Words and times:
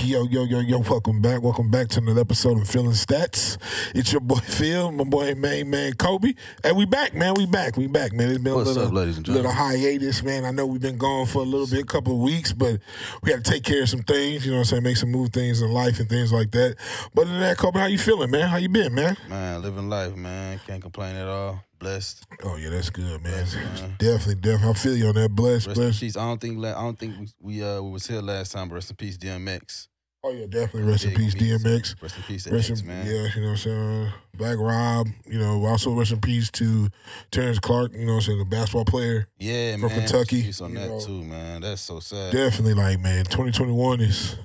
Yo, 0.00 0.24
yo, 0.24 0.44
yo, 0.44 0.60
yo, 0.60 0.78
welcome 0.78 1.20
back. 1.20 1.42
Welcome 1.42 1.70
back 1.70 1.88
to 1.88 2.00
another 2.00 2.22
episode 2.22 2.58
of 2.60 2.68
Feeling 2.68 2.92
Stats. 2.92 3.58
It's 3.94 4.10
your 4.10 4.20
boy 4.20 4.36
Phil, 4.36 4.90
my 4.90 5.04
boy 5.04 5.34
main 5.34 5.70
man 5.70 5.92
Kobe. 5.94 6.32
And 6.64 6.76
we 6.76 6.86
back, 6.86 7.14
man. 7.14 7.34
We 7.34 7.46
back. 7.46 7.76
We 7.76 7.86
back, 7.86 8.12
man. 8.12 8.30
It's 8.30 8.38
been 8.38 8.54
What's 8.54 8.70
a 8.70 8.72
little, 8.72 8.88
up, 8.88 8.94
ladies 8.94 9.16
and 9.18 9.26
gentlemen? 9.26 9.50
little 9.50 9.64
hiatus, 9.64 10.22
man. 10.22 10.44
I 10.44 10.50
know 10.50 10.66
we've 10.66 10.80
been 10.80 10.98
gone 10.98 11.26
for 11.26 11.40
a 11.40 11.44
little 11.44 11.66
bit, 11.66 11.82
a 11.82 11.86
couple 11.86 12.14
of 12.14 12.20
weeks, 12.20 12.52
but 12.52 12.80
we 13.22 13.32
had 13.32 13.44
to 13.44 13.50
take 13.50 13.64
care 13.64 13.82
of 13.82 13.88
some 13.88 14.02
things, 14.02 14.44
you 14.44 14.50
know 14.52 14.58
what 14.58 14.60
I'm 14.62 14.64
saying? 14.66 14.82
Make 14.82 14.96
some 14.96 15.10
move 15.10 15.30
things 15.30 15.60
in 15.62 15.70
life 15.70 16.00
and 16.00 16.08
things 16.08 16.32
like 16.32 16.50
that. 16.52 16.76
But 17.14 17.22
other 17.22 17.32
than 17.32 17.40
that, 17.40 17.58
Kobe, 17.58 17.78
how 17.78 17.86
you 17.86 17.98
feeling, 17.98 18.30
man? 18.30 18.48
How 18.48 18.56
you 18.56 18.68
been, 18.68 18.94
man? 18.94 19.16
Man, 19.28 19.62
living 19.62 19.88
life, 19.88 20.16
man. 20.16 20.60
Can't 20.66 20.82
complain 20.82 21.16
at 21.16 21.28
all. 21.28 21.62
Blessed. 21.82 22.26
Oh 22.44 22.56
yeah, 22.56 22.70
that's 22.70 22.90
good, 22.90 23.20
man. 23.22 23.32
Blessed, 23.32 23.56
man. 23.56 23.96
Definitely, 23.98 24.36
definitely. 24.36 24.68
I 24.70 24.72
feel 24.74 24.96
you 24.96 25.06
on 25.08 25.14
that. 25.16 25.30
Bless, 25.34 25.66
Rest 25.66 25.80
in 25.80 25.92
peace. 25.92 26.16
I 26.16 26.20
don't 26.26 26.40
think 26.40 26.64
I 26.64 26.72
don't 26.74 26.96
think 26.98 27.14
we, 27.18 27.28
we 27.40 27.62
uh 27.64 27.82
we 27.82 27.90
was 27.90 28.06
here 28.06 28.20
last 28.20 28.52
time, 28.52 28.68
but 28.68 28.76
rest 28.76 28.90
in 28.90 28.96
peace, 28.96 29.18
DMX. 29.18 29.88
Oh 30.24 30.30
yeah, 30.30 30.46
definitely. 30.46 30.88
Rest 30.88 31.04
in 31.06 31.14
peace. 31.14 31.34
DMX. 31.34 32.00
Rest 32.00 32.16
in 32.16 32.22
peace 32.22 32.46
Rest 32.46 32.70
X, 32.70 32.80
in, 32.82 32.86
man. 32.86 33.04
Yeah, 33.04 33.26
you 33.34 33.40
know 33.40 33.48
what 33.48 33.50
I'm 33.50 33.56
saying? 33.56 34.08
Black 34.36 34.56
Rob, 34.58 35.08
you 35.26 35.40
know, 35.40 35.64
also 35.66 35.92
rest 35.92 36.12
in 36.12 36.20
peace 36.20 36.48
to 36.52 36.88
Terrence 37.32 37.58
Clark, 37.58 37.92
you 37.92 38.06
know 38.06 38.12
what 38.12 38.18
I'm 38.18 38.22
saying, 38.22 38.38
the 38.38 38.44
basketball 38.44 38.84
player. 38.84 39.26
Yeah, 39.40 39.72
From 39.72 39.88
man. 39.88 39.98
Kentucky, 39.98 40.16
Rest 40.16 40.32
in 40.32 40.42
peace 40.44 40.60
on 40.60 40.70
you 40.70 40.78
that 40.78 40.88
know. 40.88 41.00
too, 41.00 41.24
man. 41.24 41.62
That's 41.62 41.82
so 41.82 41.98
sad. 41.98 42.32
Definitely 42.32 42.74
like, 42.74 43.00
man, 43.00 43.24
2021 43.24 44.00
is 44.00 44.36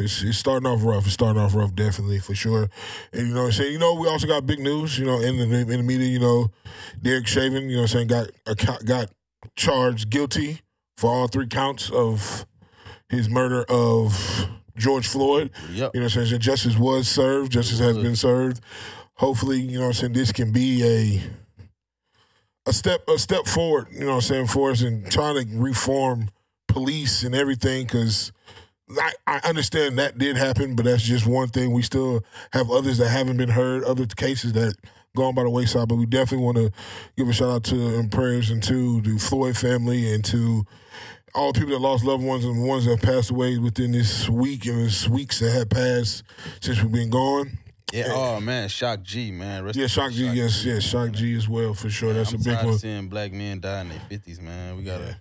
it's, 0.00 0.22
it's 0.22 0.38
starting 0.38 0.66
off 0.66 0.84
rough. 0.84 1.04
It's 1.04 1.14
starting 1.14 1.40
off 1.40 1.54
rough, 1.54 1.74
definitely 1.74 2.18
for 2.18 2.34
sure. 2.34 2.68
And 3.12 3.28
you 3.28 3.34
know 3.34 3.42
what 3.42 3.46
I'm 3.46 3.52
saying? 3.52 3.72
You 3.72 3.78
know, 3.78 3.94
we 3.94 4.08
also 4.08 4.26
got 4.26 4.46
big 4.46 4.60
news, 4.60 4.98
you 4.98 5.06
know, 5.06 5.20
in 5.20 5.36
the 5.36 5.44
in 5.44 5.68
the 5.68 5.82
media, 5.82 6.08
you 6.08 6.20
know, 6.20 6.50
Derek 7.02 7.26
Chauvin, 7.26 7.68
you 7.68 7.76
know 7.76 7.82
what 7.82 7.94
I'm 7.94 8.06
saying, 8.06 8.08
got 8.08 8.30
uh, 8.46 8.54
got 8.84 9.10
charged 9.56 10.10
guilty 10.10 10.60
for 10.96 11.10
all 11.10 11.28
three 11.28 11.46
counts 11.46 11.90
of 11.90 12.46
his 13.08 13.28
murder 13.28 13.64
of 13.68 14.48
George 14.76 15.06
Floyd. 15.06 15.50
Yep. 15.70 15.92
You 15.94 16.00
know 16.00 16.06
what 16.06 16.16
I'm 16.16 16.26
saying? 16.26 16.40
Justice 16.40 16.76
was 16.76 17.08
served. 17.08 17.52
Justice 17.52 17.78
has 17.78 17.96
been 17.98 18.16
served. 18.16 18.60
Hopefully, 19.16 19.60
you 19.60 19.78
know 19.78 19.82
what 19.82 19.88
I'm 19.88 19.92
saying, 19.94 20.12
this 20.14 20.32
can 20.32 20.52
be 20.52 20.82
a 20.84 21.22
a 22.66 22.72
step 22.72 23.06
a 23.08 23.18
step 23.18 23.46
forward, 23.46 23.88
you 23.92 24.00
know 24.00 24.06
what 24.06 24.14
I'm 24.14 24.20
saying, 24.22 24.46
for 24.48 24.70
us 24.70 24.82
and 24.82 25.10
trying 25.10 25.44
to 25.44 25.58
reform 25.58 26.30
police 26.66 27.22
and 27.22 27.34
everything 27.34 27.84
because 27.84 28.32
I, 28.98 29.12
I 29.26 29.40
understand 29.44 29.98
that 29.98 30.18
did 30.18 30.36
happen, 30.36 30.74
but 30.76 30.84
that's 30.84 31.02
just 31.02 31.26
one 31.26 31.48
thing. 31.48 31.72
We 31.72 31.82
still 31.82 32.22
have 32.52 32.70
others 32.70 32.98
that 32.98 33.08
haven't 33.08 33.36
been 33.38 33.48
heard, 33.48 33.84
other 33.84 34.06
cases 34.06 34.52
that 34.52 34.74
gone 35.16 35.34
by 35.34 35.42
the 35.44 35.50
wayside. 35.50 35.88
But 35.88 35.96
we 35.96 36.06
definitely 36.06 36.44
want 36.44 36.56
to 36.58 36.70
give 37.16 37.28
a 37.28 37.32
shout 37.32 37.48
out 37.50 37.64
to 37.64 37.98
and 37.98 38.10
prayers 38.12 38.50
and 38.50 38.62
to 38.64 39.00
the 39.00 39.18
Floyd 39.18 39.56
family 39.56 40.12
and 40.12 40.24
to 40.26 40.64
all 41.34 41.52
the 41.52 41.58
people 41.58 41.74
that 41.74 41.80
lost 41.80 42.04
loved 42.04 42.22
ones 42.22 42.44
and 42.44 42.62
the 42.62 42.66
ones 42.66 42.84
that 42.84 43.02
passed 43.02 43.30
away 43.30 43.58
within 43.58 43.92
this 43.92 44.28
week 44.28 44.66
and 44.66 44.84
this 44.84 45.08
weeks 45.08 45.40
that 45.40 45.50
have 45.52 45.70
passed 45.70 46.22
since 46.60 46.80
we've 46.82 46.92
been 46.92 47.10
gone. 47.10 47.58
Yeah. 47.92 48.08
Oh 48.08 48.40
man, 48.40 48.68
Shock 48.68 49.02
G, 49.02 49.30
man. 49.30 49.64
Rest 49.64 49.76
Yeah, 49.76 49.84
in 49.84 49.88
Shock 49.88 50.10
peace, 50.10 50.18
G, 50.18 50.24
yes, 50.26 50.64
yes, 50.64 50.82
Shock 50.82 51.12
G 51.12 51.34
as 51.36 51.48
well 51.48 51.74
for 51.74 51.88
sure. 51.90 52.12
That's 52.12 52.32
I'm 52.32 52.40
a 52.40 52.44
big 52.44 52.64
one. 52.64 52.78
seeing 52.78 53.08
black 53.08 53.32
men 53.32 53.60
die 53.60 53.82
in 53.82 53.88
their 53.90 54.00
fifties, 54.08 54.40
man. 54.40 54.76
We 54.76 54.82
gotta, 54.82 55.04
Yeah, 55.04 55.14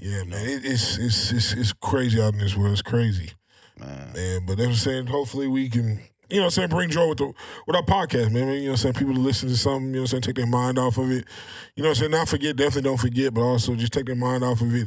man, 0.00 0.48
it, 0.48 0.64
it's 0.64 0.98
it's 0.98 1.32
it's 1.32 1.52
it's 1.52 1.72
crazy 1.72 2.20
out 2.20 2.34
in 2.34 2.40
this 2.40 2.56
world. 2.56 2.72
It's 2.72 2.82
crazy. 2.82 3.30
man. 3.78 4.12
man. 4.14 4.46
But 4.46 4.58
they 4.58 4.66
were 4.66 4.74
saying 4.74 5.06
hopefully 5.06 5.46
we 5.48 5.68
can, 5.70 6.00
you 6.28 6.36
know 6.36 6.42
what 6.42 6.44
I'm 6.44 6.50
saying, 6.50 6.68
bring 6.68 6.90
joy 6.90 7.08
with 7.08 7.18
the 7.18 7.32
with 7.66 7.76
our 7.76 7.82
podcast, 7.82 8.30
man. 8.32 8.48
You 8.48 8.64
know 8.64 8.64
what 8.64 8.70
I'm 8.72 8.76
saying? 8.76 8.94
People 8.94 9.14
to 9.14 9.20
listen 9.20 9.48
to 9.48 9.56
something, 9.56 9.88
you 9.88 9.92
know 9.94 10.00
what 10.00 10.02
I'm 10.02 10.06
saying, 10.08 10.22
take 10.22 10.34
their 10.36 10.46
mind 10.46 10.78
off 10.78 10.98
of 10.98 11.10
it. 11.10 11.24
You 11.76 11.82
know 11.82 11.88
what 11.90 11.96
I'm 11.96 12.00
saying? 12.00 12.10
Not 12.10 12.28
forget, 12.28 12.56
definitely 12.56 12.82
don't 12.82 13.00
forget, 13.00 13.32
but 13.34 13.40
also 13.42 13.74
just 13.74 13.92
take 13.92 14.06
their 14.06 14.16
mind 14.16 14.44
off 14.44 14.60
of 14.60 14.74
it 14.74 14.86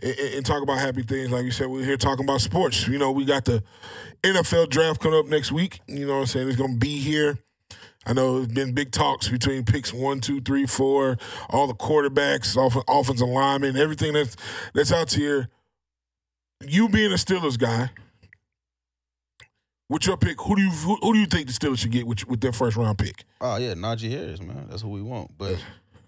and, 0.00 0.18
and- 0.18 0.34
and 0.34 0.46
talk 0.46 0.62
about 0.62 0.78
happy 0.78 1.02
things. 1.02 1.30
Like 1.30 1.44
you 1.44 1.50
said, 1.50 1.68
we're 1.68 1.84
here 1.84 1.96
talking 1.96 2.24
about 2.24 2.40
sports. 2.40 2.86
You 2.88 2.98
know, 2.98 3.10
we 3.12 3.24
got 3.24 3.44
the 3.44 3.62
NFL 4.22 4.70
draft 4.70 5.00
coming 5.00 5.18
up 5.18 5.26
next 5.26 5.52
week. 5.52 5.80
You 5.86 6.06
know 6.06 6.14
what 6.14 6.20
I'm 6.20 6.26
saying? 6.26 6.48
It's 6.48 6.56
gonna 6.56 6.76
be 6.76 6.98
here. 6.98 7.38
I 8.08 8.14
know 8.14 8.38
there's 8.38 8.48
been 8.48 8.72
big 8.72 8.90
talks 8.90 9.28
between 9.28 9.64
picks 9.64 9.92
one, 9.92 10.20
two, 10.20 10.40
three, 10.40 10.66
four, 10.66 11.18
all 11.50 11.66
the 11.66 11.74
quarterbacks, 11.74 12.56
off- 12.56 12.82
offensive 12.88 13.28
linemen, 13.28 13.76
everything 13.76 14.14
that's 14.14 14.36
that's 14.74 14.92
out 14.92 15.12
here. 15.12 15.48
You 16.66 16.88
being 16.88 17.12
a 17.12 17.16
Steelers 17.16 17.58
guy, 17.58 17.90
What's 19.88 20.06
your 20.06 20.18
pick? 20.18 20.38
Who 20.42 20.54
do 20.54 20.62
you 20.62 20.70
who, 20.70 20.96
who 20.96 21.14
do 21.14 21.18
you 21.18 21.26
think 21.26 21.46
the 21.46 21.52
Steelers 21.54 21.78
should 21.78 21.92
get 21.92 22.06
with, 22.06 22.28
with 22.28 22.42
their 22.42 22.52
first 22.52 22.76
round 22.76 22.98
pick? 22.98 23.24
Oh 23.40 23.56
yeah, 23.56 23.72
Najee 23.72 24.10
Harris, 24.10 24.40
man. 24.40 24.66
That's 24.68 24.84
what 24.84 24.92
we 24.92 25.00
want. 25.00 25.36
But 25.38 25.56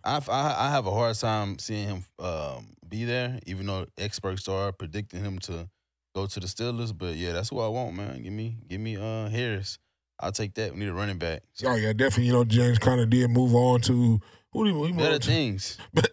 I, 0.05 0.21
I 0.29 0.67
I 0.67 0.71
have 0.71 0.87
a 0.87 0.91
hard 0.91 1.17
time 1.17 1.59
seeing 1.59 1.89
him 1.89 2.05
um, 2.19 2.77
be 2.87 3.07
there, 3.07 3.41
even 3.47 3.67
though 3.67 3.87
experts 3.97 4.47
are 4.49 4.71
predicting 4.73 5.25
him 5.25 5.39
to 5.41 5.71
go 6.15 6.27
to 6.27 6.41
the 6.41 6.47
Steelers. 6.47 6.97
But 6.97 7.15
yeah, 7.15 7.33
that's 7.33 7.49
who 7.49 7.59
I 7.61 7.69
want, 7.69 7.97
man. 7.97 8.23
Give 8.23 8.35
me 8.35 8.59
give 8.69 8.83
me 8.83 8.99
uh 8.99 9.31
Harris. 9.31 9.79
I'll 10.21 10.33
take 10.33 10.55
that. 10.55 10.73
We 10.73 10.81
need 10.81 10.89
a 10.89 10.95
running 10.95 11.19
back. 11.19 11.43
So 11.55 11.69
Oh 11.69 11.75
yeah, 11.75 11.93
definitely. 11.93 12.27
You 12.27 12.33
know, 12.33 12.45
James 12.45 12.79
kind 12.79 13.01
of 13.01 13.11
did 13.11 13.31
move 13.31 13.55
on 13.55 13.81
to 13.83 14.21
who 14.53 14.65
did 14.65 14.75
he 14.75 14.79
move 14.81 14.97
better 14.97 15.19
things. 15.19 15.79
that 15.95 16.09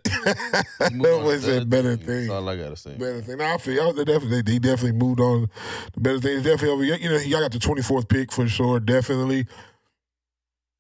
on 0.80 1.24
was 1.24 1.48
a 1.48 1.66
better 1.66 1.96
things. 1.96 2.08
thing. 2.08 2.28
That's 2.28 2.30
all 2.30 2.48
I 2.50 2.56
gotta 2.56 2.76
say. 2.76 2.92
Better 2.94 3.22
thing. 3.22 3.38
Now 3.38 3.56
I 3.56 3.58
feel 3.58 3.74
y'all 3.76 3.94
they 3.94 4.06
definitely 4.06 4.42
they 4.44 4.60
definitely 4.60 4.94
moved 5.00 5.20
on 5.20 5.48
to 5.94 6.00
better 6.00 6.20
things. 6.20 6.44
Definitely 6.44 6.70
over. 6.70 6.84
You 6.84 7.10
know, 7.10 7.18
y'all 7.18 7.42
got 7.42 7.52
the 7.52 7.60
twenty 7.60 7.82
fourth 7.82 8.08
pick 8.08 8.32
for 8.32 8.48
sure. 8.48 8.80
Definitely. 8.80 9.48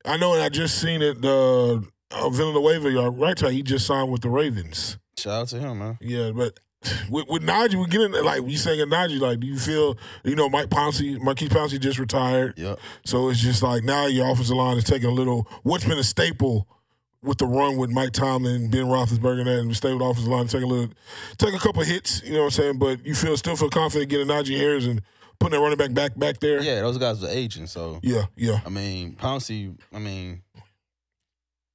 I 0.05 0.17
know, 0.17 0.33
and 0.33 0.41
I 0.41 0.49
just 0.49 0.79
seen 0.79 1.01
it. 1.01 1.23
Uh, 1.23 1.81
uh, 2.11 2.29
Villanueva, 2.29 2.89
y'all 2.89 3.09
right? 3.09 3.37
He 3.37 3.61
just 3.63 3.85
signed 3.85 4.11
with 4.11 4.21
the 4.21 4.29
Ravens. 4.29 4.97
Shout 5.17 5.33
out 5.41 5.47
to 5.49 5.59
him, 5.59 5.79
man. 5.79 5.97
Yeah, 5.99 6.31
but 6.31 6.57
with, 7.09 7.27
with 7.27 7.43
Najee, 7.43 7.75
we 7.75 7.85
get 7.87 8.01
in 8.01 8.11
like 8.23 8.41
we 8.43 8.55
saying 8.55 8.79
Najee. 8.87 9.19
Like, 9.19 9.39
do 9.39 9.47
you 9.47 9.57
feel 9.57 9.97
you 10.23 10.35
know 10.35 10.49
Mike 10.49 10.69
Pouncey, 10.69 11.19
Maurkice 11.19 11.49
Pouncey 11.49 11.79
just 11.79 11.99
retired, 11.99 12.57
Yep. 12.57 12.79
so 13.05 13.29
it's 13.29 13.39
just 13.39 13.63
like 13.63 13.83
now 13.83 14.05
your 14.05 14.29
offensive 14.29 14.55
line 14.55 14.77
is 14.77 14.83
taking 14.83 15.09
a 15.09 15.13
little. 15.13 15.47
What's 15.63 15.83
been 15.85 15.97
a 15.97 16.03
staple 16.03 16.67
with 17.23 17.39
the 17.39 17.47
run 17.47 17.77
with 17.77 17.89
Mike 17.89 18.11
Tomlin, 18.11 18.69
Ben 18.69 18.85
Roethlisberger, 18.85 19.39
and 19.39 19.47
that 19.47 19.59
and 19.59 19.75
stay 19.75 19.89
with 19.91 19.99
the 19.99 20.05
offensive 20.05 20.31
line, 20.31 20.47
take 20.47 20.61
a 20.63 20.67
little, 20.67 20.89
take 21.37 21.53
a 21.53 21.59
couple 21.59 21.81
hits. 21.83 22.21
You 22.23 22.33
know 22.33 22.39
what 22.39 22.45
I'm 22.45 22.51
saying? 22.51 22.77
But 22.77 23.05
you 23.05 23.15
feel 23.15 23.35
still 23.37 23.55
feel 23.55 23.69
confident 23.69 24.09
getting 24.09 24.27
Najee 24.27 24.57
Harris 24.57 24.85
and 24.85 25.01
putting 25.39 25.57
that 25.59 25.63
running 25.63 25.77
back 25.77 25.93
back 25.93 26.17
back 26.17 26.39
there. 26.39 26.61
Yeah, 26.61 26.81
those 26.81 26.97
guys 26.99 27.23
are 27.23 27.29
aging, 27.29 27.67
so 27.67 27.99
yeah, 28.03 28.25
yeah. 28.35 28.59
I 28.65 28.69
mean, 28.69 29.15
Pouncey, 29.19 29.75
I 29.91 29.97
mean, 29.99 30.43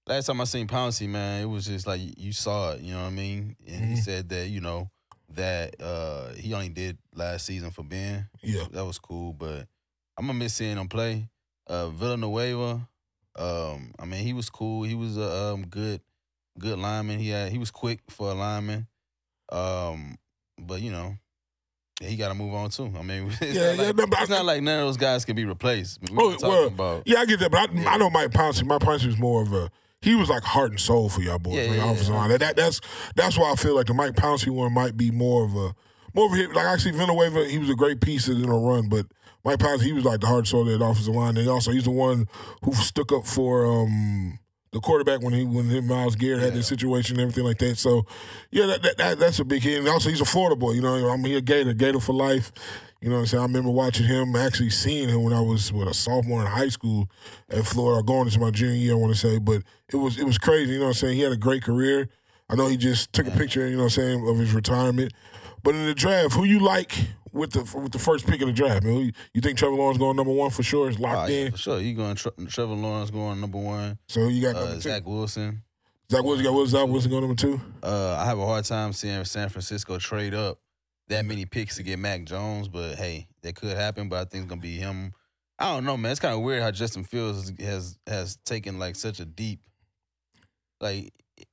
last 0.06 0.26
time 0.26 0.40
I 0.40 0.44
seen 0.44 0.68
Pouncey, 0.68 1.08
man, 1.08 1.42
it 1.42 1.46
was 1.46 1.66
just 1.66 1.86
like 1.88 2.00
you 2.16 2.32
saw 2.32 2.72
it, 2.72 2.80
you 2.80 2.92
know 2.94 3.00
what 3.02 3.08
I 3.08 3.10
mean? 3.10 3.56
And 3.66 3.84
he 3.84 3.94
Mhm. 3.94 3.98
said 4.04 4.28
that, 4.30 4.48
you 4.48 4.60
know, 4.60 4.90
that 5.34 5.74
uh 5.80 6.32
he 6.34 6.52
only 6.54 6.68
did 6.68 6.98
last 7.14 7.46
season 7.46 7.70
for 7.70 7.82
Ben. 7.82 8.28
Yeah. 8.42 8.64
That 8.72 8.84
was 8.84 8.98
cool, 8.98 9.32
but 9.32 9.66
I'm 10.18 10.26
gonna 10.26 10.38
miss 10.38 10.54
seeing 10.54 10.76
him 10.76 10.88
play. 10.88 11.28
Uh 11.66 11.88
Villanueva, 11.88 12.88
um, 13.36 13.92
I 13.98 14.04
mean, 14.04 14.24
he 14.24 14.32
was 14.32 14.50
cool. 14.50 14.82
He 14.82 14.94
was 14.94 15.16
a 15.16 15.52
um, 15.54 15.66
good 15.66 16.00
good 16.58 16.78
lineman. 16.78 17.18
He 17.18 17.28
had 17.30 17.50
he 17.52 17.58
was 17.58 17.70
quick 17.70 18.00
for 18.10 18.30
a 18.30 18.34
lineman. 18.34 18.86
Um, 19.50 20.18
but 20.58 20.80
you 20.80 20.90
know, 20.90 21.16
he 22.00 22.16
got 22.16 22.28
to 22.28 22.34
move 22.34 22.52
on 22.54 22.70
too. 22.70 22.92
I 22.98 23.02
mean, 23.02 23.26
it's, 23.40 23.40
Yeah, 23.40 23.74
not, 23.74 23.76
yeah, 23.76 23.82
like, 23.86 23.96
no, 23.96 24.04
it's 24.04 24.30
I- 24.30 24.34
not 24.36 24.44
like 24.44 24.62
none 24.62 24.80
of 24.80 24.86
those 24.86 24.96
guys 24.96 25.24
can 25.24 25.36
be 25.36 25.44
replaced. 25.44 26.00
We 26.02 26.16
Oh, 26.18 26.36
well, 26.42 26.66
about 26.66 27.02
Yeah, 27.06 27.20
I 27.20 27.26
get 27.26 27.40
that, 27.40 27.50
but 27.50 27.70
I, 27.70 27.72
Yeah. 27.72 27.90
I 27.90 27.96
know 27.96 28.10
Mike 28.10 28.30
Pouncey. 28.30 28.64
Mike 28.66 28.80
Pouncey 28.80 29.06
was 29.06 29.18
more 29.18 29.42
of 29.42 29.52
a 29.52 29.70
he 30.02 30.14
was 30.14 30.28
like 30.28 30.42
heart 30.42 30.70
and 30.70 30.80
soul 30.80 31.08
for 31.08 31.20
y'all 31.22 31.38
boys 31.38 31.54
Yeah, 31.54 31.74
yeah, 31.74 31.90
offensive 31.90 32.14
line. 32.14 32.30
That, 32.30 32.40
that- 32.40 32.56
that's 32.56 32.80
that's 33.16 33.38
why 33.38 33.52
I 33.52 33.54
feel 33.56 33.74
like 33.74 33.86
the 33.86 33.94
Mike 33.94 34.14
Pouncey 34.14 34.50
one 34.50 34.72
might 34.72 34.96
be 34.96 35.10
more 35.10 35.44
of 35.44 35.54
a 35.54 35.74
more 36.14 36.26
of 36.26 36.32
a 36.32 36.36
hit. 36.36 36.52
Like 36.54 36.66
actually, 36.66 36.92
Villanueva, 36.92 37.46
he 37.48 37.58
was 37.58 37.70
a 37.70 37.74
great 37.74 38.00
piece 38.00 38.28
in 38.28 38.44
a 38.48 38.58
run, 38.58 38.88
but 38.88 39.06
Mike 39.44 39.58
Pouncey, 39.58 39.82
he 39.82 39.92
was 39.92 40.04
like 40.04 40.20
the 40.20 40.26
heart 40.26 40.40
and 40.40 40.48
soul 40.48 40.68
of 40.68 40.78
that 40.78 40.84
offensive 40.84 41.14
line. 41.14 41.36
And 41.36 41.48
also, 41.48 41.70
he's 41.72 41.84
the 41.84 41.90
one 41.90 42.28
who 42.64 42.72
stuck 42.74 43.10
up 43.12 43.26
for 43.26 43.64
um, 43.66 44.38
the 44.72 44.80
quarterback 44.80 45.20
when 45.22 45.32
he 45.32 45.44
when 45.44 45.64
him, 45.70 45.86
Myles 45.88 46.14
Garrett 46.16 46.40
had 46.40 46.50
Yeah. 46.50 46.56
this 46.58 46.68
situation 46.68 47.16
and 47.16 47.22
everything 47.22 47.44
like 47.44 47.58
that. 47.58 47.76
So, 47.78 48.06
yeah, 48.50 48.66
that, 48.66 48.82
that, 48.82 48.96
that 48.98 49.18
that's 49.18 49.38
a 49.40 49.44
big 49.44 49.62
hit. 49.62 49.78
And 49.80 49.88
also, 49.88 50.10
he's 50.10 50.20
a 50.20 50.24
Florida 50.24 50.54
boy. 50.56 50.72
You 50.72 50.82
know, 50.82 51.08
I 51.10 51.16
mean, 51.16 51.26
he 51.26 51.36
a 51.36 51.40
Gator, 51.40 51.72
Gator 51.74 51.98
for 52.00 52.12
life. 52.12 52.52
You 53.02 53.08
know 53.08 53.16
what 53.16 53.20
I'm 53.22 53.26
saying? 53.26 53.40
I 53.42 53.46
remember 53.46 53.70
watching 53.70 54.06
him, 54.06 54.36
actually 54.36 54.70
seeing 54.70 55.08
him 55.08 55.24
when 55.24 55.32
I 55.32 55.40
was 55.40 55.72
what 55.72 55.88
a 55.88 55.94
sophomore 55.94 56.40
in 56.42 56.46
high 56.46 56.68
school 56.68 57.10
at 57.50 57.66
Florida, 57.66 58.00
going 58.04 58.28
into 58.28 58.38
my 58.38 58.52
junior 58.52 58.76
year, 58.76 58.92
I 58.92 58.96
want 58.96 59.12
to 59.12 59.18
say. 59.18 59.38
But 59.38 59.62
it 59.92 59.96
was 59.96 60.18
it 60.18 60.24
was 60.24 60.38
crazy, 60.38 60.74
you 60.74 60.78
know 60.78 60.84
what 60.84 60.90
I'm 60.90 60.94
saying? 60.94 61.16
He 61.16 61.22
had 61.22 61.32
a 61.32 61.36
great 61.36 61.64
career. 61.64 62.08
I 62.48 62.54
know 62.54 62.68
he 62.68 62.76
just 62.76 63.12
took 63.12 63.26
a 63.26 63.32
picture, 63.32 63.66
you 63.66 63.76
know 63.76 63.84
what 63.84 63.98
I'm 63.98 64.02
saying, 64.02 64.28
of 64.28 64.38
his 64.38 64.52
retirement. 64.52 65.12
But 65.64 65.74
in 65.74 65.86
the 65.86 65.94
draft, 65.94 66.34
who 66.34 66.44
you 66.44 66.60
like 66.60 66.92
with 67.32 67.50
the 67.52 67.78
with 67.78 67.90
the 67.90 67.98
first 67.98 68.24
pick 68.24 68.40
of 68.40 68.46
the 68.46 68.52
draft, 68.52 68.84
man? 68.84 68.94
You, 68.98 69.12
you 69.34 69.40
think 69.40 69.58
Trevor 69.58 69.74
Lawrence 69.74 69.98
going 69.98 70.16
number 70.16 70.32
one 70.32 70.50
for 70.50 70.62
sure? 70.62 70.88
Oh, 70.88 70.94
locked 71.02 71.30
yeah, 71.30 71.46
in. 71.46 71.50
for 71.52 71.58
sure. 71.58 71.80
You 71.80 71.94
going 71.94 72.14
Tre- 72.14 72.32
Trevor 72.48 72.74
Lawrence 72.74 73.10
going 73.10 73.40
number 73.40 73.58
one. 73.58 73.98
So 74.06 74.28
you 74.28 74.42
got 74.42 74.54
Uh? 74.54 74.78
Zach 74.78 75.04
Wilson. 75.04 75.62
Zach 76.08 76.22
Wilson 76.22 76.44
got 76.44 76.68
Zach 76.68 76.86
Wilson 76.88 77.10
going 77.10 77.22
number 77.22 77.34
two. 77.40 77.60
Uh, 77.82 78.16
I 78.20 78.26
have 78.26 78.38
a 78.38 78.46
hard 78.46 78.64
time 78.64 78.92
seeing 78.92 79.24
San 79.24 79.48
Francisco 79.48 79.98
trade 79.98 80.34
up 80.34 80.58
that 81.08 81.24
many 81.24 81.44
picks 81.44 81.76
to 81.76 81.82
get 81.82 81.98
Mac 81.98 82.24
Jones, 82.24 82.68
but 82.68 82.94
hey, 82.94 83.28
that 83.42 83.54
could 83.54 83.76
happen. 83.76 84.08
But 84.08 84.20
I 84.20 84.24
think 84.24 84.44
it's 84.44 84.50
gonna 84.50 84.60
be 84.60 84.76
him. 84.76 85.12
I 85.58 85.72
don't 85.74 85.84
know, 85.84 85.96
man. 85.96 86.10
It's 86.10 86.20
kind 86.20 86.34
of 86.34 86.40
weird 86.40 86.62
how 86.62 86.70
Justin 86.70 87.04
Fields 87.04 87.50
has 87.50 87.66
has, 87.66 87.98
has 88.06 88.36
taken 88.44 88.78
like 88.78 88.96
such 88.96 89.20
a 89.20 89.24
deep, 89.24 89.60
like 90.80 91.12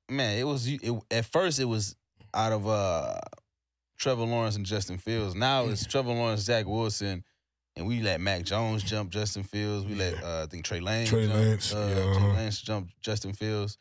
man. 0.09 0.37
It 0.37 0.45
was 0.45 0.67
it, 0.67 0.91
at 1.11 1.25
first 1.25 1.59
it 1.59 1.65
was 1.65 1.95
out 2.33 2.51
of 2.51 2.67
uh 2.67 3.19
Trevor 3.97 4.23
Lawrence 4.23 4.55
and 4.55 4.65
Justin 4.65 4.97
Fields. 4.97 5.35
Now 5.35 5.65
it's 5.65 5.85
Trevor 5.85 6.13
Lawrence, 6.13 6.41
Zach 6.41 6.65
Wilson, 6.65 7.23
and 7.75 7.87
we 7.87 8.01
let 8.01 8.21
Mac 8.21 8.43
Jones 8.43 8.83
jump 8.83 9.11
Justin 9.11 9.43
Fields. 9.43 9.85
We 9.85 9.95
let 9.95 10.23
uh, 10.23 10.43
I 10.43 10.45
think 10.47 10.65
Trey 10.65 10.79
Lance, 10.79 11.09
Trey 11.09 11.27
jump, 11.27 11.35
Lance, 11.35 11.73
uh, 11.73 11.87
yeah, 11.89 11.95
Trey 11.95 12.15
uh-huh. 12.15 12.27
Lance 12.33 12.61
jump 12.61 12.89
Justin 13.01 13.33
Fields. 13.33 13.77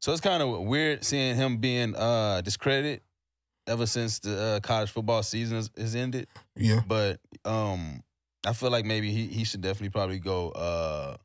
So 0.00 0.12
it's 0.12 0.20
kind 0.20 0.42
of 0.42 0.60
weird 0.60 1.04
seeing 1.04 1.36
him 1.36 1.58
being 1.58 1.94
uh, 1.94 2.40
discredited 2.40 3.02
ever 3.70 3.86
since 3.86 4.18
the 4.18 4.40
uh, 4.40 4.60
college 4.60 4.90
football 4.90 5.22
season 5.22 5.56
has, 5.56 5.70
has 5.78 5.94
ended. 5.94 6.26
Yeah. 6.56 6.80
But 6.86 7.20
um, 7.44 8.02
I 8.46 8.52
feel 8.52 8.70
like 8.70 8.84
maybe 8.84 9.10
he 9.12 9.26
he 9.26 9.44
should 9.44 9.60
definitely 9.62 9.90
probably 9.90 10.18
go. 10.18 10.50
Uh, 10.50 11.16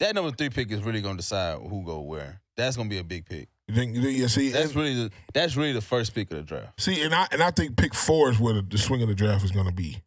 that 0.00 0.14
number 0.14 0.30
three 0.30 0.50
pick 0.50 0.70
is 0.70 0.82
really 0.82 1.00
gonna 1.00 1.16
decide 1.16 1.58
who 1.58 1.82
go 1.84 2.00
where. 2.00 2.40
That's 2.56 2.76
gonna 2.76 2.88
be 2.88 2.98
a 2.98 3.04
big 3.04 3.24
pick. 3.26 3.48
You 3.68 3.74
think, 3.74 3.94
you 3.96 4.02
think 4.02 4.18
yeah, 4.18 4.26
see, 4.28 4.48
That's 4.50 4.74
really 4.74 4.94
the 4.94 5.10
that's 5.34 5.54
really 5.56 5.72
the 5.72 5.80
first 5.82 6.14
pick 6.14 6.30
of 6.30 6.38
the 6.38 6.42
draft. 6.42 6.80
see, 6.80 7.02
and 7.02 7.14
I 7.14 7.26
and 7.32 7.42
I 7.42 7.50
think 7.50 7.76
pick 7.76 7.94
four 7.94 8.30
is 8.30 8.38
where 8.40 8.54
the, 8.54 8.62
the 8.62 8.78
swing 8.78 9.02
of 9.02 9.08
the 9.08 9.14
draft 9.14 9.44
is 9.44 9.50
going 9.50 9.66
to 9.66 9.72
be, 9.72 10.02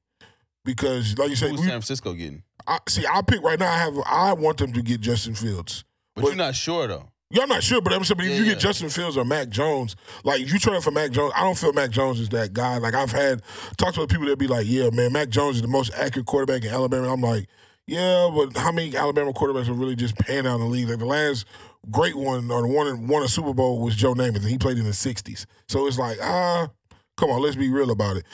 because 0.66 1.18
like 1.18 1.30
you 1.30 1.36
said, 1.36 1.52
Who's 1.52 1.60
we, 1.60 1.66
San 1.68 1.74
Francisco 1.74 2.14
getting? 2.14 2.44
I, 2.68 2.80
see, 2.90 3.06
I 3.12 3.22
pick 3.22 3.42
right 3.44 3.60
now. 3.60 3.72
I 3.72 3.78
have 3.78 3.94
I 4.06 4.34
want 4.34 4.58
them 4.58 4.74
to 4.74 4.82
get 4.82 5.00
Justin 5.02 5.36
Fields. 5.36 5.84
But 6.16 6.24
What- 6.24 6.30
you're 6.32 6.38
not 6.38 6.56
sure 6.56 6.88
though. 6.88 7.11
Yeah, 7.32 7.44
I'm 7.44 7.50
not 7.50 7.64
sure, 7.64 7.82
but 7.82 7.94
I'm 7.94 8.04
saying, 8.04 8.18
but 8.18 8.26
if 8.26 8.32
Yeah, 8.32 8.38
you 8.38 8.44
yeah. 8.44 8.54
get 8.54 8.60
Justin 8.60 8.90
Fields 8.90 9.16
or 9.18 9.24
Mac 9.26 9.50
Jones, 9.50 9.96
like 10.24 10.42
if 10.42 10.52
you 10.52 10.60
trade 10.60 10.84
for 10.84 10.92
Mac 10.92 11.12
Jones, 11.12 11.34
I 11.36 11.44
don't 11.44 11.58
feel 11.58 11.74
Mac 11.74 11.90
Jones 11.90 12.20
is 12.20 12.30
that 12.30 12.54
guy. 12.54 12.78
Like 12.78 12.94
I've 12.94 13.12
had 13.12 13.42
talked 13.78 13.96
to 13.96 14.02
other 14.02 14.08
people 14.08 14.28
that 14.28 14.38
be 14.38 14.48
like, 14.48 14.66
"Yeah, 14.68 14.90
man, 14.90 15.14
Mac 15.14 15.30
Jones 15.30 15.58
is 15.58 15.62
the 15.62 15.68
most 15.70 15.92
accurate 15.96 16.26
quarterback 16.26 16.64
in 16.64 16.70
Alabama." 16.70 17.12
I'm 17.12 17.22
like, 17.22 17.48
"Yeah, 17.88 18.30
but 18.34 18.58
how 18.58 18.72
many 18.72 18.96
Alabama 18.96 19.32
quarterbacks 19.34 19.70
are 19.70 19.74
really 19.74 19.96
just 19.96 20.18
pan 20.18 20.46
out 20.46 20.56
in 20.56 20.62
the 20.62 20.68
league?" 20.68 20.90
Like 20.90 21.00
the 21.00 21.06
last 21.06 21.46
great 21.90 22.16
one 22.16 22.52
or 22.52 22.62
the 22.62 22.68
one 22.68 22.88
that 22.88 23.00
won 23.12 23.24
a 23.24 23.28
Super 23.28 23.54
Bowl 23.54 23.80
was 23.82 23.96
Joe 23.96 24.14
Namath, 24.14 24.38
and 24.38 24.46
he 24.46 24.58
played 24.58 24.78
in 24.78 24.84
the 24.86 24.92
'60s. 24.92 25.46
So 25.70 25.88
it's 25.88 25.98
like, 25.98 26.18
ah, 26.22 26.70
come 27.18 27.30
on, 27.30 27.42
let's 27.42 27.56
be 27.56 27.70
real 27.70 27.92
about 27.92 28.18
it. 28.18 28.26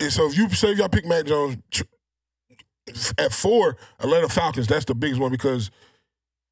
And 0.00 0.10
so 0.10 0.26
if 0.26 0.36
you 0.36 0.48
say 0.50 0.72
if 0.72 0.78
y'all 0.78 0.88
pick 0.88 1.04
Mac 1.04 1.26
Jones 1.26 1.58
tr- 1.70 1.82
at 3.18 3.32
four, 3.32 3.76
Atlanta 4.00 4.28
Falcons, 4.28 4.66
that's 4.66 4.86
the 4.86 4.94
biggest 4.94 5.20
one 5.20 5.30
because 5.30 5.70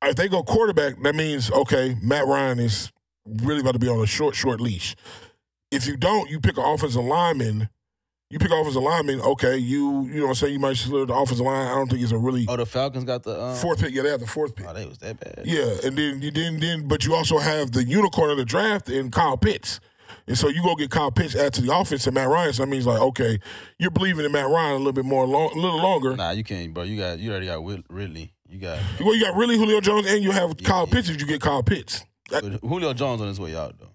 if 0.02 0.16
they 0.16 0.28
go 0.28 0.42
quarterback, 0.42 1.00
that 1.02 1.14
means 1.14 1.50
okay, 1.50 1.96
Matt 2.02 2.26
Ryan 2.26 2.58
is 2.58 2.92
really 3.26 3.60
about 3.60 3.72
to 3.72 3.78
be 3.78 3.88
on 3.88 4.00
a 4.02 4.06
short, 4.06 4.34
short 4.34 4.60
leash. 4.60 4.96
If 5.70 5.86
you 5.86 5.96
don't, 5.96 6.30
you 6.30 6.40
pick 6.40 6.56
an 6.56 6.64
offensive 6.64 7.04
lineman. 7.04 7.68
You 8.30 8.38
pick 8.38 8.50
offensive 8.50 8.82
lineman, 8.82 9.22
okay, 9.22 9.56
you 9.56 10.02
you 10.04 10.16
know 10.16 10.24
what 10.24 10.28
I'm 10.28 10.34
saying, 10.34 10.52
you 10.52 10.58
might 10.58 10.76
slip 10.76 11.08
the 11.08 11.14
offensive 11.14 11.46
line. 11.46 11.66
I 11.66 11.74
don't 11.74 11.88
think 11.88 12.02
it's 12.02 12.12
a 12.12 12.18
really 12.18 12.44
Oh, 12.46 12.56
the 12.56 12.66
Falcons 12.66 13.04
got 13.04 13.22
the 13.22 13.42
um, 13.42 13.56
fourth 13.56 13.80
pick. 13.80 13.94
Yeah, 13.94 14.02
they 14.02 14.10
have 14.10 14.20
the 14.20 14.26
fourth 14.26 14.54
pick. 14.54 14.66
Oh, 14.68 14.74
they 14.74 14.84
was 14.84 14.98
that 14.98 15.18
bad. 15.18 15.46
Yeah, 15.46 15.76
and 15.82 15.96
then 15.96 16.20
you 16.20 16.30
then 16.30 16.60
then 16.60 16.88
but 16.88 17.06
you 17.06 17.14
also 17.14 17.38
have 17.38 17.72
the 17.72 17.84
unicorn 17.84 18.30
of 18.30 18.36
the 18.36 18.44
draft 18.44 18.90
in 18.90 19.10
Kyle 19.10 19.38
Pitts. 19.38 19.80
And 20.26 20.36
so 20.36 20.48
you 20.48 20.62
go 20.62 20.74
get 20.74 20.90
Kyle 20.90 21.10
Pitts 21.10 21.34
add 21.34 21.54
to 21.54 21.62
the 21.62 21.74
offense 21.74 22.06
and 22.06 22.14
Matt 22.14 22.28
Ryan. 22.28 22.52
So 22.52 22.64
that 22.64 22.68
means 22.68 22.86
like, 22.86 23.00
okay, 23.00 23.38
you're 23.78 23.90
believing 23.90 24.26
in 24.26 24.32
Matt 24.32 24.50
Ryan 24.50 24.74
a 24.74 24.76
little 24.76 24.92
bit 24.92 25.06
more 25.06 25.26
long, 25.26 25.50
a 25.52 25.58
little 25.58 25.78
longer. 25.80 26.14
Nah, 26.14 26.32
you 26.32 26.44
can't, 26.44 26.74
bro. 26.74 26.82
You 26.82 26.98
got 26.98 27.18
you 27.18 27.30
already 27.30 27.46
got 27.46 27.64
Ridley. 27.88 28.34
You 28.48 28.58
got 28.60 28.78
Well, 29.00 29.14
you 29.14 29.24
got 29.24 29.36
really 29.36 29.56
Julio 29.56 29.80
Jones 29.80 30.06
and 30.06 30.22
you 30.22 30.30
have 30.30 30.56
Kyle 30.62 30.86
yeah. 30.88 30.92
Pitts 30.94 31.08
if 31.10 31.20
you 31.20 31.26
get 31.26 31.40
Kyle 31.40 31.62
Pitts. 31.62 32.04
That- 32.30 32.44
Julio 32.62 32.92
Jones 32.94 33.20
on 33.20 33.28
his 33.28 33.38
way 33.40 33.54
out 33.56 33.78
though. 33.78 33.90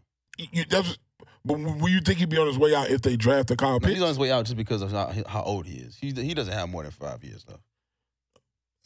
you, 0.52 0.66
that's, 0.70 0.98
but 1.46 1.60
will 1.60 1.90
you 1.90 2.00
think 2.02 2.20
he'd 2.20 2.30
be 2.30 2.38
on 2.38 2.48
his 2.48 2.58
way 2.58 2.74
out 2.76 2.90
if 2.90 3.02
they 3.02 3.16
draft 3.16 3.48
the 3.50 3.56
Kyle 3.56 3.74
No, 3.74 3.80
Pitts? 3.80 3.94
he's 3.94 4.02
on 4.02 4.08
his 4.10 4.20
way 4.20 4.32
out 4.32 4.46
just 4.46 4.56
because 4.58 4.82
of 4.82 4.92
how, 4.92 5.12
how 5.28 5.42
old 5.44 5.66
he 5.66 5.78
is. 5.80 5.98
He 5.98 6.12
he 6.12 6.34
doesn't 6.34 6.54
have 6.54 6.70
more 6.70 6.84
than 6.84 6.92
five 6.92 7.24
years 7.24 7.44
though. 7.48 7.60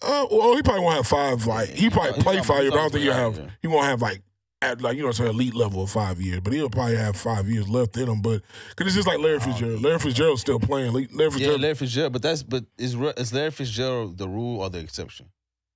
Uh, 0.02 0.28
well, 0.32 0.56
he 0.56 0.62
probably 0.62 0.82
won't 0.84 0.96
have 0.96 1.08
five. 1.08 1.46
Like 1.48 1.70
he 1.70 1.84
He's 1.86 1.94
probably 1.94 2.14
he's 2.14 2.24
play 2.24 2.38
on- 2.38 2.44
five 2.44 2.62
years, 2.62 2.72
but 2.72 2.78
I 2.78 2.82
don't 2.82 2.92
think 2.92 3.04
he'll 3.04 3.14
have. 3.14 3.52
He 3.62 3.68
won't 3.68 3.86
have 3.86 4.02
like 4.02 4.22
at 4.62 4.82
like 4.82 4.98
you 4.98 5.04
know, 5.04 5.12
say 5.12 5.28
elite 5.28 5.56
level 5.56 5.82
of 5.84 5.90
five 5.90 6.20
years. 6.22 6.40
But 6.42 6.54
he'll 6.54 6.70
probably 6.70 6.98
have 6.98 7.16
five 7.16 7.48
years 7.48 7.68
left 7.68 7.98
in 7.98 8.08
him. 8.08 8.22
But 8.22 8.42
because 8.76 8.88
it's 8.88 8.96
just 8.96 9.08
like 9.08 9.20
Larry 9.20 9.40
Fitzgerald. 9.40 9.82
Larry 9.82 10.00
Fitzgerald's 10.00 10.42
still 10.42 10.60
playing. 10.60 10.94
Larry 10.94 11.08
Yeah, 11.12 11.30
Fitzgerald, 11.30 11.62
Larry 11.62 11.76
Fitzgerald, 11.76 12.14
but 12.14 12.22
that's 12.22 12.44
but 12.44 12.66
is 12.78 12.94
is 12.96 13.34
Larry 13.34 13.52
Fitzgerald 13.52 14.18
the 14.18 14.28
rule 14.28 14.62
or 14.62 14.70
the 14.70 14.80
exception? 14.80 15.30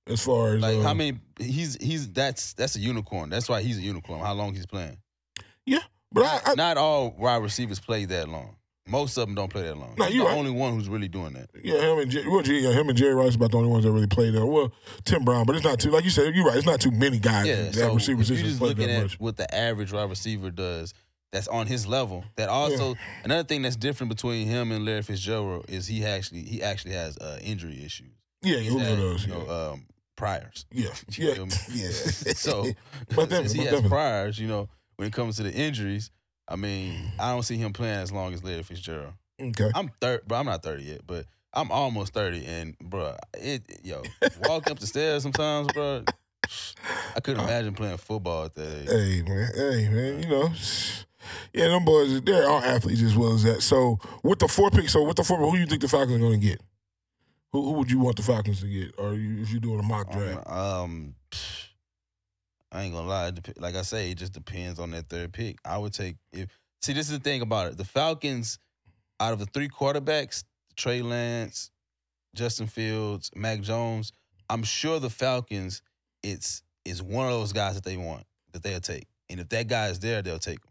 As 0.06 0.24
far 0.24 0.54
as 0.54 0.62
Like 0.62 0.78
uh, 0.78 0.82
how 0.82 0.94
many? 0.94 1.18
He's 1.38 1.76
he's 1.80 2.08
that's 2.12 2.54
that's 2.54 2.76
a 2.76 2.80
unicorn. 2.80 3.30
That's 3.30 3.48
why 3.48 3.62
he's 3.62 3.78
a 3.78 3.82
unicorn. 3.82 4.20
How 4.20 4.32
long 4.34 4.54
he's 4.54 4.66
playing? 4.66 4.98
Yeah, 5.66 5.78
but 6.12 6.24
I, 6.24 6.40
I, 6.52 6.54
Not 6.54 6.76
all 6.76 7.14
wide 7.18 7.42
receivers 7.42 7.78
play 7.80 8.04
that 8.06 8.28
long. 8.28 8.56
Most 8.88 9.16
of 9.16 9.26
them 9.26 9.36
don't 9.36 9.48
play 9.48 9.62
that 9.62 9.76
long. 9.78 9.94
No, 9.96 10.06
he's 10.06 10.14
you 10.16 10.22
the 10.22 10.26
right. 10.26 10.36
only 10.36 10.50
one 10.50 10.74
who's 10.74 10.88
really 10.88 11.06
doing 11.06 11.34
that. 11.34 11.50
yeah, 11.62 11.76
him 11.78 12.00
and 12.00 12.10
Jer- 12.10 12.28
well, 12.28 12.42
yeah, 12.44 12.72
him 12.72 12.88
and 12.88 12.98
Jerry 12.98 13.14
Rice 13.14 13.36
about 13.36 13.52
the 13.52 13.58
only 13.58 13.70
ones 13.70 13.84
that 13.84 13.92
really 13.92 14.08
play 14.08 14.30
that. 14.32 14.44
Well, 14.44 14.72
Tim 15.04 15.24
Brown, 15.24 15.46
but 15.46 15.54
it's 15.54 15.64
not 15.64 15.78
too 15.78 15.90
like 15.90 16.02
you 16.02 16.10
said. 16.10 16.34
You're 16.34 16.44
right. 16.46 16.56
It's 16.56 16.66
not 16.66 16.80
too 16.80 16.90
many 16.90 17.20
guys 17.20 17.46
Yeah, 17.46 17.62
that 17.62 17.74
so 17.74 17.94
receiver 17.94 18.22
you're 18.22 18.42
just 18.42 18.60
looking 18.60 18.88
that 18.88 18.96
at 18.96 19.02
much. 19.02 19.20
what 19.20 19.36
the 19.36 19.52
average 19.54 19.92
wide 19.92 20.10
receiver 20.10 20.50
does, 20.50 20.94
that's 21.30 21.46
on 21.46 21.68
his 21.68 21.86
level. 21.86 22.24
That 22.34 22.48
also 22.48 22.96
another 23.22 23.44
thing 23.44 23.62
that's 23.62 23.76
different 23.76 24.10
between 24.10 24.48
him 24.48 24.72
and 24.72 24.84
Larry 24.84 25.02
Fitzgerald 25.02 25.66
is 25.68 25.86
he 25.86 26.04
actually 26.04 26.42
he 26.42 26.60
actually 26.60 26.94
has 26.94 27.16
uh, 27.18 27.38
injury 27.40 27.84
issues. 27.84 28.10
Yeah, 28.42 28.58
Julio 28.58 28.84
had, 28.84 28.96
does. 28.98 29.26
you 29.26 29.32
know, 29.32 29.72
um, 29.74 29.84
priors. 30.16 30.66
Yeah, 30.72 30.88
yeah, 31.16 31.44
yeah. 31.72 31.88
So 32.34 32.64
But 33.08 33.28
definitely, 33.28 33.36
since 33.36 33.52
he 33.52 33.58
has 33.58 33.66
definitely. 33.66 33.88
priors, 33.90 34.38
you 34.38 34.48
know, 34.48 34.68
when 34.96 35.08
it 35.08 35.12
comes 35.12 35.36
to 35.36 35.42
the 35.42 35.52
injuries, 35.52 36.10
I 36.48 36.56
mean, 36.56 37.12
I 37.18 37.32
don't 37.32 37.42
see 37.42 37.56
him 37.56 37.72
playing 37.72 38.00
as 38.00 38.12
long 38.12 38.34
as 38.34 38.42
Larry 38.44 38.62
Fitzgerald. 38.62 39.14
okay. 39.40 39.70
I'm 39.74 39.90
third, 40.00 40.22
but 40.26 40.36
I'm 40.36 40.46
not 40.46 40.62
thirty 40.62 40.84
yet, 40.84 41.00
but 41.06 41.26
I'm 41.52 41.70
almost 41.70 42.12
thirty, 42.12 42.44
and 42.44 42.76
bro, 42.78 43.16
it 43.34 43.62
yo 43.84 44.02
walk 44.48 44.70
up 44.70 44.78
the 44.78 44.86
stairs 44.86 45.22
sometimes, 45.22 45.68
bro. 45.72 46.04
I 47.14 47.20
couldn't 47.20 47.40
uh-huh. 47.40 47.48
imagine 47.48 47.74
playing 47.74 47.96
football 47.98 48.44
at 48.44 48.54
that 48.56 48.82
age. 48.82 48.88
Hey 48.88 49.22
man, 49.22 49.50
hey 49.54 49.88
man, 49.88 50.22
you 50.22 50.28
know, 50.28 50.50
yeah, 51.52 51.68
them 51.68 51.84
boys, 51.84 52.20
they're 52.22 52.48
all 52.48 52.62
athletes 52.62 53.02
as 53.02 53.16
well 53.16 53.34
as 53.34 53.42
that. 53.44 53.62
So 53.62 53.98
with 54.22 54.38
the 54.38 54.48
four 54.48 54.70
picks, 54.70 54.92
so 54.92 55.04
with 55.04 55.16
the 55.16 55.24
four, 55.24 55.38
who 55.38 55.52
do 55.52 55.58
you 55.58 55.66
think 55.66 55.82
the 55.82 55.88
Falcons 55.88 56.16
are 56.16 56.18
going 56.18 56.40
to 56.40 56.46
get? 56.46 56.60
Who, 57.52 57.62
who 57.64 57.72
would 57.72 57.90
you 57.90 57.98
want 57.98 58.16
the 58.16 58.22
Falcons 58.22 58.60
to 58.60 58.66
get, 58.66 58.94
or 58.98 59.14
you, 59.14 59.42
if 59.42 59.50
you're 59.50 59.60
doing 59.60 59.80
a 59.80 59.82
mock 59.82 60.10
draft? 60.10 60.46
Um, 60.48 60.56
um, 60.56 61.14
I 62.72 62.82
ain't 62.82 62.94
gonna 62.94 63.06
lie. 63.06 63.30
Dep- 63.30 63.58
Like 63.60 63.74
I 63.76 63.82
say, 63.82 64.10
it 64.10 64.16
just 64.18 64.32
depends 64.32 64.78
on 64.80 64.90
that 64.92 65.08
third 65.08 65.32
pick. 65.32 65.58
I 65.64 65.78
would 65.78 65.92
take 65.92 66.16
if. 66.32 66.48
See, 66.80 66.92
this 66.94 67.08
is 67.10 67.18
the 67.18 67.22
thing 67.22 67.42
about 67.42 67.68
it. 67.68 67.76
The 67.78 67.84
Falcons, 67.84 68.58
out 69.20 69.32
of 69.32 69.38
the 69.38 69.44
three 69.46 69.68
quarterbacks, 69.68 70.42
Trey 70.76 71.00
Lance, 71.02 71.70
Justin 72.34 72.66
Fields, 72.66 73.30
Mac 73.36 73.60
Jones, 73.60 74.12
I'm 74.50 74.64
sure 74.64 74.98
the 74.98 75.10
Falcons, 75.10 75.82
it's 76.22 76.62
is 76.84 77.02
one 77.02 77.26
of 77.26 77.32
those 77.32 77.52
guys 77.52 77.74
that 77.74 77.84
they 77.84 77.96
want 77.96 78.24
that 78.52 78.62
they'll 78.62 78.80
take, 78.80 79.06
and 79.28 79.38
if 79.38 79.48
that 79.50 79.68
guy 79.68 79.88
is 79.88 79.98
there, 80.00 80.22
they'll 80.22 80.38
take 80.38 80.58
him. 80.64 80.70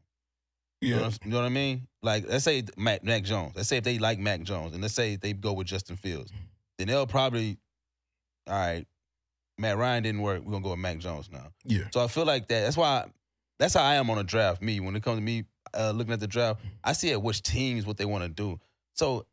You, 0.81 0.89
know, 0.89 0.95
yeah, 0.95 1.01
what, 1.03 1.11
I'm- 1.13 1.19
you 1.25 1.31
know 1.31 1.37
what 1.37 1.45
I 1.45 1.49
mean? 1.49 1.87
Like, 2.01 2.27
let's 2.27 2.43
say 2.43 2.63
Mac, 2.75 3.03
Mac 3.03 3.23
Jones. 3.23 3.53
Let's 3.55 3.69
say 3.69 3.77
if 3.77 3.83
they 3.83 3.99
like 3.99 4.17
Mac 4.17 4.41
Jones, 4.41 4.73
and 4.73 4.81
let's 4.81 4.95
say 4.95 5.15
they 5.15 5.33
go 5.33 5.53
with 5.53 5.67
Justin 5.67 5.95
Fields, 5.95 6.31
then 6.89 6.95
they'll 6.95 7.07
probably, 7.07 7.57
all 8.47 8.53
right, 8.55 8.85
Matt 9.57 9.77
Ryan 9.77 10.03
didn't 10.03 10.21
work. 10.21 10.43
We're 10.43 10.51
gonna 10.51 10.63
go 10.63 10.71
with 10.71 10.79
Mac 10.79 10.97
Jones 10.99 11.29
now. 11.31 11.47
yeah, 11.65 11.83
So 11.93 12.03
I 12.03 12.07
feel 12.07 12.25
like 12.25 12.47
that. 12.47 12.61
That's 12.61 12.77
why. 12.77 13.05
That's 13.59 13.75
how 13.75 13.83
I 13.83 13.95
am 13.95 14.09
on 14.09 14.17
a 14.17 14.23
draft. 14.23 14.61
Me, 14.63 14.79
when 14.79 14.95
it 14.95 15.03
comes 15.03 15.19
to 15.19 15.21
me 15.23 15.43
uh, 15.77 15.91
looking 15.91 16.13
at 16.13 16.19
the 16.19 16.27
draft, 16.27 16.61
I 16.83 16.93
see 16.93 17.11
at 17.11 17.21
which 17.21 17.43
teams 17.43 17.85
what 17.85 17.97
they 17.97 18.05
want 18.05 18.23
to 18.23 18.29
do. 18.29 18.59
So 18.95 19.27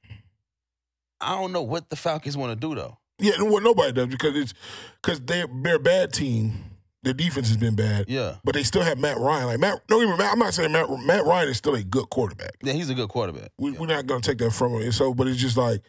I 1.20 1.34
don't 1.34 1.52
know 1.52 1.62
what 1.62 1.88
the 1.90 1.96
Falcons 1.96 2.36
want 2.36 2.52
to 2.52 2.56
do 2.68 2.74
though. 2.74 2.98
yeah. 3.18 3.40
Well, 3.40 3.62
nobody 3.62 3.92
does 3.92 4.08
because 4.08 4.36
it's 4.36 4.54
because 5.02 5.20
they 5.22 5.44
they're 5.62 5.76
a 5.76 5.80
bad 5.80 6.12
team. 6.12 6.64
Their 7.04 7.14
defense 7.14 7.46
has 7.48 7.56
been 7.56 7.76
bad, 7.76 8.06
Yeah, 8.08 8.34
but 8.44 8.56
they 8.56 8.64
still 8.64 8.82
have 8.82 8.98
Matt 8.98 9.18
Ryan. 9.18 9.46
Like 9.46 9.60
Matt, 9.60 9.82
no, 9.88 10.02
even 10.02 10.18
Matt, 10.18 10.32
I'm 10.32 10.38
not 10.40 10.52
saying 10.52 10.72
Matt, 10.72 10.90
Matt 11.06 11.24
Ryan 11.24 11.48
is 11.48 11.56
still 11.56 11.76
a 11.76 11.82
good 11.82 12.10
quarterback. 12.10 12.50
yeah, 12.60 12.72
he's 12.72 12.90
a 12.90 12.94
good 12.94 13.08
quarterback. 13.08 13.50
We, 13.56 13.70
We're 13.70 13.86
not 13.86 14.06
going 14.06 14.20
to 14.20 14.28
take 14.28 14.38
that 14.38 14.50
from 14.50 14.72
him. 14.74 14.82
And 14.82 14.92
so, 14.92 15.14
but 15.14 15.28
it's 15.28 15.40
just 15.40 15.56
like 15.56 15.80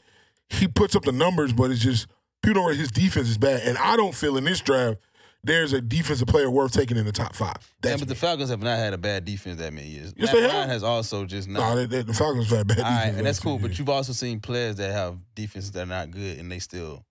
he 0.50 0.68
puts 0.68 0.96
up 0.96 1.04
the 1.04 1.12
numbers, 1.12 1.54
but 1.54 1.72
it's 1.72 1.82
just 1.82 2.08
people 2.42 2.62
don't. 2.62 2.76
His 2.76 2.92
defense 2.92 3.30
is 3.30 3.38
bad, 3.38 3.62
and 3.62 3.78
I 3.78 3.96
don't 3.96 4.16
feel 4.16 4.38
in 4.38 4.44
this 4.44 4.62
draft 4.62 5.00
there's 5.44 5.72
a 5.74 5.80
defensive 5.82 6.28
player 6.28 6.50
worth 6.50 6.74
taking 6.74 6.98
in 6.98 7.06
the 7.06 7.12
top 7.12 7.34
five. 7.36 7.56
Yeah, 7.60 7.92
That's 7.92 8.02
but 8.02 8.10
the. 8.10 8.16
Falcons 8.16 8.50
have 8.50 8.62
not 8.62 8.78
had 8.78 8.94
a 8.94 8.98
bad 8.98 9.26
defense 9.26 9.60
that 9.60 9.72
many 9.74 9.88
years. 9.88 10.14
Yes, 10.18 10.28
Matt 10.28 10.36
they 10.36 10.42
have. 10.42 10.54
Ryan 10.54 10.70
has 10.70 10.84
also 10.84 11.26
just 11.26 11.48
not. 11.48 11.60
Nah, 11.60 11.76
they, 11.76 11.86
they, 11.86 12.02
the 12.02 12.14
Falcons 12.14 12.50
have 12.50 12.68
bad 12.68 12.78
defense. 12.78 12.84
right, 12.84 13.14
and 13.16 13.26
that's 13.26 13.40
cool. 13.40 13.58
two 13.58 13.68
But 13.68 13.80
you've 13.80 13.90
also 13.90 14.14
seen 14.14 14.40
players 14.40 14.76
that 14.78 14.92
have 14.92 15.18
defenses 15.36 15.72
that 15.72 15.84
are 15.84 15.86
not 15.86 16.12
good, 16.12 16.40
and 16.40 16.52
they 16.52 16.60
still 16.60 17.06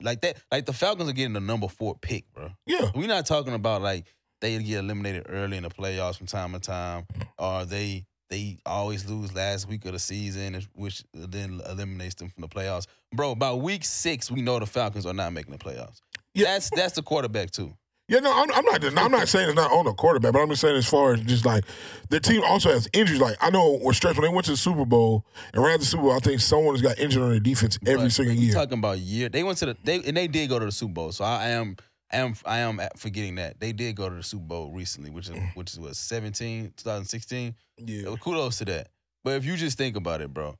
like 0.00 0.20
that. 0.20 0.36
Like 0.50 0.66
the 0.66 0.72
Falcons 0.72 1.10
are 1.10 1.14
getting 1.14 1.32
the 1.32 1.40
number 1.40 1.68
four 1.68 1.96
pick, 2.00 2.32
bro. 2.32 2.50
yeah, 2.66 2.90
We're 2.94 3.08
not 3.08 3.26
talking 3.26 3.54
about 3.54 3.82
like 3.82 4.06
they 4.40 4.56
get 4.62 4.78
eliminated 4.78 5.26
early 5.28 5.56
in 5.56 5.64
the 5.64 5.70
playoffs 5.70 6.18
from 6.18 6.26
time 6.26 6.52
to 6.52 6.60
time, 6.60 7.06
or 7.38 7.64
they 7.64 8.04
they 8.32 8.56
always 8.64 9.08
lose 9.08 9.34
last 9.34 9.68
week 9.68 9.84
of 9.84 9.92
the 9.92 9.98
season, 9.98 10.60
which 10.74 11.04
then 11.12 11.60
eliminates 11.68 12.14
them 12.14 12.30
from 12.30 12.40
the 12.40 12.48
playoffs. 12.48 12.86
Bro, 13.14 13.34
by 13.34 13.52
week 13.52 13.84
six, 13.84 14.30
we 14.30 14.40
know 14.40 14.58
the 14.58 14.64
Falcons 14.66 15.04
are 15.04 15.12
not 15.12 15.34
making 15.34 15.52
the 15.52 15.58
playoffs. 15.58 16.00
Yeah. 16.34 16.46
That's 16.46 16.70
that's 16.70 16.94
the 16.94 17.02
quarterback 17.02 17.50
too. 17.50 17.76
yeah. 18.08 18.20
No, 18.20 18.32
I'm, 18.32 18.50
I'm 18.52 18.64
not. 18.64 18.82
I'm 18.98 19.12
not 19.12 19.28
saying 19.28 19.50
it's 19.50 19.56
not 19.56 19.70
on 19.70 19.84
the 19.84 19.92
quarterback, 19.92 20.32
but 20.32 20.40
I'm 20.40 20.48
just 20.48 20.62
saying 20.62 20.76
as 20.76 20.88
far 20.88 21.12
as 21.12 21.20
just 21.20 21.44
like 21.44 21.64
the 22.08 22.20
team 22.20 22.42
also 22.42 22.70
has 22.70 22.88
injuries. 22.94 23.20
Like 23.20 23.36
I 23.42 23.50
know 23.50 23.76
when 23.78 23.92
stretch 23.92 24.16
when 24.16 24.26
they 24.26 24.32
went 24.34 24.46
to 24.46 24.52
the 24.52 24.56
Super 24.56 24.86
Bowl 24.86 25.26
and 25.52 25.62
ran 25.62 25.78
the 25.78 25.84
Super 25.84 26.04
Bowl, 26.04 26.12
I 26.12 26.18
think 26.20 26.40
someone 26.40 26.74
has 26.74 26.80
got 26.80 26.98
injured 26.98 27.22
on 27.22 27.30
their 27.32 27.40
defense 27.40 27.78
every 27.86 28.06
But 28.06 28.12
single 28.12 28.34
year. 28.34 28.54
Talking 28.54 28.78
about 28.78 28.98
year, 28.98 29.28
they 29.28 29.42
went 29.42 29.58
to 29.58 29.66
the 29.66 29.76
they 29.84 30.02
and 30.02 30.16
they 30.16 30.26
did 30.26 30.48
go 30.48 30.58
to 30.58 30.64
the 30.64 30.72
Super 30.72 30.94
Bowl. 30.94 31.12
So 31.12 31.22
I 31.24 31.48
am 31.50 31.76
I 32.12 32.16
am 32.18 32.34
I 32.44 32.58
am 32.58 32.80
forgetting 32.96 33.36
that 33.36 33.58
they 33.60 33.72
did 33.72 33.96
go 33.96 34.08
to 34.08 34.14
the 34.16 34.22
Super 34.22 34.44
Bowl 34.44 34.70
recently, 34.70 35.10
which 35.10 35.28
is 35.28 35.36
which 35.54 35.72
is 35.72 35.78
what 35.80 35.96
17, 35.96 36.72
2016. 36.76 37.54
yeah, 37.78 38.14
Kudos 38.20 38.58
to 38.58 38.64
that. 38.66 38.88
But 39.24 39.36
if 39.36 39.44
you 39.44 39.56
just 39.56 39.78
think 39.78 39.96
about 39.96 40.20
it, 40.20 40.32
bro, 40.34 40.56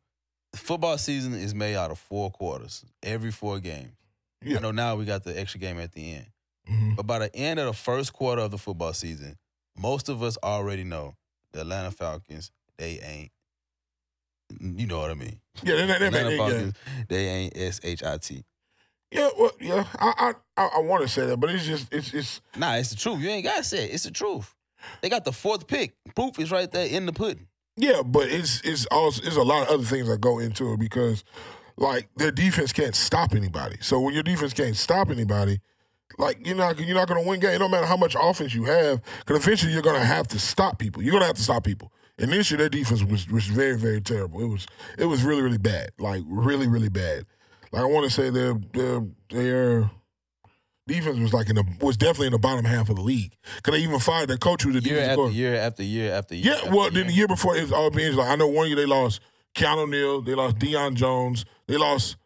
football 0.54 0.97
season 0.99 1.35
is 1.35 1.54
made 1.54 1.76
out 1.76 1.90
of 1.90 1.99
four 1.99 2.30
quarters, 2.30 2.85
every 3.02 3.30
four 3.30 3.59
games. 3.59 3.92
Yeah. 4.44 4.59
I 4.59 4.61
know 4.61 4.71
now 4.73 4.97
we 4.97 5.04
got 5.04 5.25
the 5.25 5.38
extra 5.38 5.61
game 5.61 5.78
at 5.78 5.92
the 5.92 6.14
end. 6.14 6.26
Mhm. 6.71 6.97
But 6.97 7.06
by 7.06 7.18
the 7.18 7.35
end 7.37 7.61
of 7.61 7.66
the 7.66 7.73
first 7.73 8.12
quarter 8.12 8.42
of 8.42 8.50
the 8.50 8.59
football 8.59 8.92
season, 8.92 9.37
most 9.76 10.09
of 10.09 10.23
us 10.23 10.37
already 10.42 10.85
know 10.85 11.16
the 11.52 11.61
Atlanta 11.61 11.90
Falcons, 11.90 12.50
they 12.78 12.99
ain't. 13.00 13.30
You 14.61 14.87
know 14.87 14.99
what 14.99 15.11
I 15.11 15.14
mean? 15.14 15.40
Yeah, 15.62 15.76
they, 15.76 15.87
they, 15.87 15.99
they, 15.99 16.06
Atlanta 16.06 16.28
they, 16.54 16.64
yeah. 16.64 16.71
They 17.09 17.26
ain't 17.26 17.56
S 17.56 17.80
H 17.82 18.02
I 18.02 18.18
T. 18.18 18.44
yeah, 19.12 19.28
well, 19.38 19.52
yeah. 19.61 19.85
I 19.99 20.35
I 20.57 20.69
I, 20.76 20.81
want 20.81 21.02
to 21.02 21.09
say 21.09 21.26
that, 21.26 21.37
but 21.38 21.50
it's 21.50 21.64
just 21.64 21.92
it's 21.92 22.12
it's 22.14 22.40
Nah, 22.57 22.75
it's 22.76 22.90
the 22.90 22.97
truth. 22.97 23.21
You 23.21 23.28
ain't 23.28 23.45
gotta 23.45 23.64
say 23.64 23.85
it. 23.85 23.95
It's 23.95 24.04
the 24.04 24.11
truth. 24.11 24.54
They 25.00 25.09
got 25.09 25.25
the 25.25 25.33
fourth 25.33 25.66
pick. 25.66 25.95
Proof 26.14 26.38
is 26.38 26.50
right 26.50 26.71
there 26.71 26.87
in 26.87 27.07
the 27.07 27.12
pudding. 27.12 27.47
yeah, 27.76 28.02
but 28.04 28.28
it's 28.28 28.61
it's 28.62 28.87
also 28.87 29.23
it's 29.25 29.37
a 29.37 29.42
lot 29.42 29.62
of 29.62 29.75
other 29.75 29.85
things 29.85 30.09
that 30.09 30.21
go 30.21 30.38
into 30.38 30.73
it 30.73 30.81
because 30.81 31.25
like 31.76 32.09
their 32.16 32.31
defense 32.31 32.73
can't 32.73 32.95
stop 32.95 33.35
anybody. 33.35 33.76
So 33.81 34.00
when 34.00 34.14
your 34.14 34.23
defense 34.23 34.52
can't 34.52 34.76
stop 34.76 35.11
anybody, 35.11 35.61
like 36.19 36.47
you're 36.47 36.57
not 36.57 36.78
you're 36.78 36.95
not 36.97 37.09
going 37.09 37.23
to 37.23 37.28
win 37.28 37.40
game. 37.40 37.59
No 37.59 37.69
matter 37.69 37.87
how 37.87 37.97
much 37.97 38.16
offense 38.19 38.54
you 38.54 38.64
have, 38.64 39.02
because 39.21 39.45
eventually 39.45 39.73
you're 39.73 39.83
going 39.83 40.00
to 40.00 40.07
have 40.07 40.28
to 40.28 40.38
stop 40.38 40.78
people. 40.78 41.02
You're 41.02 41.12
going 41.12 41.23
to 41.23 41.26
have 41.26 41.37
to 41.37 41.42
stop 41.42 41.64
people. 41.64 41.92
And 42.19 42.31
this 42.31 42.50
year 42.50 42.59
their 42.59 42.69
defense 42.69 43.02
was 43.02 43.28
was 43.28 43.47
very 43.47 43.76
very 43.76 44.00
terrible. 44.00 44.40
It 44.40 44.49
was 44.49 44.66
it 44.99 45.07
was 45.07 45.23
really 45.23 45.42
really 45.42 45.59
bad. 45.59 45.90
Like 45.99 46.23
really 46.26 46.66
really 46.66 46.90
bad. 46.90 47.26
Like 47.73 47.83
I 47.83 47.87
want 47.87 48.05
to 48.05 48.11
say 48.11 48.31
their 48.31 48.55
their 48.73 49.00
their 49.31 49.91
defense 50.87 51.19
was 51.19 51.33
like 51.33 51.49
in 51.49 51.57
the 51.57 51.64
was 51.81 51.97
definitely 51.97 52.26
in 52.26 52.33
the 52.33 52.38
bottom 52.38 52.64
half 52.64 52.91
of 52.91 52.97
the 52.97 53.02
league. 53.02 53.35
Because 53.57 53.75
they 53.75 53.83
even 53.85 53.99
fired 53.99 54.29
their 54.29 54.37
coach 54.37 54.62
who 54.62 54.73
the 54.73 54.81
Year 54.81 54.97
defense 54.97 55.09
after 55.09 55.17
coordinator. 55.17 55.41
year 55.41 55.57
after 55.57 55.83
year 55.83 56.12
after 56.12 56.35
year. 56.35 56.45
Yeah, 56.45 56.59
after 56.59 56.71
well, 56.76 56.91
then 56.91 57.07
the 57.07 57.12
year 57.12 57.29
before 57.29 57.57
it 57.57 57.62
was 57.62 57.73
all 57.73 57.91
being 57.91 58.14
like 58.14 58.29
I 58.29 58.37
know 58.37 58.49
one 58.49 58.67
year 58.67 58.76
they 58.76 58.87
lost 58.87 59.21
Keanu 59.55 59.88
Neal, 59.88 60.23
they 60.23 60.35
lost 60.35 60.57
Deion 60.59 60.95
Jones, 60.95 61.45
they 61.67 61.76
lost 61.76 62.17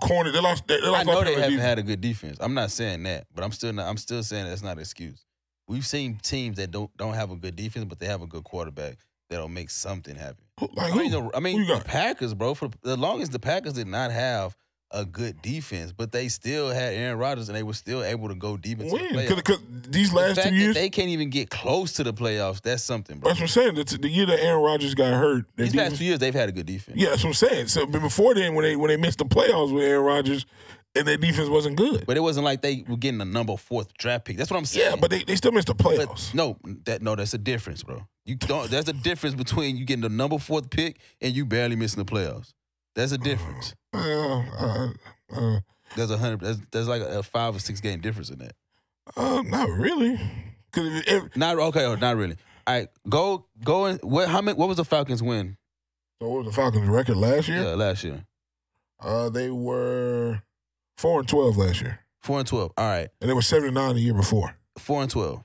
Corner, 0.00 0.32
they 0.32 0.40
lost. 0.40 0.66
They, 0.66 0.80
they 0.80 0.86
I 0.86 0.90
lost 0.90 1.06
know 1.06 1.22
they 1.22 1.34
haven't 1.34 1.50
defense. 1.50 1.62
had 1.62 1.78
a 1.78 1.82
good 1.82 2.00
defense. 2.00 2.36
I'm 2.40 2.54
not 2.54 2.70
saying 2.72 3.04
that, 3.04 3.26
but 3.34 3.44
I'm 3.44 3.52
still 3.52 3.72
not, 3.72 3.88
I'm 3.88 3.96
still 3.96 4.22
saying 4.22 4.46
that's 4.46 4.62
not 4.62 4.72
an 4.72 4.80
excuse. 4.80 5.24
We've 5.68 5.86
seen 5.86 6.18
teams 6.22 6.56
that 6.56 6.70
don't 6.72 6.94
don't 6.96 7.14
have 7.14 7.30
a 7.30 7.36
good 7.36 7.54
defense, 7.56 7.86
but 7.88 7.98
they 8.00 8.06
have 8.06 8.20
a 8.20 8.26
good 8.26 8.42
quarterback 8.44 8.98
that'll 9.30 9.48
make 9.48 9.70
something 9.70 10.16
happen. 10.16 10.44
Like 10.74 10.92
I 10.92 10.96
mean, 10.96 11.10
the, 11.12 11.30
I 11.34 11.40
mean 11.40 11.66
the? 11.66 11.80
Packers, 11.84 12.34
bro. 12.34 12.54
For 12.54 12.68
the 12.82 12.96
longest, 12.96 13.32
the 13.32 13.38
Packers 13.38 13.74
did 13.74 13.86
not 13.86 14.10
have 14.10 14.56
a 14.92 15.04
good 15.04 15.40
defense, 15.42 15.92
but 15.92 16.12
they 16.12 16.28
still 16.28 16.68
had 16.70 16.92
Aaron 16.94 17.18
Rodgers, 17.18 17.48
and 17.48 17.56
they 17.56 17.62
were 17.62 17.74
still 17.74 18.02
able 18.04 18.28
to 18.28 18.34
go 18.34 18.56
deep 18.56 18.80
into 18.80 18.96
the 18.96 19.04
playoffs. 19.04 19.36
Because 19.36 19.58
these 19.88 20.10
The 20.10 20.16
last 20.16 20.36
two 20.36 20.42
that 20.42 20.52
years, 20.52 20.74
they 20.74 20.90
can't 20.90 21.08
even 21.08 21.30
get 21.30 21.50
close 21.50 21.92
to 21.94 22.04
the 22.04 22.12
playoffs, 22.12 22.60
that's 22.62 22.82
something, 22.82 23.18
bro. 23.18 23.30
that's 23.30 23.40
what 23.40 23.44
I'm 23.44 23.74
saying. 23.74 23.74
The, 23.74 23.98
the 23.98 24.08
year 24.08 24.26
that 24.26 24.40
Aaron 24.40 24.62
Rodgers 24.62 24.94
got 24.94 25.12
hurt, 25.14 25.46
These 25.56 25.72
defense- 25.72 25.88
past 25.90 25.98
two 25.98 26.04
years, 26.04 26.18
they've 26.18 26.34
had 26.34 26.48
a 26.48 26.52
good 26.52 26.66
defense. 26.66 26.98
yeah, 26.98 27.10
that's 27.10 27.22
what 27.24 27.30
I'm 27.30 27.34
saying. 27.34 27.68
So 27.68 27.86
but 27.86 28.00
before 28.00 28.34
then, 28.34 28.54
when 28.54 28.64
they 28.64 28.76
when 28.76 28.88
they 28.88 28.96
missed 28.96 29.18
the 29.18 29.24
playoffs 29.24 29.72
with 29.74 29.84
Aaron 29.84 30.04
Rodgers, 30.04 30.46
and 30.94 31.08
their 31.08 31.16
defense 31.16 31.48
wasn't 31.48 31.76
good. 31.76 32.04
But 32.06 32.18
it 32.18 32.20
wasn't 32.20 32.44
like 32.44 32.60
they 32.60 32.84
were 32.86 32.98
getting 32.98 33.20
a 33.22 33.24
number 33.24 33.56
fourth 33.56 33.94
draft 33.96 34.26
pick. 34.26 34.36
That's 34.36 34.50
what 34.50 34.58
I'm 34.58 34.66
saying. 34.66 34.90
Yeah, 34.90 34.96
but 35.00 35.10
they, 35.10 35.22
they 35.24 35.36
still 35.36 35.52
missed 35.52 35.68
the 35.68 35.74
But 35.74 35.86
playoffs. 35.96 36.34
no, 36.34 36.58
that 36.84 37.00
no, 37.00 37.16
that's 37.16 37.32
a 37.32 37.38
difference, 37.38 37.82
bro. 37.82 38.06
You 38.26 38.34
don't. 38.36 38.70
There's 38.70 38.88
a 38.88 38.92
difference 38.92 39.34
between 39.34 39.78
you 39.78 39.86
getting 39.86 40.02
the 40.02 40.10
number 40.10 40.38
fourth 40.38 40.68
pick 40.68 40.98
and 41.22 41.34
you 41.34 41.46
barely 41.46 41.76
missing 41.76 42.04
the 42.04 42.10
playoffs. 42.10 42.52
There's 42.94 43.12
a 43.12 43.18
difference. 43.18 43.74
Uh, 43.94 44.38
uh, 44.38 44.88
uh, 45.34 45.60
There's 45.96 46.10
a 46.10 46.18
hundred. 46.18 46.40
There's, 46.40 46.58
there's 46.70 46.88
like 46.88 47.02
a, 47.02 47.22
five 47.22 47.56
or 47.56 47.58
six 47.58 47.80
game 47.80 48.00
difference 48.00 48.30
in 48.30 48.38
that. 48.38 48.52
uh, 49.16 49.42
not 49.42 49.68
really. 49.70 50.20
Because 50.70 51.02
if, 51.06 51.36
Not 51.36 51.58
okay. 51.58 51.84
Oh, 51.84 51.96
not 51.96 52.16
really. 52.16 52.36
All 52.66 52.74
right, 52.74 52.88
go 53.08 53.46
go 53.64 53.86
and 53.86 54.00
what? 54.02 54.28
How 54.28 54.40
many? 54.40 54.56
What 54.56 54.68
was 54.68 54.76
the 54.76 54.84
Falcons 54.84 55.22
win? 55.22 55.56
so 56.20 56.28
what 56.28 56.44
was 56.44 56.46
the 56.46 56.52
Falcons' 56.60 56.88
record 56.88 57.16
last 57.16 57.48
year? 57.48 57.62
Yeah, 57.62 57.74
last 57.74 58.04
year, 58.04 58.24
Uh, 59.00 59.28
they 59.28 59.50
were 59.50 60.42
four 60.96 61.18
and 61.20 61.28
twelve 61.28 61.56
last 61.56 61.80
year, 61.80 61.98
four 62.20 62.38
and 62.38 62.46
twelve. 62.46 62.72
All 62.76 62.86
right, 62.88 63.08
and 63.20 63.28
they 63.28 63.34
were 63.34 63.42
seventy 63.42 63.72
nine 63.72 63.96
the 63.96 64.00
year 64.00 64.14
before. 64.14 64.54
four 64.78 65.02
and 65.02 65.10
twelve. 65.10 65.42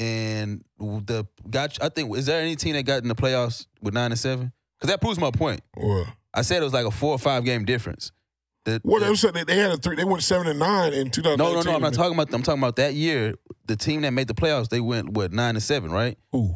And 0.00 0.64
the 0.78 1.26
got. 1.48 1.78
I 1.82 1.88
think 1.88 2.14
is 2.16 2.26
there 2.26 2.40
any 2.40 2.56
team 2.56 2.74
that 2.74 2.82
got 2.84 3.02
in 3.02 3.08
the 3.08 3.14
playoffs 3.14 3.66
with 3.80 3.94
nine 3.94 4.10
and 4.10 4.18
seven? 4.18 4.52
Because 4.78 4.92
that 4.92 5.00
proves 5.00 5.18
my 5.18 5.30
point. 5.30 5.60
Or 5.76 6.06
I 6.34 6.42
said 6.42 6.60
it 6.60 6.64
was 6.64 6.72
like 6.72 6.86
a 6.86 6.90
four 6.90 7.12
or 7.12 7.18
five 7.18 7.44
game 7.44 7.64
difference. 7.64 8.12
The, 8.64 8.80
what 8.84 9.00
the- 9.00 9.06
they 9.08 9.14
said 9.14 9.34
they, 9.34 9.44
they 9.44 9.56
had 9.56 9.70
a 9.72 9.76
three. 9.76 9.96
They 9.96 10.04
went 10.04 10.22
seven 10.22 10.46
and 10.46 10.58
nine 10.58 10.92
in 10.92 11.10
two 11.10 11.22
thousand. 11.22 11.38
No, 11.38 11.54
no, 11.54 11.62
no. 11.62 11.74
I'm 11.74 11.80
not 11.82 11.94
talking 11.94 12.14
about. 12.14 12.32
I'm 12.32 12.42
talking 12.42 12.60
about 12.62 12.76
that 12.76 12.94
year. 12.94 13.34
The 13.66 13.76
team 13.76 14.02
that 14.02 14.12
made 14.12 14.28
the 14.28 14.34
playoffs, 14.34 14.68
they 14.68 14.80
went 14.80 15.10
what 15.10 15.32
nine 15.32 15.56
and 15.56 15.62
seven, 15.62 15.90
right? 15.90 16.16
Who? 16.32 16.54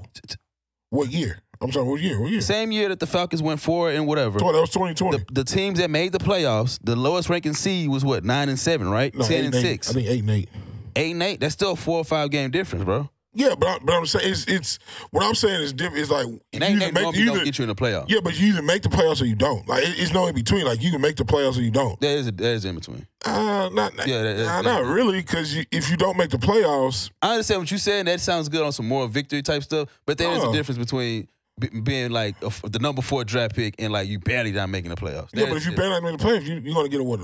What 0.91 1.11
year? 1.11 1.41
I'm 1.61 1.71
sorry. 1.73 1.87
What 1.87 2.01
year? 2.01 2.21
What 2.21 2.31
year? 2.31 2.41
Same 2.41 2.73
year 2.73 2.89
that 2.89 2.99
the 3.01 3.07
Falcons 3.07 3.43
went 3.43 3.61
four 3.61 3.91
and 3.91 4.07
whatever. 4.07 4.39
That 4.39 4.45
was 4.47 4.71
twenty 4.71 4.95
twenty. 4.95 5.19
The, 5.19 5.25
the 5.33 5.45
teams 5.45 5.79
that 5.79 5.91
made 5.91 6.13
the 6.13 6.19
playoffs, 6.19 6.79
the 6.83 6.97
lowest 6.97 7.29
ranking 7.31 7.55
seed 7.55 7.89
was 7.89 8.05
what 8.05 8.25
nine 8.25 8.49
and 8.49 8.59
seven, 8.59 8.89
right? 8.91 9.15
No, 9.15 9.25
Ten 9.25 9.33
eight 9.41 9.47
and 9.47 9.55
eight. 9.55 9.63
six, 9.63 9.91
I 9.91 9.93
think 9.95 10.09
eight 10.09 10.21
and 10.21 10.31
eight. 10.31 10.49
eight 10.97 11.11
and 11.13 11.23
eight. 11.23 11.41
That's 11.41 11.55
still 11.55 11.73
a 11.73 11.77
four 11.77 11.99
or 11.99 12.05
five 12.05 12.31
game 12.31 12.51
difference, 12.51 12.85
bro. 12.85 13.09
Yeah, 13.35 13.55
but 13.59 13.67
I, 13.67 13.79
but 13.83 13.93
I'm 13.95 14.05
saying 14.07 14.31
it's 14.31 14.45
it's 14.47 14.79
what 15.11 15.25
I'm 15.25 15.35
saying 15.35 15.63
is 15.63 15.73
different. 15.73 16.01
It's 16.01 16.11
like 16.11 16.27
And 16.27 16.41
you 16.53 16.59
eight 16.63 16.71
and 16.83 16.93
make- 16.95 17.17
you 17.17 17.25
don't 17.25 17.37
either- 17.37 17.45
get 17.45 17.59
you 17.59 17.63
in 17.63 17.69
the 17.69 17.75
playoffs. 17.75 18.07
yeah, 18.09 18.21
but 18.23 18.39
you 18.39 18.49
either 18.49 18.63
make 18.63 18.83
the 18.83 18.91
playoffs 18.91 19.23
or 19.23 19.25
you 19.25 19.35
don't. 19.35 19.67
Like 19.67 19.85
it, 19.85 19.99
it's 19.99 20.13
no 20.13 20.27
in 20.27 20.35
between. 20.35 20.65
Like 20.67 20.83
you 20.83 20.91
can 20.91 21.01
make 21.01 21.17
the 21.17 21.25
playoffs 21.25 21.57
or 21.57 21.63
you 21.63 21.71
don't. 21.71 21.99
There 22.01 22.17
is 22.17 22.27
a, 22.27 22.33
there 22.33 22.53
is 22.55 22.65
in 22.67 22.75
between. 22.75 23.07
Uh, 23.25 23.71
not 23.73 23.95
Yeah, 24.07 24.23
that- 24.23 24.37
nah, 24.39 24.63
that- 24.63 24.65
not 24.65 24.85
really. 24.85 25.21
Because 25.23 25.55
you, 25.57 25.65
if 25.71 25.91
you 25.91 25.97
don't 25.97 26.17
make 26.19 26.31
the 26.31 26.37
playoffs, 26.39 27.11
I 27.23 27.33
understand 27.33 27.61
what 27.63 27.71
you're 27.71 27.79
saying. 27.79 28.05
That 28.05 28.21
sounds 28.21 28.49
good 28.51 28.63
on 28.63 28.73
some 28.73 28.87
more 28.87 29.09
victory 29.09 29.41
type 29.43 29.63
stuff, 29.63 29.89
but 30.05 30.19
there 30.19 30.31
is 30.33 30.43
Oh. 30.45 30.51
a 30.51 30.53
difference 30.53 30.79
between 30.79 31.27
be- 31.59 31.81
being 31.81 32.11
like 32.11 32.35
a 32.43 32.51
the 32.69 32.81
number 32.81 33.01
four 33.01 33.25
draft 33.25 33.55
pick 33.55 33.77
and 33.79 33.93
like 33.93 34.09
you 34.09 34.19
barely 34.19 34.53
not 34.53 34.69
making 34.69 34.91
the 34.91 34.97
playoffs. 34.97 35.29
yeah. 35.33 35.47
But 35.47 35.57
if 35.57 35.65
you 35.67 35.73
barely 35.73 36.01
make 36.03 36.19
the 36.19 36.25
playoffs, 36.25 36.45
you, 36.47 36.57
you're 36.57 36.75
gonna 36.75 36.89
get 36.91 37.01
a 37.01 37.05
what? 37.05 37.21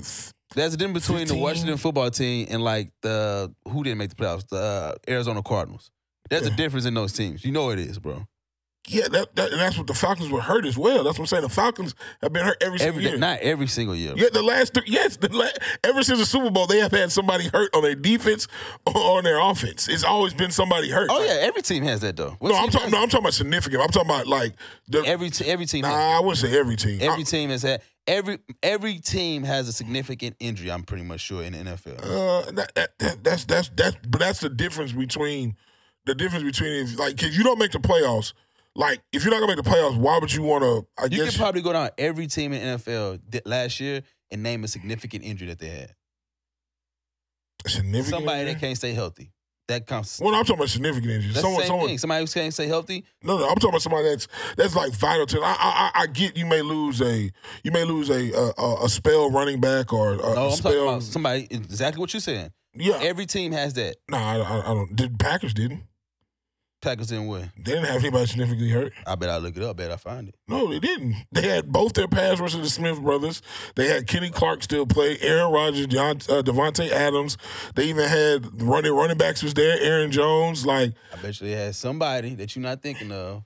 There's 0.55 0.73
a 0.73 0.79
difference 0.79 1.07
between 1.07 1.27
15. 1.27 1.37
the 1.37 1.43
Washington 1.43 1.77
football 1.77 2.11
team 2.11 2.47
and 2.49 2.63
like 2.65 2.91
the 3.03 3.53
who 3.69 3.85
didn't 3.85 3.99
make 3.99 4.09
the 4.09 4.17
playoffs, 4.17 4.49
the 4.49 4.57
uh, 4.57 4.95
Arizona 5.07 5.43
Cardinals. 5.43 5.91
There's 6.31 6.47
a 6.47 6.51
difference 6.51 6.87
in 6.87 6.95
those 6.95 7.13
teams. 7.13 7.45
You 7.45 7.53
know 7.53 7.71
it 7.71 7.79
is, 7.79 7.99
bro. 7.99 8.27
yeah, 8.89 9.07
that, 9.09 9.35
that 9.37 9.53
and 9.53 9.61
that's 9.61 9.77
what 9.77 9.87
the 9.87 9.93
Falcons 9.95 10.31
were 10.31 10.41
hurt 10.41 10.65
as 10.65 10.79
well. 10.79 11.05
That's 11.05 11.19
what 11.19 11.25
I'm 11.25 11.27
saying. 11.27 11.43
The 11.43 11.49
Falcons 11.51 11.95
have 12.23 12.33
been 12.33 12.45
hurt 12.45 12.57
every 12.63 12.79
single 12.79 12.97
Every 12.99 13.11
year. 13.11 13.19
not 13.19 13.41
every 13.41 13.67
single 13.67 13.95
year. 13.95 14.15
Yeah, 14.17 14.29
the 14.33 14.43
last 14.43 14.73
three, 14.73 14.85
yes, 14.87 15.17
the 15.19 15.29
la- 15.31 15.49
ever 15.85 16.03
since 16.03 16.19
the 16.21 16.25
Super 16.27 16.49
Bowl, 16.51 16.67
they 16.67 16.79
have 16.79 16.93
had 16.93 17.13
somebody 17.13 17.49
hurt 17.49 17.75
on 17.75 17.83
their 17.83 17.95
defense 17.95 18.49
or 18.87 18.97
on 19.19 19.25
their 19.25 19.41
offense. 19.41 19.89
It's 19.89 20.05
always 20.05 20.33
been 20.33 20.51
somebody 20.51 20.89
hurt. 20.91 21.11
Oh 21.11 21.19
Like, 21.19 21.29
yeah, 21.29 21.35
every 21.41 21.61
team 21.63 21.83
has 21.85 22.01
that 22.01 22.17
though. 22.17 22.37
What 22.39 22.51
No, 22.51 22.57
I'm 22.57 22.71
talking. 22.71 22.91
No, 22.91 23.03
I'm 23.03 23.09
talking 23.09 23.25
about 23.27 23.35
significant. 23.35 23.83
I'm 23.83 23.89
talking 23.91 24.09
about 24.11 24.27
like 24.27 24.55
the. 24.89 25.01
Every 25.05 25.29
t- 25.31 25.45
every 25.45 25.67
team. 25.67 25.85
has 25.85 25.93
nah, 25.93 26.17
I 26.17 26.21
wouldn't 26.21 26.39
say 26.39 26.59
every 26.59 26.77
team. 26.77 26.99
Every 27.03 27.23
I- 27.23 27.25
team 27.25 27.51
has 27.51 27.63
had 27.63 27.83
every 28.07 28.39
every 28.63 29.01
team 29.01 29.43
has 29.43 29.69
a 29.69 29.73
significant 29.75 30.37
injury. 30.41 30.73
I'm 30.73 30.85
pretty 30.85 31.05
much 31.05 31.21
sure 31.21 31.43
in 31.43 31.53
the 31.53 31.59
NFL. 31.59 31.99
Uh, 32.03 32.51
that, 32.53 32.75
that, 32.75 32.99
that, 33.01 33.23
that's 33.23 33.45
that's 33.45 33.69
that's 33.77 33.97
but 34.09 34.19
that's 34.21 34.41
the 34.41 34.49
difference 34.49 34.93
between 34.93 35.57
the 36.09 36.15
difference 36.15 36.45
between 36.45 36.73
if, 36.85 36.99
like 36.99 37.23
if 37.23 37.37
you 37.37 37.45
don't 37.45 37.59
make 37.59 37.71
the 37.73 37.79
playoffs, 37.79 38.33
like 38.75 39.01
if 39.13 39.25
you're 39.25 39.33
not 39.33 39.41
gonna 39.41 39.55
make 39.57 39.65
the 39.65 39.71
playoffs, 39.71 39.97
why 39.97 40.19
would 40.19 40.33
you 40.33 40.43
want 40.43 40.63
to? 40.65 40.87
I 41.03 41.09
guess 41.09 41.19
You 41.19 41.25
guess 41.25 41.35
could 41.35 41.41
probably 41.41 41.63
go 41.63 41.73
down 41.73 41.91
every 41.99 42.27
team 42.27 42.53
in 42.53 42.79
NFL 42.79 43.21
th- 43.31 43.47
last 43.47 43.79
year 43.81 44.03
and 44.31 44.43
name 44.43 44.65
a 44.65 44.69
significant 44.69 45.25
injury 45.25 45.49
that 45.49 45.59
they 45.59 45.69
had. 45.69 45.95
significant. 47.67 48.07
Somebody 48.07 48.41
injury? 48.41 48.55
that 48.55 48.61
can't 48.61 48.77
stay 48.77 48.93
healthy. 48.93 49.33
That 49.69 49.87
counts. 49.87 50.19
Well, 50.19 50.31
no, 50.33 50.39
I'm 50.39 50.45
talking 50.45 50.57
about 50.61 50.71
significant 50.71 51.13
injuries. 51.13 51.35
That's 51.35 51.43
Someone, 51.43 51.59
the 51.61 51.63
same 51.65 51.69
someone. 51.69 51.87
thing. 51.89 51.99
Somebody 51.99 52.25
who 52.25 52.31
can't 52.33 52.55
stay 52.55 52.67
healthy. 52.69 53.05
No, 53.23 53.37
no, 53.37 53.45
I'm 53.49 53.57
talking 53.57 53.69
about 53.69 53.83
somebody 53.83 54.09
that's 54.09 54.27
that's 54.57 54.75
like 54.75 54.93
vital 54.95 55.27
to. 55.27 55.41
I, 55.43 55.57
I, 55.59 55.91
I 56.03 56.07
get 56.07 56.39
you 56.39 56.47
may 56.47 56.63
lose 56.63 57.03
a 57.03 57.31
you 57.63 57.71
may 57.71 57.85
lose 57.85 58.09
a 58.09 58.33
a, 58.33 58.53
a- 58.57 58.85
a 58.85 58.89
spell 58.89 59.31
running 59.31 59.61
back 59.61 59.93
or 59.93 60.15
a, 60.15 60.17
No, 60.17 60.23
a 60.23 60.29
I'm 60.29 60.35
talking 60.37 60.57
spell. 60.57 60.89
about 60.89 61.03
somebody. 61.03 61.49
Exactly 61.51 62.01
what 62.01 62.15
you're 62.15 62.21
saying. 62.21 62.51
yeah, 62.75 62.99
Every 63.03 63.27
team 63.27 63.53
has 63.53 63.75
that. 63.75 63.97
nah, 64.09 64.17
I, 64.19 64.37
I, 64.39 64.61
I 64.71 64.75
don't. 64.75 64.97
The 64.97 65.11
Packers 65.19 65.53
didn't. 65.53 65.83
Packers 66.81 67.09
didn't 67.09 67.27
win. 67.27 67.51
They 67.57 67.73
didn't 67.73 67.87
have 67.87 67.97
anybody 67.97 68.27
significantly 68.27 68.71
hurt. 68.71 68.93
I 69.05 69.17
bet 69.17 69.31
I 69.31 69.39
look 69.39 69.57
it 69.57 69.63
up. 69.65 69.77
bet 69.77 69.91
I 69.91 69.97
find 69.97 70.29
it. 70.29 70.37
No, 70.47 70.69
they 70.69 70.79
didn't. 70.79 71.17
They 71.33 71.43
had 71.43 71.73
both 71.73 71.95
their 71.95 72.07
pass 72.07 72.39
rushers, 72.39 72.61
the 72.61 72.71
Smith 72.71 73.01
brothers. 73.01 73.43
They 73.75 73.89
had 73.89 74.07
Kenny 74.07 74.31
Clark 74.31 74.63
still 74.63 74.87
play, 74.87 75.19
Aaron 75.21 75.53
Rodgers, 75.53 75.89
John, 75.89 76.17
uh, 76.29 76.43
Davante 76.43 76.89
Adams. 76.91 77.37
They 77.75 77.87
even 77.87 78.09
had 78.09 78.63
running 78.63 78.93
running 78.93 79.19
backs 79.19 79.43
was 79.43 79.55
there, 79.55 79.77
Aaron 79.81 80.13
Jones. 80.13 80.65
Like, 80.65 80.93
I 81.13 81.17
bet 81.17 81.41
you 81.41 81.49
they 81.49 81.55
had 81.55 81.75
somebody 81.75 82.35
that 82.37 82.55
you're 82.55 82.63
not 82.63 82.81
thinking 82.81 83.11
of 83.11 83.43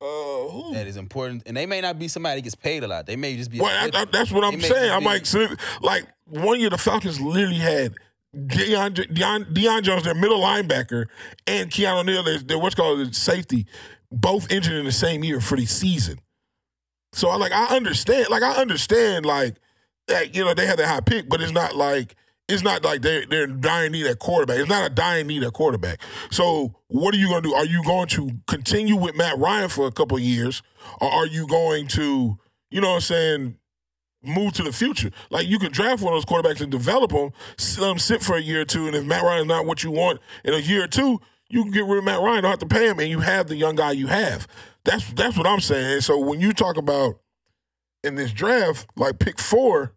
uh, 0.00 0.04
who? 0.04 0.74
that 0.74 0.88
is 0.88 0.96
important, 0.96 1.44
and 1.46 1.56
they 1.56 1.66
may 1.66 1.80
not 1.80 1.98
be 1.98 2.08
somebody 2.08 2.40
that 2.40 2.44
gets 2.44 2.56
paid 2.56 2.82
a 2.82 2.88
lot. 2.88 3.06
They 3.06 3.16
may 3.16 3.36
just 3.36 3.52
be. 3.52 3.60
Well, 3.60 3.90
I, 3.94 4.00
I, 4.00 4.04
that's 4.06 4.32
what 4.32 4.42
I'm 4.42 4.58
may 4.58 4.68
saying. 4.68 4.90
I'm 4.90 5.04
like, 5.04 5.24
like 5.80 6.06
one 6.26 6.58
year 6.58 6.70
the 6.70 6.78
Falcons 6.78 7.20
literally 7.20 7.58
had 7.58 7.94
Deion, 8.34 8.94
Deion, 8.94 9.52
Deion 9.52 9.82
Jones, 9.82 10.04
their 10.04 10.14
middle 10.14 10.40
linebacker, 10.40 11.06
and 11.46 11.70
Keanu 11.70 12.04
Neal, 12.04 12.22
their, 12.22 12.38
their 12.38 12.58
what's 12.58 12.74
called 12.74 13.14
safety, 13.14 13.66
both 14.10 14.50
injured 14.50 14.74
in 14.74 14.84
the 14.84 14.92
same 14.92 15.24
year 15.24 15.40
for 15.40 15.56
the 15.56 15.66
season. 15.66 16.18
So 17.12 17.28
I 17.28 17.36
like 17.36 17.52
I 17.52 17.76
understand, 17.76 18.26
like 18.30 18.42
I 18.42 18.52
understand, 18.52 19.24
like 19.24 19.56
that 20.08 20.34
you 20.34 20.44
know 20.44 20.54
they 20.54 20.66
had 20.66 20.78
that 20.78 20.88
high 20.88 21.00
pick, 21.00 21.28
but 21.28 21.40
it's 21.40 21.52
not 21.52 21.76
like 21.76 22.16
it's 22.48 22.62
not 22.62 22.84
like 22.84 23.02
they're 23.02 23.24
they're 23.26 23.46
dying 23.46 23.92
need 23.92 24.06
at 24.06 24.18
quarterback. 24.18 24.58
It's 24.58 24.68
not 24.68 24.90
a 24.90 24.92
dying 24.92 25.26
need 25.26 25.44
at 25.44 25.52
quarterback. 25.52 26.00
So 26.30 26.74
what 26.88 27.14
are 27.14 27.18
you 27.18 27.28
going 27.28 27.42
to 27.42 27.48
do? 27.48 27.54
Are 27.54 27.64
you 27.64 27.82
going 27.84 28.08
to 28.08 28.30
continue 28.46 28.96
with 28.96 29.14
Matt 29.14 29.38
Ryan 29.38 29.68
for 29.68 29.86
a 29.86 29.92
couple 29.92 30.18
years, 30.18 30.62
or 31.00 31.08
are 31.08 31.26
you 31.26 31.46
going 31.46 31.86
to, 31.88 32.38
you 32.70 32.80
know, 32.80 32.90
what 32.90 32.96
I'm 32.96 33.00
saying, 33.00 33.56
move 34.26 34.52
to 34.54 34.62
the 34.62 34.72
future? 34.72 35.10
Like 35.30 35.46
you 35.46 35.58
can 35.58 35.72
draft 35.72 36.02
one 36.02 36.12
of 36.12 36.16
those 36.16 36.24
quarterbacks 36.24 36.60
and 36.60 36.70
develop 36.70 37.12
them, 37.12 37.30
let 37.58 37.76
them 37.76 37.90
um, 37.90 37.98
sit 37.98 38.22
for 38.22 38.36
a 38.36 38.40
year 38.40 38.62
or 38.62 38.64
two, 38.64 38.86
and 38.86 38.94
if 38.94 39.04
Matt 39.04 39.22
Ryan 39.22 39.42
is 39.42 39.46
not 39.46 39.66
what 39.66 39.82
you 39.82 39.90
want 39.90 40.20
in 40.44 40.54
a 40.54 40.58
year 40.58 40.84
or 40.84 40.88
two, 40.88 41.20
you 41.48 41.62
can 41.62 41.72
get 41.72 41.84
rid 41.84 41.98
of 41.98 42.04
Matt 42.04 42.20
Ryan. 42.20 42.42
Don't 42.42 42.50
have 42.50 42.58
to 42.60 42.66
pay 42.66 42.88
him, 42.88 42.98
and 42.98 43.08
you 43.08 43.20
have 43.20 43.48
the 43.48 43.56
young 43.56 43.76
guy 43.76 43.92
you 43.92 44.06
have. 44.06 44.46
That's 44.84 45.12
that's 45.12 45.36
what 45.36 45.46
I'm 45.46 45.60
saying. 45.60 46.02
So 46.02 46.18
when 46.18 46.40
you 46.40 46.52
talk 46.52 46.76
about 46.76 47.20
in 48.02 48.14
this 48.14 48.32
draft, 48.32 48.86
like 48.96 49.18
pick 49.18 49.38
four 49.38 49.94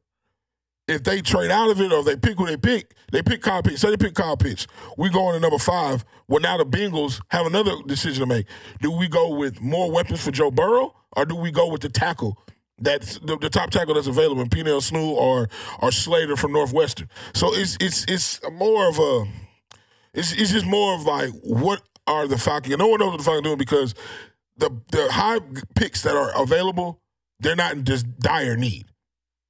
if 0.88 1.04
they 1.04 1.22
trade 1.22 1.52
out 1.52 1.70
of 1.70 1.82
it 1.82 1.92
or 1.92 2.00
if 2.00 2.06
they 2.06 2.16
pick 2.16 2.38
who 2.38 2.46
they 2.46 2.58
pick, 2.58 2.96
they 3.12 3.22
pick 3.22 3.42
Kyle 3.42 3.62
Pitts. 3.62 3.82
Say 3.82 3.90
they 3.90 3.98
pick 3.98 4.16
Kyle 4.16 4.38
Pitts. 4.38 4.68
We 4.98 5.10
go 5.10 5.26
on 5.26 5.34
to 5.34 5.40
number 5.40 5.58
five. 5.58 6.06
Well, 6.28 6.42
now 6.42 6.58
the 6.58 6.66
Bengals 6.66 7.22
have 7.30 7.46
another 7.46 7.74
decision 7.86 8.22
to 8.22 8.26
make. 8.26 8.48
Do 8.82 8.92
we 8.92 9.08
go 9.08 9.36
with 9.36 9.62
more 9.62 9.92
weapons 9.92 10.24
for 10.24 10.32
Joe 10.32 10.50
Burrow 10.50 10.96
or 11.16 11.26
do 11.26 11.36
we 11.36 11.52
go 11.52 11.70
with 11.70 11.82
the 11.82 11.90
tackle? 11.90 12.38
That's 12.80 13.18
the, 13.20 13.38
the 13.38 13.50
top 13.50 13.72
tackle 13.72 13.96
that's 13.96 14.08
available, 14.08 14.46
Penei 14.46 14.82
Sewell 14.82 15.16
or 15.16 15.50
or 15.82 15.92
Slater 15.92 16.36
from 16.36 16.52
Northwestern. 16.54 17.10
So 17.34 17.54
it's 17.54 17.78
it's 17.80 18.06
it's 18.08 18.40
more 18.52 18.88
of 18.88 19.00
a 19.00 19.26
it's 20.14 20.34
it's 20.34 20.52
just 20.52 20.66
more 20.66 20.96
of 20.96 21.04
like 21.04 21.32
what 21.44 21.82
are 22.06 22.28
the 22.28 22.38
Falcons? 22.38 22.78
No 22.78 22.88
one 22.88 23.00
knows 23.00 23.12
what 23.12 23.18
the 23.18 23.24
Falcons 23.24 23.44
doing 23.44 23.58
because 23.58 23.96
the 24.58 24.70
the 24.92 25.12
high 25.12 25.40
picks 25.76 26.04
that 26.04 26.16
are 26.16 26.32
available, 26.42 27.02
they're 27.40 27.56
not 27.56 27.74
in 27.74 27.84
just 27.84 28.20
dire 28.20 28.56
need. 28.56 28.86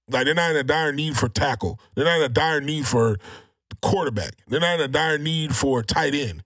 Like 0.10 0.26
they're 0.26 0.34
not 0.34 0.52
in 0.52 0.58
a 0.58 0.64
dire 0.64 0.94
need 0.94 1.18
for 1.18 1.28
tackle. 1.28 1.80
They're 1.96 2.06
not 2.06 2.18
in 2.18 2.24
a 2.24 2.30
dire 2.30 2.62
need 2.62 2.88
for 2.88 3.18
quarterback. 3.82 4.34
They're 4.48 4.60
not 4.60 4.80
in 4.80 4.86
a 4.86 4.88
dire 4.88 5.18
need 5.18 5.56
for 5.56 5.84
tight 5.84 6.16
end. 6.16 6.44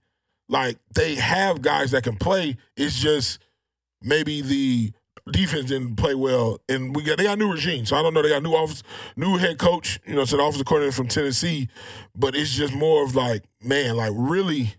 Like 0.50 0.78
they 0.94 1.16
have 1.16 1.62
guys 1.62 1.92
that 1.92 2.04
can 2.04 2.18
play. 2.18 2.58
It's 2.76 3.00
just 3.00 3.40
maybe 4.02 4.42
the 4.42 4.94
defense 5.30 5.66
didn't 5.66 5.96
play 5.96 6.16
well, 6.16 6.60
and 6.70 6.96
we 6.96 7.04
got 7.04 7.18
they 7.18 7.26
got 7.26 7.38
new 7.38 7.52
regime. 7.52 7.86
So 7.86 7.96
I 7.96 8.02
don't 8.02 8.14
know. 8.14 8.22
They 8.22 8.30
got 8.30 8.44
new 8.44 8.54
office, 8.54 8.84
new 9.16 9.38
head 9.38 9.58
coach. 9.58 10.00
You 10.06 10.16
know, 10.16 10.26
so 10.26 10.38
the 10.38 10.44
offensive 10.44 10.66
coordinator 10.66 10.96
from 10.96 11.08
Tennessee. 11.08 11.70
But 12.16 12.36
it's 12.36 12.54
just 12.54 12.74
more 12.74 13.04
of 13.04 13.16
like, 13.16 13.44
man, 13.62 13.96
like 13.98 14.14
really, 14.16 14.76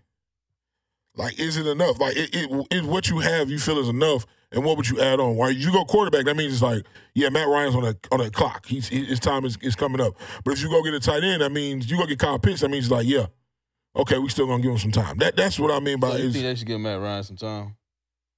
like 1.15 1.39
is 1.39 1.57
it 1.57 1.67
enough? 1.67 1.99
Like 1.99 2.15
it, 2.15 2.29
it, 2.33 2.67
it 2.71 2.83
what 2.83 3.09
you 3.09 3.19
have, 3.19 3.49
you 3.49 3.59
feel 3.59 3.79
is 3.79 3.89
enough 3.89 4.25
and 4.53 4.63
what 4.63 4.77
would 4.77 4.87
you 4.87 5.01
add 5.01 5.19
on? 5.19 5.35
Why 5.35 5.49
you 5.49 5.71
go 5.71 5.83
quarterback? 5.83 6.25
That 6.25 6.37
means 6.37 6.53
it's 6.53 6.61
like, 6.61 6.85
yeah, 7.15 7.29
Matt 7.29 7.47
Ryan's 7.47 7.75
on 7.75 7.85
a 7.85 7.95
on 8.11 8.21
a 8.21 8.29
clock. 8.29 8.65
He's 8.67 8.87
his 8.87 9.19
time 9.19 9.45
is, 9.45 9.57
is 9.61 9.75
coming 9.75 9.99
up. 9.99 10.15
But 10.43 10.53
if 10.53 10.61
you 10.61 10.69
go 10.69 10.83
get 10.83 10.93
a 10.93 10.99
tight 10.99 11.23
end, 11.23 11.41
that 11.41 11.51
means 11.51 11.89
you 11.89 11.97
go 11.97 12.05
get 12.05 12.19
Kyle 12.19 12.39
Pitts. 12.39 12.61
That 12.61 12.69
means 12.69 12.85
it's 12.85 12.91
like, 12.91 13.07
yeah, 13.07 13.25
okay, 13.95 14.19
we 14.19 14.29
still 14.29 14.45
gonna 14.45 14.61
give 14.61 14.71
him 14.71 14.77
some 14.77 14.91
time. 14.91 15.17
That 15.17 15.35
that's 15.35 15.59
what 15.59 15.71
I 15.71 15.79
mean 15.79 15.99
by. 15.99 16.11
So 16.11 16.17
you 16.17 16.23
is, 16.25 16.33
think 16.33 16.45
they 16.45 16.55
should 16.55 16.67
give 16.67 16.79
Matt 16.79 17.01
Ryan 17.01 17.23
some 17.23 17.35
time? 17.35 17.75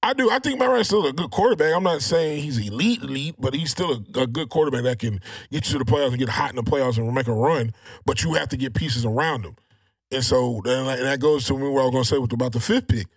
I 0.06 0.12
do. 0.12 0.30
I 0.30 0.38
think 0.38 0.60
Matt 0.60 0.68
Ryan's 0.68 0.86
still 0.86 1.04
a 1.04 1.12
good 1.12 1.32
quarterback. 1.32 1.74
I'm 1.74 1.82
not 1.82 2.00
saying 2.00 2.40
he's 2.40 2.58
elite, 2.58 3.02
elite, 3.02 3.34
but 3.40 3.54
he's 3.54 3.72
still 3.72 3.90
a, 3.90 4.20
a, 4.20 4.26
good 4.28 4.50
quarterback 4.50 4.84
that 4.84 5.00
can 5.00 5.20
get 5.50 5.66
you 5.66 5.72
to 5.72 5.78
the 5.78 5.84
playoffs 5.84 6.10
and 6.10 6.18
get 6.18 6.28
hot 6.28 6.50
in 6.50 6.56
the 6.56 6.62
playoffs 6.62 6.96
and 6.96 7.12
make 7.12 7.26
a 7.26 7.32
run. 7.32 7.74
But 8.04 8.22
you 8.22 8.34
have 8.34 8.48
to 8.50 8.56
get 8.56 8.72
pieces 8.72 9.04
around 9.04 9.44
him. 9.44 9.56
And 10.12 10.22
so 10.22 10.62
and 10.64 10.86
that 10.86 11.18
goes 11.18 11.46
to 11.46 11.54
what 11.54 11.80
I 11.80 11.84
was 11.84 11.90
going 11.90 12.04
to 12.04 12.08
say 12.08 12.18
with 12.18 12.32
about 12.32 12.52
the 12.52 12.60
fifth 12.60 12.86
pick. 12.86 13.08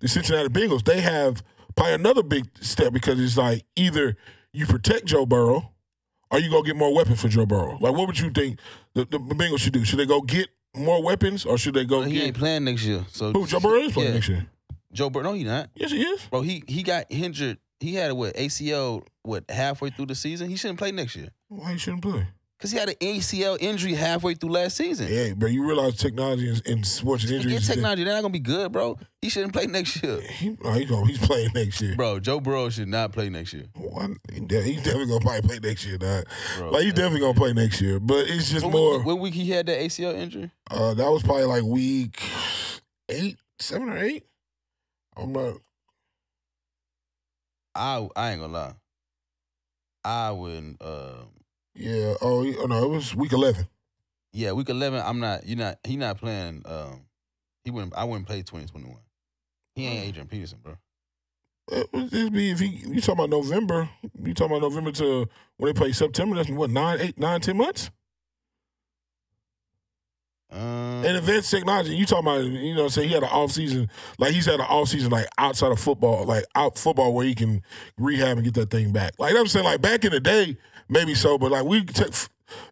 The 0.00 0.08
Cincinnati 0.08 0.50
Bengals, 0.50 0.84
they 0.84 1.00
have 1.00 1.42
probably 1.74 1.94
another 1.94 2.22
big 2.22 2.46
step 2.60 2.92
because 2.92 3.18
it's 3.18 3.38
like 3.38 3.64
either 3.74 4.14
you 4.52 4.66
protect 4.66 5.06
Joe 5.06 5.24
Burrow 5.24 5.72
or 6.30 6.40
you 6.40 6.50
go 6.50 6.62
get 6.62 6.76
more 6.76 6.94
weapons 6.94 7.22
for 7.22 7.28
Joe 7.28 7.46
Burrow. 7.46 7.78
Like, 7.80 7.94
what 7.94 8.06
would 8.06 8.20
you 8.20 8.28
think 8.28 8.60
the, 8.92 9.06
the 9.06 9.18
Bengals 9.18 9.60
should 9.60 9.72
do? 9.72 9.82
Should 9.82 9.98
they 9.98 10.04
go 10.04 10.20
get 10.20 10.48
more 10.76 11.02
weapons 11.02 11.46
or 11.46 11.56
should 11.56 11.72
they 11.72 11.86
go 11.86 12.00
well, 12.00 12.08
he 12.08 12.16
get. 12.16 12.24
ain't 12.24 12.36
playing 12.36 12.64
next 12.64 12.84
year. 12.84 13.06
So 13.08 13.32
Who, 13.32 13.46
Joe 13.46 13.60
Burrow 13.60 13.80
is 13.80 13.92
playing 13.92 14.08
yeah. 14.08 14.14
next 14.14 14.28
year. 14.28 14.46
Joe 14.92 15.10
Burrow, 15.10 15.24
no, 15.24 15.32
he 15.34 15.44
not. 15.44 15.70
Yes, 15.74 15.90
he 15.90 16.02
is. 16.02 16.22
Bro, 16.26 16.42
he 16.42 16.62
he 16.66 16.82
got 16.82 17.04
injured. 17.10 17.58
He 17.80 17.94
had 17.94 18.12
what 18.12 18.34
ACL 18.34 19.04
what 19.22 19.44
halfway 19.50 19.90
through 19.90 20.06
the 20.06 20.14
season. 20.14 20.48
He 20.48 20.56
shouldn't 20.56 20.78
play 20.78 20.90
next 20.92 21.14
year 21.16 21.28
Why 21.48 21.72
he 21.72 21.78
shouldn't 21.78 22.02
play? 22.02 22.26
because 22.58 22.72
he 22.72 22.78
had 22.78 22.88
an 22.88 22.96
ACL 23.00 23.56
injury 23.60 23.94
halfway 23.94 24.34
through 24.34 24.50
last 24.50 24.76
season. 24.76 25.06
Yeah, 25.08 25.32
bro, 25.34 25.48
you 25.48 25.64
realize 25.64 25.96
technology 25.96 26.48
in, 26.48 26.56
in 26.66 26.82
sports 26.82 27.22
and 27.22 27.30
Get 27.30 27.36
injuries. 27.42 27.60
is- 27.62 27.68
technology, 27.68 28.02
they're 28.02 28.14
not 28.14 28.22
gonna 28.22 28.32
be 28.32 28.40
good, 28.40 28.72
bro. 28.72 28.98
He 29.22 29.28
shouldn't 29.28 29.52
play 29.52 29.66
next 29.66 30.02
year, 30.02 30.20
He, 30.38 30.56
oh, 30.64 30.72
he 30.72 30.84
go, 30.86 31.04
he's 31.04 31.18
playing 31.18 31.50
next 31.54 31.80
year. 31.80 31.94
bro. 31.94 32.18
Joe 32.18 32.40
Burrow 32.40 32.68
should 32.70 32.88
not 32.88 33.12
play 33.12 33.28
next 33.28 33.52
year. 33.52 33.66
He's 34.32 34.40
definitely 34.48 35.06
gonna 35.06 35.20
probably 35.20 35.42
play 35.42 35.58
next 35.62 35.86
year, 35.86 35.98
dog. 35.98 36.24
Bro, 36.56 36.70
Like 36.70 36.82
he's 36.82 36.94
definitely 36.94 37.20
gonna 37.20 37.34
play 37.34 37.52
next 37.52 37.80
year, 37.80 38.00
but 38.00 38.28
it's 38.28 38.50
just 38.50 38.64
What 38.64 38.72
more. 38.72 38.96
week, 38.98 39.06
what 39.06 39.20
week 39.20 39.34
he 39.34 39.50
had 39.50 39.66
that 39.66 39.78
ACL 39.78 40.14
injury? 40.16 40.50
Uh, 40.68 40.94
that 40.94 41.08
was 41.12 41.22
probably 41.22 41.44
like 41.44 41.62
week 41.62 42.20
eight, 43.08 43.36
seven 43.60 43.88
or 43.90 43.98
eight. 43.98 44.24
I'm 45.18 45.32
not. 45.32 45.54
I 47.74 48.08
I 48.16 48.30
ain't 48.32 48.40
gonna 48.40 48.52
lie. 48.52 48.74
I 50.04 50.30
wouldn't. 50.30 50.80
Uh, 50.80 51.24
Yeah. 51.74 52.14
Oh, 52.20 52.42
no, 52.42 52.84
it 52.84 52.88
was 52.88 53.14
week 53.14 53.32
eleven. 53.32 53.66
yeah, 54.32 54.52
week 54.52 54.68
eleven. 54.68 55.02
I'm 55.04 55.20
not. 55.20 55.46
You're 55.46 55.58
not. 55.58 55.78
He 55.84 55.96
not 55.96 56.18
playing. 56.18 56.62
Um, 56.66 57.02
he 57.64 57.70
wouldn't. 57.70 57.94
I 57.96 58.04
wouldn't 58.04 58.26
play 58.26 58.38
2021. 58.38 58.96
He 59.74 59.84
ain't 59.86 60.04
Mm. 60.04 60.08
Adrian 60.08 60.28
Peterson, 60.28 60.58
bro. 60.62 60.76
It 61.70 61.88
would 61.92 62.10
just 62.10 62.32
be 62.32 62.50
if 62.50 62.60
he. 62.60 62.66
You 62.68 63.00
talking 63.00 63.24
about 63.24 63.30
November? 63.30 63.88
You 64.22 64.32
talking 64.34 64.56
about 64.56 64.68
November 64.68 64.92
to 64.92 65.28
when 65.58 65.72
they 65.72 65.78
play 65.78 65.92
September? 65.92 66.36
That's 66.36 66.48
what 66.50 66.70
nine, 66.70 66.98
eight, 67.00 67.18
nine, 67.18 67.40
ten 67.40 67.56
months. 67.58 67.90
Um, 70.50 71.04
And 71.04 71.16
advanced 71.16 71.50
technology, 71.50 71.94
you 71.94 72.06
talking 72.06 72.26
about, 72.26 72.44
you 72.44 72.74
know, 72.74 72.88
say 72.88 73.06
he 73.06 73.12
had 73.12 73.22
an 73.22 73.28
off 73.28 73.52
season, 73.52 73.90
like 74.18 74.32
he's 74.32 74.46
had 74.46 74.54
an 74.60 74.66
off 74.66 74.88
season, 74.88 75.10
like 75.10 75.26
outside 75.36 75.72
of 75.72 75.78
football, 75.78 76.24
like 76.24 76.44
out 76.54 76.78
football 76.78 77.12
where 77.12 77.26
he 77.26 77.34
can 77.34 77.62
rehab 77.98 78.38
and 78.38 78.44
get 78.44 78.54
that 78.54 78.70
thing 78.70 78.92
back. 78.92 79.12
Like 79.18 79.34
I'm 79.36 79.46
saying, 79.46 79.64
like 79.64 79.82
back 79.82 80.04
in 80.04 80.12
the 80.12 80.20
day, 80.20 80.56
maybe 80.88 81.14
so, 81.14 81.36
but 81.36 81.50
like 81.50 81.64
we 81.64 81.84
take, 81.84 82.14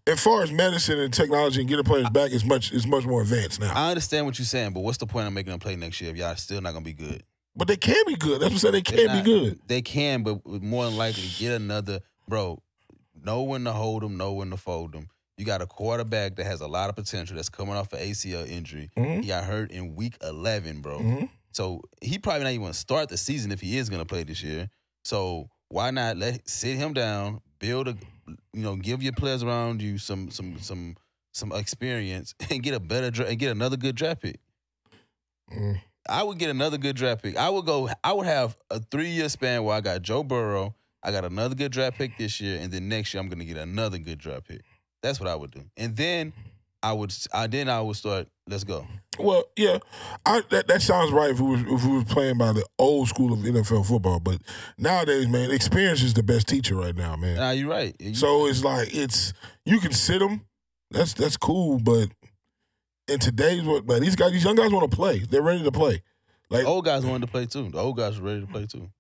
as 0.07 0.21
far 0.21 0.43
as 0.43 0.51
medicine 0.51 0.99
and 0.99 1.13
technology 1.13 1.61
and 1.61 1.69
getting 1.69 1.85
players 1.85 2.09
back, 2.11 2.31
is 2.31 2.45
much 2.47 2.73
is 2.73 2.87
much 2.87 3.05
more 3.05 3.21
advanced 3.21 3.61
now. 3.61 3.73
I 3.75 3.91
understand 3.91 4.25
what 4.25 4.39
you're 4.39 4.47
saying, 4.47 4.73
but 4.73 4.81
what's 4.81 4.99
the 4.99 5.07
point 5.07 5.27
of 5.27 5.35
making 5.35 5.51
them 5.51 5.61
play 5.61 5.77
next 5.77 6.01
year 6.01 6.11
if 6.11 6.17
y'all 6.17 6.35
still 6.37 6.63
not 6.63 6.73
gonna 6.73 6.85
be 6.85 6.95
good? 6.95 7.23
But 7.55 7.69
they 7.69 7.77
can 7.77 8.03
be 8.07 8.17
good. 8.17 8.41
That's 8.41 8.53
what 8.53 8.53
I'm 8.53 8.59
saying. 8.59 8.73
They 8.73 8.83
can 8.83 9.23
be 9.25 9.31
good. 9.31 9.61
They 9.67 9.83
can, 9.83 10.23
but 10.23 10.47
more 10.47 10.87
than 10.87 10.97
likely 10.97 11.25
get 11.39 11.53
another 11.53 12.01
bro. 12.27 12.63
Know 13.23 13.43
when 13.43 13.65
to 13.65 13.73
hold 13.73 14.03
them, 14.03 14.17
know 14.17 14.33
when 14.35 14.51
to 14.51 14.57
fold 14.57 14.93
them. 14.93 15.09
You 15.37 15.45
got 15.45 15.61
a 15.61 15.67
quarterback 15.67 16.37
that 16.37 16.47
has 16.47 16.61
a 16.63 16.67
lot 16.67 16.89
of 16.89 16.97
potential 16.97 17.37
that's 17.37 17.49
coming 17.51 17.75
off 17.75 17.93
an 17.93 17.99
ACL 18.01 18.47
injury. 18.49 18.91
Mhm. 18.97 19.23
He 19.23 19.29
got 19.29 19.45
hurt 19.45 19.71
in 19.71 19.95
week 19.95 20.17
11, 20.23 20.81
bro. 20.81 20.99
Mhm. 21.01 21.29
So 21.53 21.83
he 22.01 22.19
probably 22.19 22.45
not 22.45 22.51
even 22.51 22.63
gonna 22.63 22.75
start 22.75 23.09
the 23.11 23.19
season 23.19 23.53
if 23.53 23.61
he 23.61 23.77
is 23.77 23.89
gonna 23.91 24.07
play 24.07 24.25
this 24.25 24.43
year. 24.43 24.71
So 25.05 25.51
why 25.69 25.91
not 25.91 26.17
let 26.17 26.49
sit 26.49 26.77
him 26.77 26.95
down, 26.95 27.41
build 27.59 27.89
a, 27.89 27.97
you 28.53 28.63
know, 28.63 28.77
give 28.77 29.03
your 29.03 29.13
players 29.13 29.43
around 29.43 29.83
you 29.83 29.99
some 29.99 30.31
some 30.31 30.59
some 30.61 30.97
some 31.33 31.53
experience 31.53 32.35
and 32.51 32.63
get 32.63 32.73
a 32.75 32.81
better 32.81 33.11
dra- 33.11 33.27
and 33.27 33.39
get 33.39 33.51
another 33.51 33.77
good 33.77 33.95
draft 33.95 34.23
pick. 34.23 34.41
Mm. 35.53 35.81
I 36.09 36.23
would 36.23 36.39
get 36.39 36.51
another 36.51 36.79
good 36.79 36.97
draft 36.97 37.23
pick. 37.23 37.37
I 37.37 37.51
would 37.51 37.67
go. 37.67 37.91
I 38.03 38.13
would 38.13 38.27
have 38.27 38.57
a 38.71 38.81
three 38.81 39.11
year 39.11 39.29
span 39.29 39.65
where 39.65 39.77
I 39.77 39.81
got 39.83 40.03
Joe 40.03 40.23
Burrow. 40.23 40.75
I 41.03 41.13
got 41.13 41.25
another 41.25 41.55
good 41.55 41.73
draft 41.73 41.99
pick 41.99 42.17
this 42.17 42.41
year, 42.41 42.59
and 42.61 42.73
then 42.73 42.89
next 42.89 43.13
year 43.13 43.23
I'm 43.23 43.29
gonna 43.29 43.45
get 43.45 43.57
another 43.59 43.99
good 43.99 44.19
draft 44.19 44.49
pick. 44.49 44.63
That's 45.07 45.21
what 45.21 45.29
I 45.29 45.37
would 45.37 45.53
do. 45.53 45.63
And 45.77 45.97
then 45.97 46.33
I 46.83 46.93
would. 46.93 47.15
I 47.33 47.47
then 47.47 47.69
I 47.69 47.81
would 47.81 47.97
start. 47.97 48.27
Let's 48.49 48.65
go. 48.65 48.87
Well, 49.19 49.45
yeah, 49.57 49.79
I, 50.25 50.43
that 50.51 50.67
that 50.69 50.83
sounds 50.83 51.11
right 51.13 51.31
if 51.31 51.41
we 51.41 51.51
was 51.53 51.61
if 51.63 51.85
we 51.85 51.97
was 51.97 52.05
playing 52.05 52.39
by 52.39 52.53
the 52.53 52.65
old 52.79 53.09
school 53.09 53.33
of 53.33 53.39
NFL 53.41 53.87
football. 53.87 54.21
But 54.21 54.43
nowadays, 54.79 55.29
man, 55.29 55.51
experience 55.51 56.03
is 56.03 56.15
the 56.15 56.23
best 56.23 56.49
teacher 56.49 56.75
right 56.75 56.95
now, 56.95 57.17
man. 57.17 57.37
Nah, 57.37 57.51
you're 57.53 57.69
right. 57.71 57.95
You- 58.01 58.15
So 58.15 58.47
it's 58.47 58.65
like 58.65 58.95
it's 58.95 59.33
you 59.65 59.79
can 59.81 59.93
sit 59.93 60.19
them. 60.19 60.43
That's 60.91 61.15
that's 61.15 61.37
cool, 61.37 61.79
but 61.79 62.09
in 63.09 63.19
today's 63.21 63.63
what 63.63 63.87
man, 63.87 64.01
these 64.03 64.17
guys, 64.17 64.33
these 64.33 64.45
young 64.45 64.57
guys 64.57 64.71
want 64.73 64.91
to 64.91 64.97
play. 64.97 65.19
They're 65.21 65.43
ready 65.43 65.63
to 65.65 65.73
play. 65.73 66.03
Like 66.51 66.63
the 66.63 66.69
old 66.69 66.85
guys 66.85 67.05
wanted 67.07 67.27
to 67.27 67.33
play 67.33 67.47
too. 67.47 67.71
The 67.71 67.79
old 67.79 67.97
guys 67.97 68.21
were 68.21 68.27
ready 68.29 68.41
to 68.43 68.47
play 68.47 68.67
too. 68.67 68.91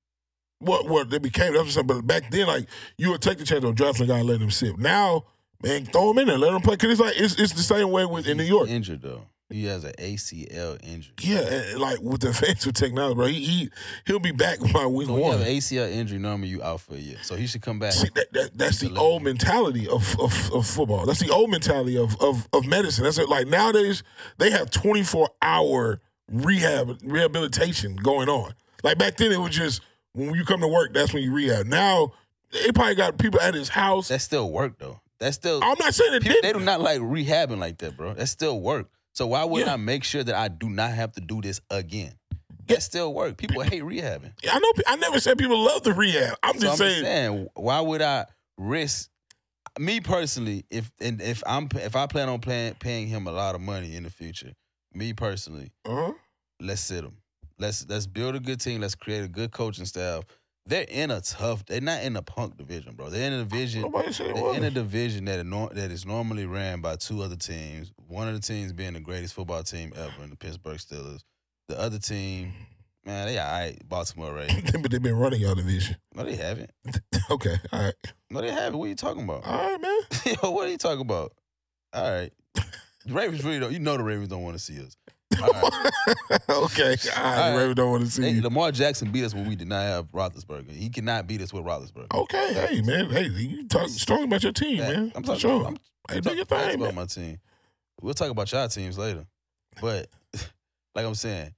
what 0.60 0.88
what 0.88 1.10
they 1.10 1.18
became. 1.18 1.52
That's 1.52 1.58
what 1.58 1.66
I'm 1.66 1.70
saying. 1.70 1.86
But 1.86 2.06
back 2.06 2.30
then, 2.30 2.46
like 2.46 2.66
you 2.98 3.10
would 3.10 3.22
take 3.22 3.38
the 3.38 3.44
chance 3.44 3.64
on 3.64 3.74
drafting 3.74 4.04
a 4.04 4.08
guy 4.08 4.18
and 4.20 4.28
let 4.28 4.40
him 4.40 4.50
sit. 4.50 4.78
Now, 4.78 5.24
man, 5.62 5.86
throw 5.86 6.10
him 6.10 6.18
in 6.18 6.28
there, 6.28 6.38
let 6.38 6.52
him 6.54 6.60
play. 6.62 6.76
Cause 6.76 6.90
it's 6.90 7.00
like 7.00 7.14
it's 7.16 7.34
it's 7.40 7.52
the 7.52 7.62
same 7.62 7.90
way 7.90 8.04
with 8.04 8.26
in 8.26 8.36
New 8.36 8.44
York. 8.44 8.68
injured 8.68 9.02
though. 9.02 9.22
He 9.48 9.66
has 9.66 9.84
an 9.84 9.92
ACL 9.92 10.76
injury. 10.82 11.14
Yeah, 11.20 11.38
and, 11.38 11.78
like 11.80 12.00
with 12.00 12.22
the 12.22 12.28
advanced 12.30 12.74
technology, 12.74 13.14
bro, 13.14 13.26
he, 13.26 13.44
he 13.44 13.70
he'll 14.04 14.18
be 14.18 14.32
back 14.32 14.58
by 14.72 14.86
week 14.86 15.06
So 15.06 15.12
when 15.12 15.22
you 15.22 15.28
one. 15.28 15.38
have 15.38 15.46
an 15.46 15.52
ACL 15.54 15.88
injury, 15.88 16.18
normally 16.18 16.48
you 16.48 16.64
out 16.64 16.80
for 16.80 16.94
a 16.94 16.98
year. 16.98 17.18
So 17.22 17.36
he 17.36 17.46
should 17.46 17.62
come 17.62 17.78
back. 17.78 17.92
See, 17.92 18.08
that, 18.16 18.32
that, 18.32 18.58
that's 18.58 18.80
the 18.80 18.92
old 18.96 19.22
mentality 19.22 19.86
of, 19.86 20.18
of, 20.18 20.52
of 20.52 20.66
football. 20.66 21.06
That's 21.06 21.20
the 21.20 21.30
old 21.30 21.50
mentality 21.50 21.96
of 21.96 22.20
of, 22.20 22.48
of 22.52 22.66
medicine. 22.66 23.04
That's 23.04 23.18
it. 23.18 23.28
Like 23.28 23.46
nowadays, 23.46 24.02
they 24.38 24.50
have 24.50 24.70
twenty 24.70 25.04
four 25.04 25.30
hour 25.40 26.00
rehab 26.28 26.98
rehabilitation 27.04 27.94
going 27.94 28.28
on. 28.28 28.52
Like 28.82 28.98
back 28.98 29.16
then, 29.16 29.30
it 29.30 29.38
was 29.38 29.54
just 29.54 29.80
when 30.12 30.34
you 30.34 30.44
come 30.44 30.60
to 30.60 30.68
work, 30.68 30.92
that's 30.92 31.14
when 31.14 31.22
you 31.22 31.32
rehab. 31.32 31.66
Now 31.66 32.12
they 32.52 32.72
probably 32.72 32.96
got 32.96 33.16
people 33.16 33.40
at 33.40 33.54
his 33.54 33.68
house. 33.68 34.08
That 34.08 34.22
still 34.22 34.50
work 34.50 34.78
though. 34.78 35.00
That's 35.20 35.36
still 35.36 35.60
I'm 35.62 35.76
not 35.78 35.94
saying 35.94 36.14
it 36.14 36.22
people, 36.22 36.36
they 36.42 36.52
do 36.52 36.60
not 36.60 36.80
like 36.80 37.00
rehabbing 37.00 37.58
like 37.58 37.78
that, 37.78 37.96
bro. 37.96 38.14
That's 38.14 38.30
still 38.30 38.60
work. 38.60 38.88
So 39.14 39.26
why 39.28 39.44
wouldn't 39.44 39.68
Yeah. 39.68 39.74
I 39.74 39.76
make 39.78 40.04
sure 40.04 40.22
that 40.22 40.34
I 40.34 40.48
do 40.48 40.68
not 40.68 40.90
have 40.92 41.12
to 41.12 41.20
do 41.20 41.40
this 41.40 41.60
again? 41.70 42.12
That 42.68 42.82
still 42.82 43.14
work. 43.14 43.36
People 43.36 43.62
hate 43.62 43.82
rehabbing. 43.82 44.32
I 44.50 44.58
know. 44.58 44.72
I 44.88 44.96
never 44.96 45.20
said 45.20 45.38
people 45.38 45.58
love 45.64 45.84
the 45.84 45.94
rehab. 45.94 46.36
I'm 46.42 46.54
So 46.58 46.60
just 46.66 46.72
I'm 46.72 46.76
saying. 46.88 47.04
saying, 47.04 47.48
why 47.54 47.80
would 47.80 48.02
I 48.02 48.26
risk? 48.58 49.08
Me 49.78 50.00
personally, 50.00 50.64
if 50.70 50.90
and 51.00 51.20
if 51.22 51.42
I'm 51.46 51.68
if 51.74 51.94
I 51.96 52.06
plan 52.06 52.28
on 52.28 52.40
paying 52.40 52.74
paying 52.74 53.08
him 53.08 53.26
a 53.26 53.32
lot 53.32 53.54
of 53.54 53.60
money 53.60 53.94
in 53.94 54.02
the 54.04 54.10
future, 54.10 54.52
me 54.94 55.12
personally, 55.12 55.70
Uh-huh. 55.84 56.12
let's 56.60 56.80
sit 56.80 57.04
him. 57.04 57.18
Let's 57.58 57.86
let's 57.88 58.06
build 58.06 58.34
a 58.36 58.40
good 58.40 58.58
team. 58.60 58.80
Let's 58.80 58.94
create 58.94 59.22
a 59.24 59.28
good 59.28 59.50
coaching 59.52 59.84
staff. 59.86 60.24
They're 60.66 60.86
in 60.88 61.12
a 61.12 61.20
tough. 61.20 61.64
They're 61.64 61.80
not 61.80 62.02
in 62.02 62.16
a 62.16 62.22
punk 62.22 62.56
division, 62.56 62.94
bro. 62.94 63.08
They're 63.08 63.28
in 63.28 63.32
a 63.34 63.44
division. 63.44 63.82
Nobody 63.82 64.12
said 64.12 64.34
They're 64.34 64.54
in 64.54 64.64
a 64.64 64.70
division 64.70 65.26
that 65.26 65.46
that 65.74 65.90
is 65.92 66.04
normally 66.04 66.44
ran 66.44 66.80
by 66.80 66.96
two 66.96 67.22
other 67.22 67.36
teams. 67.36 67.92
One 68.08 68.26
of 68.26 68.34
the 68.34 68.40
teams 68.40 68.72
being 68.72 68.94
the 68.94 69.00
greatest 69.00 69.34
football 69.34 69.62
team 69.62 69.92
ever 69.96 70.24
in 70.24 70.30
the 70.30 70.36
Pittsburgh 70.36 70.78
Steelers. 70.78 71.22
The 71.68 71.78
other 71.78 71.98
team, 71.98 72.52
man, 73.04 73.26
they 73.26 73.38
all 73.38 73.46
right. 73.46 73.76
Baltimore 73.88 74.34
Ravens. 74.34 74.72
but 74.82 74.90
they've 74.90 75.02
been 75.02 75.16
running 75.16 75.40
your 75.40 75.54
division. 75.54 75.96
No, 76.14 76.24
they 76.24 76.36
haven't. 76.36 76.70
Okay. 77.28 77.56
All 77.72 77.82
right. 77.82 77.94
No, 78.30 78.40
they 78.40 78.52
haven't. 78.52 78.78
What 78.78 78.84
are 78.84 78.88
you 78.88 78.94
talking 78.94 79.24
about? 79.24 79.44
All 79.44 79.72
right, 79.72 79.80
man. 79.80 79.98
Yo, 80.40 80.50
what 80.52 80.68
are 80.68 80.70
you 80.70 80.78
talking 80.78 81.00
about? 81.00 81.32
All 81.92 82.08
right. 82.08 82.32
The 82.54 83.12
Ravens 83.12 83.42
really 83.44 83.58
don't. 83.58 83.72
You 83.72 83.80
know 83.80 83.96
the 83.96 84.04
Ravens 84.04 84.28
don't 84.28 84.42
want 84.42 84.56
to 84.56 84.62
see 84.62 84.80
us. 84.80 84.96
Right. 85.40 85.90
okay. 86.48 86.50
All 86.50 86.54
right. 86.54 87.16
All 87.16 87.22
right. 87.24 87.56
Ravens 87.56 87.74
don't 87.74 87.90
want 87.90 88.04
to 88.04 88.10
see 88.10 88.22
Hey, 88.22 88.30
you. 88.30 88.42
Lamar 88.42 88.72
Jackson 88.72 89.10
beat 89.10 89.24
us 89.24 89.34
when 89.34 89.48
we 89.48 89.56
did 89.56 89.68
not 89.68 89.82
have 89.82 90.10
Roethlisberger. 90.12 90.70
He 90.70 90.88
cannot 90.88 91.26
beat 91.26 91.42
us 91.42 91.52
with 91.52 91.64
Roethlisberger. 91.64 92.14
Okay. 92.14 92.52
Hey, 92.54 92.80
man. 92.82 93.10
Hey, 93.10 93.26
you 93.28 93.66
talk 93.68 93.88
strong 93.88 94.24
about 94.24 94.42
your 94.42 94.52
team, 94.52 94.78
man. 94.78 95.12
I'm 95.14 95.22
talking. 95.22 95.40
sure. 95.40 95.66
I'm, 95.66 95.76
hey, 96.08 96.16
I'm 96.16 96.22
talking 96.22 96.44
thing, 96.44 96.74
about 96.74 96.80
man. 96.80 96.94
my 96.94 97.06
team. 97.06 97.38
We'll 98.00 98.14
talk 98.14 98.30
about 98.30 98.50
y'all 98.52 98.68
teams 98.68 98.98
later. 98.98 99.26
But 99.80 100.08
like 100.94 101.04
I'm 101.04 101.14
saying, 101.14 101.54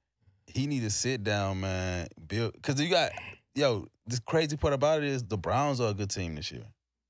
he 0.47 0.67
need 0.67 0.81
to 0.81 0.91
sit 0.91 1.23
down, 1.23 1.61
man. 1.61 2.09
Build 2.27 2.55
because 2.55 2.81
you 2.81 2.89
got 2.89 3.13
yo. 3.55 3.87
The 4.07 4.19
crazy 4.25 4.57
part 4.57 4.73
about 4.73 5.03
it 5.03 5.05
is 5.05 5.23
the 5.23 5.37
Browns 5.37 5.83
are 5.83 5.91
a 5.91 5.95
good 5.95 6.09
team 6.09 6.35
this 6.35 6.51
year. 6.51 6.65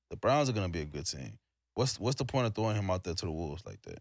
The 0.09 0.17
Browns 0.17 0.49
are 0.49 0.53
gonna 0.53 0.67
be 0.67 0.81
a 0.81 0.85
good 0.85 1.05
team. 1.05 1.39
What's 1.75 1.97
what's 1.97 2.17
the 2.17 2.25
point 2.25 2.47
of 2.47 2.55
throwing 2.55 2.75
him 2.75 2.89
out 2.89 3.05
there 3.05 3.13
to 3.13 3.25
the 3.25 3.31
wolves 3.31 3.63
like 3.65 3.81
that? 3.83 3.99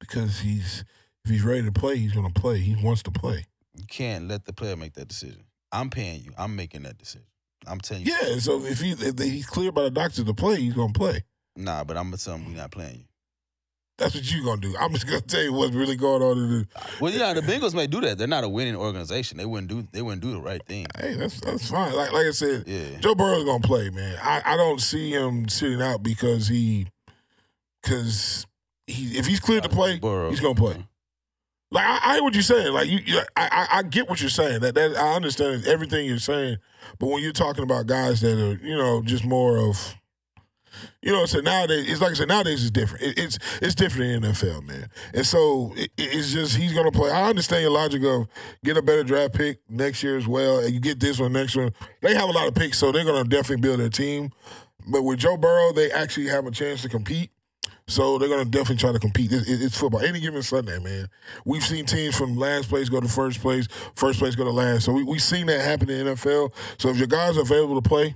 Because 0.00 0.40
he's 0.40 0.84
if 1.24 1.30
he's 1.30 1.42
ready 1.42 1.62
to 1.62 1.72
play, 1.72 1.96
he's 1.96 2.12
gonna 2.12 2.30
play. 2.30 2.58
He 2.58 2.76
wants 2.84 3.02
to 3.04 3.10
play. 3.10 3.46
You 3.74 3.84
can't 3.88 4.28
let 4.28 4.44
the 4.44 4.52
player 4.52 4.76
make 4.76 4.94
that 4.94 5.08
decision. 5.08 5.44
I'm 5.72 5.90
paying 5.90 6.22
you. 6.22 6.32
I'm 6.38 6.54
making 6.54 6.82
that 6.82 6.98
decision. 6.98 7.26
I'm 7.66 7.80
telling 7.80 8.04
you. 8.04 8.12
Yeah. 8.12 8.38
So 8.38 8.62
if 8.64 8.80
he 8.80 8.92
if 8.92 9.18
he's 9.18 9.46
clear 9.46 9.72
by 9.72 9.82
the 9.84 9.90
doctor 9.90 10.22
to 10.22 10.34
play, 10.34 10.56
he's 10.60 10.74
gonna 10.74 10.92
play. 10.92 11.22
Nah, 11.56 11.84
but 11.84 11.96
I'm 11.96 12.04
gonna 12.04 12.18
tell 12.18 12.34
him 12.34 12.46
we 12.46 12.54
not 12.54 12.70
playing 12.70 12.96
you. 12.96 13.04
That's 13.96 14.14
what 14.14 14.30
you're 14.30 14.44
gonna 14.44 14.60
do. 14.60 14.74
I'm 14.78 14.92
just 14.92 15.06
gonna 15.06 15.20
tell 15.22 15.42
you 15.42 15.52
what's 15.52 15.72
really 15.74 15.96
going 15.96 16.20
on 16.22 16.36
in 16.36 16.48
the 16.50 16.66
Well, 17.00 17.12
you 17.12 17.18
know 17.18 17.32
the 17.32 17.40
Bengals 17.40 17.74
may 17.74 17.86
do 17.86 18.00
that. 18.02 18.18
They're 18.18 18.26
not 18.26 18.44
a 18.44 18.48
winning 18.48 18.76
organization. 18.76 19.38
They 19.38 19.46
wouldn't 19.46 19.68
do. 19.68 19.86
They 19.92 20.02
wouldn't 20.02 20.20
do 20.20 20.32
the 20.32 20.40
right 20.42 20.62
thing. 20.66 20.86
Hey, 20.98 21.14
that's 21.14 21.40
that's 21.40 21.70
fine. 21.70 21.94
Like 21.94 22.12
like 22.12 22.26
I 22.26 22.32
said, 22.32 22.64
Yeah. 22.66 22.98
Joe 23.00 23.14
Burrow's 23.14 23.44
gonna 23.44 23.60
play, 23.60 23.88
man. 23.90 24.18
I, 24.22 24.42
I 24.44 24.56
don't 24.56 24.80
see 24.80 25.10
him 25.10 25.48
sitting 25.48 25.80
out 25.80 26.02
because 26.02 26.48
he 26.48 26.88
because 27.82 28.46
he 28.86 29.16
if 29.16 29.26
he's 29.26 29.40
cleared 29.40 29.62
to 29.62 29.68
play, 29.70 29.98
Burrow. 29.98 30.28
he's 30.30 30.40
gonna 30.40 30.54
play. 30.54 30.84
Like 31.74 31.84
I, 31.84 31.98
I 32.02 32.14
hear 32.14 32.22
what 32.22 32.34
you're 32.34 32.42
saying. 32.42 32.72
Like 32.72 32.88
you, 32.88 33.00
you 33.04 33.20
I, 33.36 33.66
I 33.72 33.82
get 33.82 34.08
what 34.08 34.20
you're 34.20 34.30
saying. 34.30 34.60
That 34.60 34.76
that 34.76 34.96
I 34.96 35.14
understand 35.14 35.66
everything 35.66 36.06
you're 36.06 36.18
saying. 36.18 36.58
But 37.00 37.08
when 37.08 37.20
you're 37.20 37.32
talking 37.32 37.64
about 37.64 37.86
guys 37.86 38.20
that 38.20 38.38
are 38.38 38.64
you 38.64 38.76
know 38.76 39.02
just 39.02 39.24
more 39.24 39.58
of 39.58 39.96
you 41.02 41.12
know, 41.12 41.26
so 41.26 41.40
nowadays 41.40 41.90
it's 41.90 42.00
like 42.00 42.12
I 42.12 42.14
said. 42.14 42.28
Nowadays 42.28 42.62
it's 42.62 42.70
different. 42.70 43.04
It, 43.04 43.18
it's 43.18 43.38
it's 43.60 43.74
different 43.74 44.12
in 44.12 44.22
the 44.22 44.28
NFL, 44.28 44.62
man. 44.64 44.88
And 45.12 45.26
so 45.26 45.72
it, 45.76 45.90
it's 45.98 46.32
just 46.32 46.56
he's 46.56 46.72
gonna 46.72 46.92
play. 46.92 47.10
I 47.10 47.28
understand 47.28 47.62
your 47.62 47.72
logic 47.72 48.04
of 48.04 48.28
get 48.64 48.76
a 48.76 48.82
better 48.82 49.02
draft 49.02 49.34
pick 49.34 49.58
next 49.68 50.02
year 50.04 50.16
as 50.16 50.28
well, 50.28 50.60
and 50.60 50.72
you 50.72 50.78
get 50.78 51.00
this 51.00 51.18
one 51.18 51.32
next 51.32 51.56
one. 51.56 51.72
They 52.02 52.14
have 52.14 52.28
a 52.28 52.32
lot 52.32 52.46
of 52.46 52.54
picks, 52.54 52.78
so 52.78 52.92
they're 52.92 53.04
gonna 53.04 53.28
definitely 53.28 53.62
build 53.62 53.80
their 53.80 53.88
team. 53.88 54.30
But 54.86 55.02
with 55.02 55.18
Joe 55.18 55.36
Burrow, 55.36 55.72
they 55.72 55.90
actually 55.90 56.28
have 56.28 56.46
a 56.46 56.52
chance 56.52 56.82
to 56.82 56.88
compete. 56.88 57.30
So 57.86 58.16
they're 58.18 58.28
gonna 58.30 58.46
definitely 58.46 58.76
try 58.76 58.92
to 58.92 58.98
compete. 58.98 59.30
It- 59.30 59.46
it- 59.46 59.60
it's 59.62 59.76
football. 59.76 60.00
Any 60.00 60.18
given 60.20 60.42
Sunday, 60.42 60.78
man. 60.78 61.08
We've 61.44 61.62
seen 61.62 61.84
teams 61.84 62.16
from 62.16 62.36
last 62.36 62.68
place 62.70 62.88
go 62.88 62.98
to 63.00 63.08
first 63.08 63.40
place, 63.40 63.66
first 63.94 64.18
place 64.18 64.34
go 64.34 64.44
to 64.44 64.50
last. 64.50 64.84
So 64.84 64.92
we 64.92 65.02
we've 65.04 65.22
seen 65.22 65.46
that 65.46 65.60
happen 65.60 65.90
in 65.90 66.06
the 66.06 66.12
NFL. 66.12 66.52
So 66.78 66.88
if 66.88 66.96
your 66.96 67.06
guys 67.08 67.36
are 67.36 67.42
available 67.42 67.80
to 67.80 67.86
play, 67.86 68.14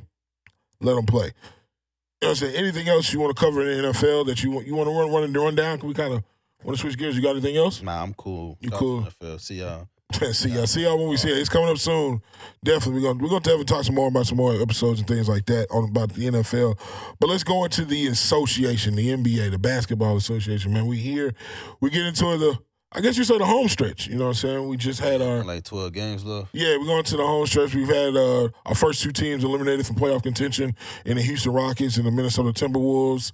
let 0.80 0.94
them 0.94 1.04
play. 1.06 1.26
You 1.26 2.26
know 2.26 2.28
what 2.28 2.28
I'm 2.30 2.34
saying? 2.36 2.56
Anything 2.56 2.88
else 2.88 3.12
you 3.12 3.20
want 3.20 3.36
to 3.36 3.40
cover 3.40 3.60
in 3.62 3.68
the 3.82 3.88
NFL 3.88 4.24
that 4.24 4.42
you 4.42 4.50
want 4.50 4.66
you 4.66 4.74
want 4.74 4.88
to 4.88 4.94
run 4.98 5.12
run 5.12 5.24
and 5.24 5.36
run 5.36 5.54
down? 5.54 5.78
Can 5.78 5.88
we 5.88 5.94
kind 5.94 6.14
of 6.14 6.24
want 6.64 6.76
to 6.78 6.80
switch 6.80 6.96
gears? 6.96 7.14
You 7.14 7.22
got 7.22 7.30
anything 7.32 7.56
else? 7.56 7.82
Nah, 7.82 8.02
I'm 8.02 8.14
cool. 8.14 8.56
You 8.60 8.70
cool? 8.70 9.02
NFL. 9.02 9.38
See 9.40 9.56
y'all. 9.60 9.86
see 10.32 10.50
y'all. 10.50 10.66
See 10.66 10.82
y'all 10.82 10.98
when 10.98 11.08
we 11.08 11.16
see 11.16 11.30
it. 11.30 11.36
It's 11.36 11.50
coming 11.50 11.68
up 11.68 11.78
soon. 11.78 12.22
Definitely, 12.64 13.02
we're 13.02 13.08
gonna 13.08 13.22
we're 13.22 13.28
gonna 13.28 13.40
definitely 13.40 13.66
talk 13.66 13.84
some 13.84 13.94
more 13.94 14.08
about 14.08 14.26
some 14.26 14.38
more 14.38 14.54
episodes 14.60 15.00
and 15.00 15.08
things 15.08 15.28
like 15.28 15.44
that 15.46 15.70
on 15.70 15.84
about 15.84 16.14
the 16.14 16.26
NFL. 16.26 16.78
But 17.20 17.28
let's 17.28 17.44
go 17.44 17.64
into 17.64 17.84
the 17.84 18.06
association, 18.06 18.94
the 18.94 19.08
NBA, 19.10 19.50
the 19.50 19.58
Basketball 19.58 20.16
Association. 20.16 20.72
Man, 20.72 20.86
we 20.86 20.96
here. 20.96 21.34
We 21.80 21.90
get 21.90 22.06
into 22.06 22.24
the. 22.38 22.58
I 22.90 23.02
guess 23.02 23.18
you 23.18 23.24
say 23.24 23.36
the 23.36 23.44
home 23.44 23.68
stretch. 23.68 24.06
You 24.06 24.14
know 24.14 24.24
what 24.24 24.28
I'm 24.28 24.34
saying? 24.34 24.68
We 24.68 24.78
just 24.78 24.98
had 24.98 25.20
our. 25.20 25.44
Like 25.44 25.64
12 25.64 25.92
games 25.92 26.24
left. 26.24 26.48
Yeah, 26.54 26.78
we're 26.78 26.86
going 26.86 27.04
to 27.04 27.16
the 27.18 27.26
home 27.26 27.46
stretch. 27.46 27.74
We've 27.74 27.86
had 27.86 28.16
uh, 28.16 28.48
our 28.64 28.74
first 28.74 29.02
two 29.02 29.12
teams 29.12 29.44
eliminated 29.44 29.86
from 29.86 29.96
playoff 29.96 30.22
contention 30.22 30.74
in 31.04 31.18
the 31.18 31.22
Houston 31.22 31.52
Rockets 31.52 31.98
and 31.98 32.06
the 32.06 32.10
Minnesota 32.10 32.48
Timberwolves. 32.48 33.32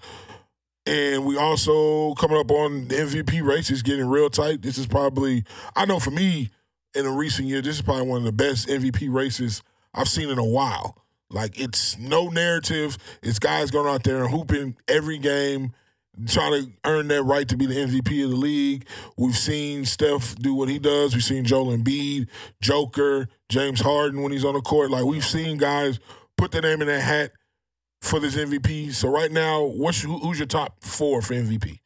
And 0.87 1.25
we 1.25 1.37
also 1.39 2.15
coming 2.15 2.37
up 2.37 2.51
on 2.51 2.89
the 2.89 2.97
MVP 2.97 3.45
race. 3.45 3.71
It's 3.71 3.83
getting 3.83 4.07
real 4.07 4.29
tight. 4.29 4.61
This 4.61 4.77
is 4.77 4.89
probably, 4.89 5.45
I 5.77 5.87
know 5.87 6.01
for 6.01 6.11
me, 6.11 6.51
in 6.95 7.07
a 7.07 7.11
recent 7.11 7.49
year, 7.49 7.61
this 7.61 7.77
is 7.77 7.83
probably 7.83 8.09
one 8.09 8.19
of 8.19 8.25
the 8.25 8.33
best 8.33 8.69
MVP 8.69 9.13
races 9.13 9.63
I've 9.93 10.09
seen 10.09 10.31
in 10.31 10.39
a 10.39 10.45
while. 10.45 11.05
Like 11.31 11.59
it's 11.59 11.99
no 11.99 12.29
narrative. 12.29 12.97
It's 13.23 13.39
guys 13.39 13.71
going 13.71 13.93
out 13.93 14.05
there 14.05 14.23
and 14.23 14.31
hooping 14.31 14.77
every 14.87 15.19
game, 15.19 15.73
trying 16.27 16.65
to 16.65 16.73
earn 16.85 17.09
that 17.09 17.23
right 17.25 17.49
to 17.49 17.57
be 17.57 17.67
the 17.67 17.75
MVP 17.75 18.25
of 18.25 18.31
the 18.31 18.37
league. 18.37 18.87
We've 19.17 19.37
seen 19.37 19.85
Steph 19.85 20.37
do 20.37 20.55
what 20.55 20.69
he 20.69 20.79
does. 20.79 21.15
We've 21.15 21.25
seen 21.25 21.45
Joel 21.45 21.77
Embiid, 21.77 22.29
Joker, 22.61 23.29
James 23.49 23.81
Harden 23.81 24.23
when 24.23 24.33
he's 24.33 24.45
on 24.45 24.55
the 24.55 24.61
court. 24.61 24.91
Like 24.91 25.05
we've 25.05 25.25
seen 25.25 25.57
guys 25.57 25.99
put 26.37 26.53
their 26.53 26.63
name 26.63 26.83
in 26.83 26.89
that 26.89 27.01
hat 27.01 27.33
for 28.01 28.21
this 28.21 28.37
MVP. 28.37 28.93
So 28.93 29.09
right 29.09 29.33
now, 29.33 29.65
what's 29.65 30.03
who's 30.03 30.39
your 30.39 30.47
top 30.47 30.85
four 30.85 31.23
for 31.23 31.35
MVP? 31.35 31.81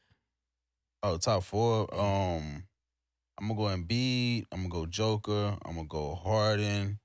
Oh, 1.02 1.16
top 1.16 1.44
four. 1.44 1.94
Um, 1.94 2.64
I'm 3.38 3.48
gonna 3.48 3.54
go 3.54 3.64
Embiid. 3.76 4.46
I'm 4.52 4.68
gonna 4.68 4.70
go 4.70 4.86
Joker. 4.86 5.56
I'm 5.64 5.74
gonna 5.74 5.86
go 5.86 6.14
Harden, 6.14 6.98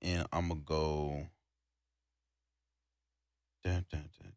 and 0.00 0.26
I'm 0.32 0.48
gonna 0.48 0.60
go. 0.64 1.26
Dun, 3.64 3.84
dun, 3.90 4.08
dun. 4.18 4.32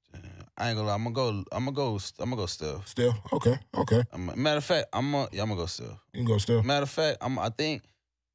I 0.58 0.70
ain't 0.70 0.78
gonna 0.78 0.88
lie. 0.88 0.96
I'm 0.96 1.04
gonna 1.04 1.14
go. 1.14 1.44
I'm 1.52 1.66
gonna 1.66 1.72
go. 1.76 2.00
I'm 2.20 2.30
gonna 2.30 2.42
go 2.42 2.46
Steph. 2.46 2.88
Steph. 2.88 3.16
Okay, 3.34 3.60
okay. 3.78 4.04
I'm, 4.14 4.32
matter 4.42 4.58
of 4.58 4.64
fact, 4.64 4.88
I'm 4.94 5.12
gonna. 5.12 5.28
Yeah, 5.32 5.42
I'm 5.42 5.50
gonna 5.50 5.62
go 5.62 5.66
Steph. 5.66 5.88
You 6.14 6.20
can 6.20 6.26
go 6.26 6.38
Steph. 6.38 6.64
Matter 6.64 6.84
of 6.84 6.90
fact, 6.90 7.18
I'm. 7.22 7.38
I 7.38 7.50
think, 7.50 7.84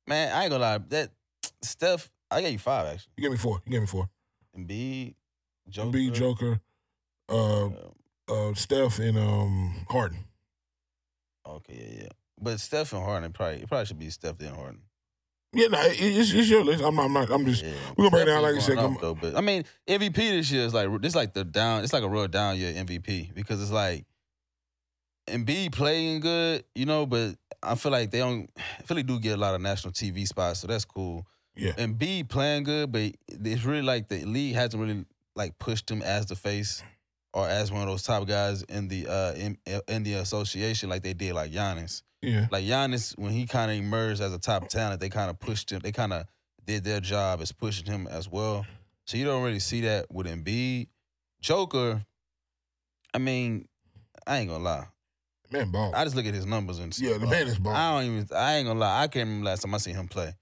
man, 0.07 0.31
I 0.33 0.42
ain't 0.42 0.51
gonna 0.51 0.62
lie. 0.62 0.79
That 0.90 1.11
Steph, 1.62 2.11
I 2.31 2.42
gave 2.42 2.53
you 2.53 2.59
five 2.59 2.87
actually. 2.87 3.12
You 3.16 3.23
gave 3.23 3.31
me 3.33 3.38
four. 3.38 3.62
You 3.64 3.73
gave 3.73 3.81
me 3.81 3.87
four. 3.87 4.11
Embiid, 4.57 5.14
Joker, 5.68 5.99
Embiid, 5.99 6.12
Joker, 6.12 6.61
uh, 7.31 7.66
uh, 7.66 7.70
uh, 8.29 8.55
Steph, 8.55 8.99
and 8.99 9.16
um, 9.16 9.87
Harden. 9.88 10.18
okay, 11.46 11.75
yeah, 11.75 12.03
yeah. 12.03 12.09
But 12.40 12.59
Steph 12.61 12.92
and 12.92 13.03
Harden 13.03 13.33
probably 13.33 13.62
it 13.62 13.68
probably 13.68 13.87
should 13.87 13.98
be 13.98 14.11
Steph 14.11 14.38
then 14.38 14.55
Harden. 14.55 14.81
Yeah, 15.53 15.66
no, 15.66 15.81
it- 15.83 15.96
it's, 16.00 16.33
it's 16.33 16.48
your 16.48 16.64
list. 16.64 16.83
I'm 16.85 16.94
not. 16.94 17.07
I'm, 17.07 17.12
not, 17.12 17.31
I'm 17.31 17.44
just. 17.44 17.64
Yeah. 17.64 17.72
we 17.96 18.05
gonna 18.05 18.11
break 18.11 18.26
down, 18.26 18.42
like 18.42 18.55
you 18.55 18.61
said, 18.61 18.79
up, 18.79 19.00
though, 19.00 19.14
but 19.14 19.37
I 19.37 19.40
mean, 19.40 19.64
MVP 19.88 20.14
this 20.14 20.50
year 20.50 20.64
is 20.64 20.72
like 20.74 20.88
this 21.03 21.14
like 21.14 21.35
the 21.35 21.44
down. 21.44 21.83
It's 21.83 21.92
like 21.92 22.05
a 22.05 22.09
real 22.09 22.29
down 22.29 22.57
year 22.57 22.72
MVP 22.72 23.35
because 23.35 23.61
it's 23.61 23.72
like 23.72 24.05
and 25.26 25.46
Embiid 25.46 25.72
playing 25.72 26.20
good, 26.20 26.64
you 26.74 26.87
know, 26.87 27.07
but 27.07 27.35
I 27.62 27.74
feel 27.74 27.92
like 27.92 28.11
they 28.11 28.18
don't. 28.18 28.48
Philly 28.85 29.03
do 29.03 29.18
get 29.18 29.35
a 29.35 29.40
lot 29.40 29.55
of 29.55 29.61
national 29.61 29.92
TV 29.92 30.26
spots, 30.26 30.61
so 30.61 30.66
that's 30.66 30.85
cool. 30.85 31.26
Yeah. 31.57 31.72
and 31.76 31.98
Embiid 31.98 32.29
playing 32.29 32.64
good, 32.64 32.92
but 32.92 33.12
it's 33.29 33.64
really 33.64 33.83
like 33.83 34.09
the 34.09 34.24
league 34.24 34.55
hasn't 34.55 34.81
really 34.81 35.05
like 35.37 35.59
pushed 35.59 35.90
him 35.90 36.00
as 36.03 36.26
the 36.26 36.37
face 36.37 36.83
or 37.33 37.49
as 37.49 37.71
one 37.73 37.83
of 37.83 37.88
those 37.88 38.03
top 38.03 38.27
guys 38.27 38.62
in 38.64 38.88
the 38.88 39.07
uh 39.07 39.33
in, 39.35 39.57
in 39.88 40.03
the 40.03 40.14
association 40.14 40.88
like 40.88 41.03
they 41.03 41.12
did 41.14 41.33
like 41.35 41.51
Giannis 41.53 42.03
Yeah. 42.23 42.47
like 42.51 42.64
Giannis, 42.64 43.16
when 43.19 43.31
he 43.33 43.47
kind 43.47 43.71
of 43.71 43.77
emerged 43.77 44.21
as 44.21 44.33
a 44.35 44.38
top 44.38 44.69
talent, 44.69 45.01
they 45.01 45.09
kind 45.09 45.31
of 45.31 45.38
pushed 45.38 45.71
him. 45.73 45.81
They 45.81 45.93
kind 45.93 46.12
of 46.12 46.27
did 46.66 46.85
their 46.85 47.01
job 47.01 47.40
as 47.40 47.53
pushing 47.53 47.87
him 47.87 48.07
as 48.07 48.29
well. 48.29 48.66
So 49.07 49.16
you 49.16 49.25
don't 49.25 49.43
really 49.43 49.59
see 49.61 49.81
that 49.83 50.07
with 50.12 50.27
Embiid. 50.27 50.88
Joker, 51.40 52.05
I 53.14 53.19
mean, 53.19 53.66
I 54.27 54.38
ain't 54.38 54.51
gonna 54.51 54.62
lie. 54.62 54.87
Man, 55.51 55.71
ball. 55.73 55.93
I 55.95 56.05
just 56.05 56.14
look 56.14 56.27
at 56.27 56.35
his 56.35 56.47
numbers 56.47 56.79
and 56.79 56.95
see. 56.95 57.09
Yeah, 57.11 57.19
the 57.19 57.27
man 57.27 57.49
is 57.49 57.59
ball. 57.59 57.75
I 57.75 57.93
don't 58.03 58.12
even. 58.12 58.29
I 58.37 58.57
ain't 58.57 58.66
gonna 58.69 58.79
lie. 58.79 59.03
I 59.03 59.09
can't 59.09 59.27
remember 59.27 59.47
last 59.47 59.62
time 59.62 59.75
I 59.75 59.79
seen 59.79 59.95
him 59.97 60.07
play. 60.07 60.33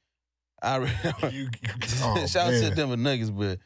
I 0.61 0.77
really, 0.77 0.92
You, 1.31 1.42
you, 1.44 1.48
oh, 2.03 2.27
shout 2.27 2.48
out 2.48 2.51
to 2.51 2.61
man. 2.61 2.70
the 2.70 2.70
Denver 2.74 2.96
Nuggets, 2.96 3.31
but 3.31 3.59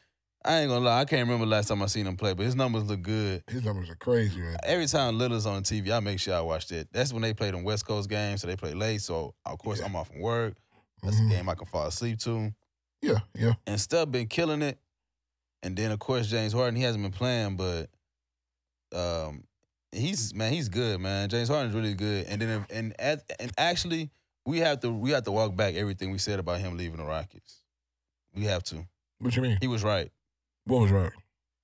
I 0.44 0.58
ain't 0.60 0.68
gonna 0.70 0.84
lie, 0.84 1.00
I 1.00 1.04
can't 1.04 1.26
remember 1.26 1.46
last 1.46 1.68
time 1.68 1.82
I 1.82 1.86
seen 1.86 2.06
him 2.06 2.16
play, 2.16 2.34
but 2.34 2.44
his 2.44 2.56
numbers 2.56 2.84
look 2.84 3.02
good. 3.02 3.42
His 3.48 3.62
numbers 3.64 3.88
are 3.90 3.94
crazy, 3.96 4.40
man. 4.40 4.56
Every 4.64 4.86
time 4.86 5.18
Lillard's 5.18 5.46
on 5.46 5.62
TV, 5.62 5.90
I 5.92 6.00
make 6.00 6.18
sure 6.18 6.34
I 6.34 6.40
watch 6.40 6.66
that. 6.68 6.92
That's 6.92 7.12
when 7.12 7.22
they 7.22 7.32
play 7.34 7.50
them 7.50 7.62
West 7.64 7.86
Coast 7.86 8.08
games, 8.10 8.40
so 8.40 8.46
they 8.48 8.56
play 8.56 8.74
late. 8.74 9.02
So 9.02 9.34
of 9.46 9.58
course 9.58 9.78
Yeah. 9.80 9.86
I'm 9.86 9.96
off 9.96 10.08
from 10.08 10.20
work. 10.20 10.54
That's 11.02 11.16
Mhm. 11.16 11.26
a 11.26 11.30
game 11.30 11.48
I 11.48 11.54
can 11.54 11.66
fall 11.66 11.86
asleep 11.86 12.18
to. 12.20 12.52
Yeah, 13.00 13.18
yeah. 13.34 13.54
And 13.66 13.80
Steph 13.80 14.10
been 14.10 14.26
killing 14.28 14.62
it. 14.62 14.78
And 15.62 15.76
then 15.76 15.90
of 15.92 15.98
course 16.00 16.26
James 16.28 16.52
Harden, 16.52 16.74
he 16.76 16.82
hasn't 16.82 17.02
been 17.04 17.12
playing, 17.12 17.56
but 17.56 17.88
um, 18.94 19.44
he's 19.92 20.34
man, 20.34 20.52
he's 20.52 20.68
good, 20.68 21.00
man. 21.00 21.28
James 21.28 21.48
Harden's 21.48 21.74
really 21.74 21.94
good. 21.94 22.26
And 22.26 22.40
then 22.40 22.48
if, 22.60 22.76
and 22.76 23.00
at, 23.00 23.22
and 23.38 23.52
actually, 23.56 24.10
we 24.44 24.58
have 24.58 24.80
to 24.80 24.90
we 24.90 25.10
have 25.10 25.24
to 25.24 25.32
walk 25.32 25.54
back 25.56 25.74
everything 25.74 26.10
we 26.10 26.18
said 26.18 26.38
about 26.38 26.60
him 26.60 26.76
leaving 26.76 26.98
the 26.98 27.04
Rockets. 27.04 27.58
We 28.34 28.44
have 28.44 28.62
to. 28.64 28.86
What 29.18 29.36
you 29.36 29.42
mean? 29.42 29.58
He 29.60 29.68
was 29.68 29.84
right. 29.84 30.10
What 30.64 30.82
was 30.82 30.90
right? 30.90 31.12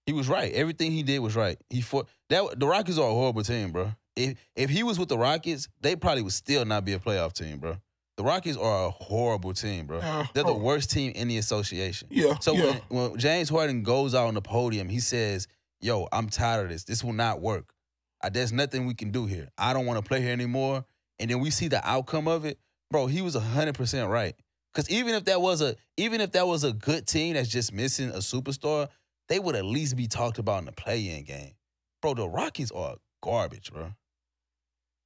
He 0.07 0.13
was 0.13 0.29
right. 0.29 0.53
Everything 0.53 0.91
he 0.91 1.03
did 1.03 1.19
was 1.19 1.37
right. 1.37 1.59
He 1.69 1.81
fought 1.81 2.09
that 2.31 2.59
the 2.59 2.67
Rockets 2.67 2.99
are 2.99 3.09
a 3.09 3.13
horrible 3.13 3.43
team, 3.43 3.73
bro. 3.73 3.93
If 4.17 4.39
if 4.57 4.71
he 4.71 4.83
was 4.83 4.99
with 4.99 5.09
the 5.09 5.19
Rockets, 5.19 5.69
they 5.81 5.97
probably 5.97 6.23
would 6.23 6.33
still 6.33 6.65
not 6.65 6.85
be 6.85 6.95
a 6.95 6.99
playoff 6.99 7.35
team, 7.35 7.59
bro. 7.59 7.77
The 8.17 8.25
Rockets 8.25 8.57
are 8.57 8.87
a 8.87 8.91
horrible 8.91 9.53
team, 9.53 9.87
bro. 9.87 9.99
Uh, 9.99 10.25
They're 10.35 10.43
the 10.43 10.51
oh, 10.51 10.59
worst 10.59 10.91
team 10.91 11.13
in 11.15 11.29
the 11.29 11.39
association. 11.39 12.09
Yeah. 12.11 12.39
So 12.41 12.53
yeah. 12.53 12.81
when, 12.89 13.11
when 13.11 13.19
James 13.19 13.49
Harden 13.49 13.85
goes 13.85 14.15
out 14.15 14.27
on 14.27 14.35
the 14.35 14.43
podium, 14.43 14.89
he 14.89 14.99
says, 14.99 15.47
"Yo, 15.81 16.09
I'm 16.11 16.29
tired 16.29 16.65
of 16.65 16.71
this. 16.71 16.85
This 16.85 17.05
will 17.05 17.13
not 17.13 17.41
work. 17.41 17.73
I, 18.21 18.31
there's 18.31 18.53
nothing 18.53 18.87
we 18.87 18.95
can 18.95 19.13
do 19.13 19.27
here. 19.27 19.51
I 19.57 19.73
don't 19.73 19.87
want 19.87 20.03
to 20.03 20.09
play 20.09 20.21
here 20.21 20.33
anymore." 20.33 20.85
And 21.21 21.31
then 21.31 21.41
we 21.41 21.51
see 21.51 21.69
the 21.69 21.87
outcome 21.89 22.27
of 22.27 22.45
it, 22.45 22.59
bro. 22.91 23.07
He 23.07 23.23
was 23.23 23.35
hundred 23.35 23.75
percent 23.75 24.09
right. 24.11 24.35
Because 24.73 24.91
even 24.91 25.15
if 25.15 25.25
that 25.25 25.41
was 25.41 25.61
a 25.61 25.77
even 25.97 26.21
if 26.21 26.33
that 26.33 26.47
was 26.47 26.65
a 26.65 26.73
good 26.73 27.07
team 27.07 27.35
that's 27.35 27.49
just 27.49 27.73
missing 27.73 28.11
a 28.11 28.19
superstar, 28.19 28.89
they 29.29 29.39
would 29.39 29.57
at 29.57 29.65
least 29.65 29.97
be 29.97 30.07
talked 30.07 30.39
about 30.39 30.61
in 30.61 30.65
the 30.67 30.73
play-in 30.73 31.25
game, 31.25 31.53
bro. 32.01 32.15
The 32.15 32.29
Rockies 32.29 32.71
are 32.71 32.97
garbage, 33.23 33.73
bro. 33.73 33.93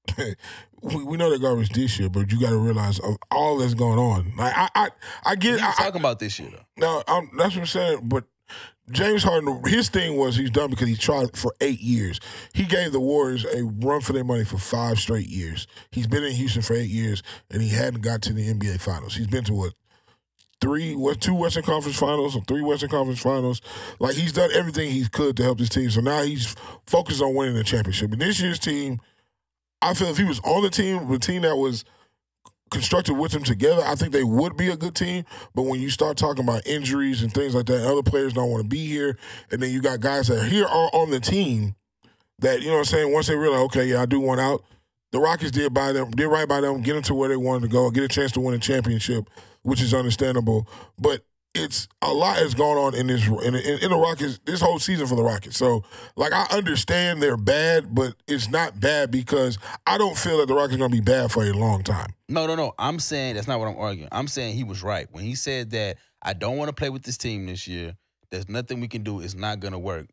we, 0.82 1.04
we 1.04 1.16
know 1.16 1.30
they're 1.30 1.38
garbage 1.38 1.70
this 1.70 1.98
year, 1.98 2.08
but 2.08 2.30
you 2.32 2.40
got 2.40 2.50
to 2.50 2.58
realize 2.58 3.00
all 3.30 3.58
that's 3.58 3.74
going 3.74 3.98
on. 3.98 4.32
Like 4.36 4.52
I, 4.56 4.68
I, 4.74 4.88
I 5.24 5.34
get. 5.36 5.60
I, 5.60 5.70
I, 5.70 5.72
talking 5.72 6.00
about 6.00 6.18
this 6.18 6.38
year 6.38 6.50
though. 6.50 6.64
no, 6.76 7.02
I'm, 7.06 7.30
that's 7.36 7.54
what 7.54 7.60
I'm 7.60 7.66
saying. 7.66 8.00
But 8.02 8.24
James 8.90 9.22
Harden, 9.22 9.62
his 9.64 9.88
thing 9.88 10.16
was 10.16 10.36
he's 10.36 10.50
done 10.50 10.70
because 10.70 10.88
he 10.88 10.96
tried 10.96 11.36
for 11.36 11.54
eight 11.60 11.80
years. 11.80 12.18
He 12.52 12.64
gave 12.64 12.92
the 12.92 13.00
Warriors 13.00 13.44
a 13.44 13.64
run 13.64 14.00
for 14.00 14.12
their 14.12 14.24
money 14.24 14.44
for 14.44 14.58
five 14.58 14.98
straight 14.98 15.28
years. 15.28 15.66
He's 15.92 16.08
been 16.08 16.24
in 16.24 16.32
Houston 16.32 16.62
for 16.62 16.74
eight 16.74 16.90
years, 16.90 17.22
and 17.50 17.62
he 17.62 17.68
hadn't 17.68 18.00
got 18.00 18.22
to 18.22 18.32
the 18.32 18.52
NBA 18.52 18.80
Finals. 18.80 19.14
He's 19.14 19.28
been 19.28 19.44
to 19.44 19.54
what 19.54 19.74
three, 20.60 20.96
what 20.96 21.20
two 21.20 21.34
Western 21.34 21.62
Conference 21.62 21.98
Finals 21.98 22.36
or 22.36 22.42
three 22.42 22.60
Western 22.62 22.88
Conference 22.88 23.20
Finals. 23.20 23.60
Like 24.00 24.16
he's 24.16 24.32
done 24.32 24.50
everything 24.52 24.90
he 24.90 25.06
could 25.08 25.36
to 25.36 25.44
help 25.44 25.60
his 25.60 25.68
team. 25.68 25.88
So 25.90 26.00
now 26.00 26.22
he's 26.22 26.54
focused 26.86 27.22
on 27.22 27.34
winning 27.34 27.54
the 27.54 27.64
championship. 27.64 28.12
And 28.12 28.20
this 28.20 28.40
year's 28.40 28.58
team, 28.58 29.00
I 29.80 29.94
feel 29.94 30.08
if 30.08 30.18
he 30.18 30.24
was 30.24 30.40
on 30.40 30.62
the 30.62 30.70
team, 30.70 31.08
the 31.08 31.18
team 31.18 31.42
that 31.42 31.56
was 31.56 31.84
constructed 32.72 33.14
with 33.14 33.32
them 33.32 33.44
together, 33.44 33.82
I 33.84 33.94
think 33.94 34.12
they 34.12 34.24
would 34.24 34.56
be 34.56 34.68
a 34.70 34.76
good 34.76 34.94
team. 34.94 35.24
But 35.54 35.62
when 35.62 35.80
you 35.80 35.90
start 35.90 36.16
talking 36.16 36.42
about 36.42 36.66
injuries 36.66 37.22
and 37.22 37.32
things 37.32 37.54
like 37.54 37.66
that, 37.66 37.86
other 37.86 38.02
players 38.02 38.32
don't 38.32 38.50
want 38.50 38.64
to 38.64 38.68
be 38.68 38.86
here, 38.86 39.16
and 39.50 39.62
then 39.62 39.70
you 39.70 39.80
got 39.80 40.00
guys 40.00 40.28
that 40.28 40.48
here 40.48 40.66
are 40.66 40.90
on 40.92 41.10
the 41.10 41.20
team 41.20 41.76
that 42.38 42.60
you 42.60 42.68
know 42.68 42.74
what 42.74 42.78
I'm 42.80 42.84
saying. 42.86 43.12
Once 43.12 43.28
they 43.28 43.36
realize, 43.36 43.60
okay, 43.66 43.84
yeah, 43.84 44.02
I 44.02 44.06
do 44.06 44.18
want 44.18 44.40
out. 44.40 44.64
The 45.12 45.20
Rockets 45.20 45.50
did 45.50 45.74
by 45.74 45.92
them, 45.92 46.10
did 46.10 46.26
right 46.26 46.48
by 46.48 46.60
them, 46.62 46.80
get 46.80 46.94
them 46.94 47.02
to 47.02 47.14
where 47.14 47.28
they 47.28 47.36
wanted 47.36 47.62
to 47.62 47.68
go, 47.68 47.90
get 47.90 48.04
a 48.04 48.08
chance 48.08 48.32
to 48.32 48.40
win 48.40 48.54
a 48.54 48.58
championship, 48.58 49.28
which 49.62 49.82
is 49.82 49.92
understandable. 49.92 50.66
But 50.98 51.22
it's 51.54 51.86
a 52.00 52.12
lot 52.12 52.36
has 52.36 52.54
gone 52.54 52.78
on 52.78 52.94
in 52.94 53.06
this 53.06 53.26
in, 53.26 53.54
in, 53.54 53.78
in 53.80 53.90
the 53.90 53.96
Rockets 53.96 54.40
this 54.44 54.60
whole 54.60 54.78
season 54.78 55.06
for 55.06 55.16
the 55.16 55.22
Rockets. 55.22 55.56
So 55.56 55.84
like 56.16 56.32
I 56.32 56.46
understand 56.50 57.22
they're 57.22 57.36
bad, 57.36 57.94
but 57.94 58.14
it's 58.26 58.48
not 58.48 58.80
bad 58.80 59.10
because 59.10 59.58
I 59.86 59.98
don't 59.98 60.16
feel 60.16 60.38
that 60.38 60.48
the 60.48 60.54
Rockets 60.54 60.74
are 60.74 60.78
going 60.78 60.90
to 60.90 60.96
be 60.96 61.02
bad 61.02 61.30
for 61.30 61.44
a 61.44 61.52
long 61.52 61.82
time. 61.82 62.14
No, 62.28 62.46
no, 62.46 62.54
no. 62.54 62.72
I'm 62.78 62.98
saying 62.98 63.34
that's 63.34 63.46
not 63.46 63.58
what 63.58 63.68
I'm 63.68 63.76
arguing. 63.76 64.08
I'm 64.12 64.28
saying 64.28 64.56
he 64.56 64.64
was 64.64 64.82
right 64.82 65.06
when 65.10 65.24
he 65.24 65.34
said 65.34 65.70
that 65.72 65.98
I 66.22 66.32
don't 66.32 66.56
want 66.56 66.68
to 66.68 66.74
play 66.74 66.88
with 66.88 67.02
this 67.02 67.18
team 67.18 67.46
this 67.46 67.68
year. 67.68 67.96
There's 68.30 68.48
nothing 68.48 68.80
we 68.80 68.88
can 68.88 69.02
do. 69.02 69.20
It's 69.20 69.34
not 69.34 69.60
gonna 69.60 69.78
work. 69.78 70.06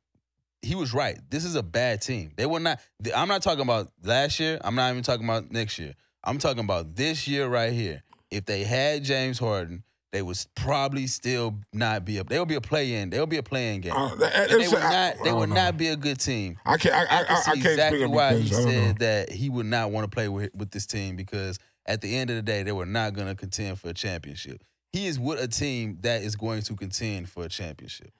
He 0.62 0.75
was 0.75 0.93
right. 0.93 1.17
This 1.30 1.45
is 1.45 1.56
a 1.56 1.63
bad 1.63 2.02
team. 2.02 2.34
They 2.36 2.45
were 2.45 2.60
not. 2.60 2.82
I'm 3.15 3.30
not 3.30 3.41
talking 3.41 3.62
about 3.62 3.88
last 4.04 4.41
year. 4.41 4.60
I'm 4.62 4.75
not 4.75 4.91
even 4.91 5.04
talking 5.04 5.23
about 5.23 5.52
next 5.52 5.80
year. 5.80 5.93
I'm 6.21 6.38
talking 6.38 6.65
about 6.65 6.97
this 6.97 7.30
year 7.30 7.47
right 7.47 7.71
here. 7.71 8.04
If 8.30 8.43
they 8.43 8.65
had 8.65 9.06
James 9.06 9.39
Harden, 9.39 9.84
they 10.12 10.22
would 10.22 10.38
probably 10.56 11.06
still 11.08 11.56
not 11.72 12.04
be 12.04 12.17
a. 12.17 12.24
They 12.24 12.39
would 12.39 12.48
be 12.48 12.56
a 12.56 12.62
play 12.62 12.95
in. 12.95 13.12
They 13.12 13.19
would 13.19 13.30
be 13.30 13.38
a 13.38 13.43
playing 13.43 13.82
game. 13.82 13.93
Uh, 13.95 14.15
that- 14.15 14.50
they 14.50 14.67
would 14.67 14.80
not. 14.80 15.15
They 15.24 15.32
would 15.32 15.54
don't 15.54 15.78
be 15.78 15.88
a 15.88 15.95
good 15.95 16.19
team. 16.19 16.58
I 16.65 16.78
can't. 16.78 16.95
I, 16.95 17.00
I, 17.04 17.19
I 17.19 17.22
I, 17.22 17.26
can 17.26 17.36
see 17.38 17.52
I 17.52 17.54
can't 17.54 17.65
exactly 17.65 18.06
why 18.08 18.36
he 18.36 18.43
because 18.43 18.65
know. 18.65 18.72
said 18.72 18.98
that 19.00 19.32
he 19.32 19.50
would 19.50 19.67
not 19.67 19.91
want 19.91 20.10
to 20.10 20.10
play 20.13 20.28
with, 20.28 20.54
with 20.56 20.72
this 20.72 20.86
team 20.86 21.15
because 21.15 21.60
at 21.86 22.02
the 22.02 22.15
end 22.15 22.30
of 22.30 22.36
the 22.36 22.41
day, 22.41 22.63
they 22.63 22.72
were 22.72 22.86
not 22.86 23.13
going 23.13 23.28
to 23.28 23.36
contend 23.36 23.80
for 23.80 23.89
a 23.89 23.93
championship. 23.93 24.63
He 24.91 25.06
is 25.06 25.19
with 25.19 25.39
a 25.39 25.48
team 25.48 26.00
that 26.02 26.24
is 26.24 26.36
going 26.36 26.63
to 26.63 26.76
contend 26.76 27.30
for 27.30 27.43
a 27.43 27.50
championship. 27.50 28.12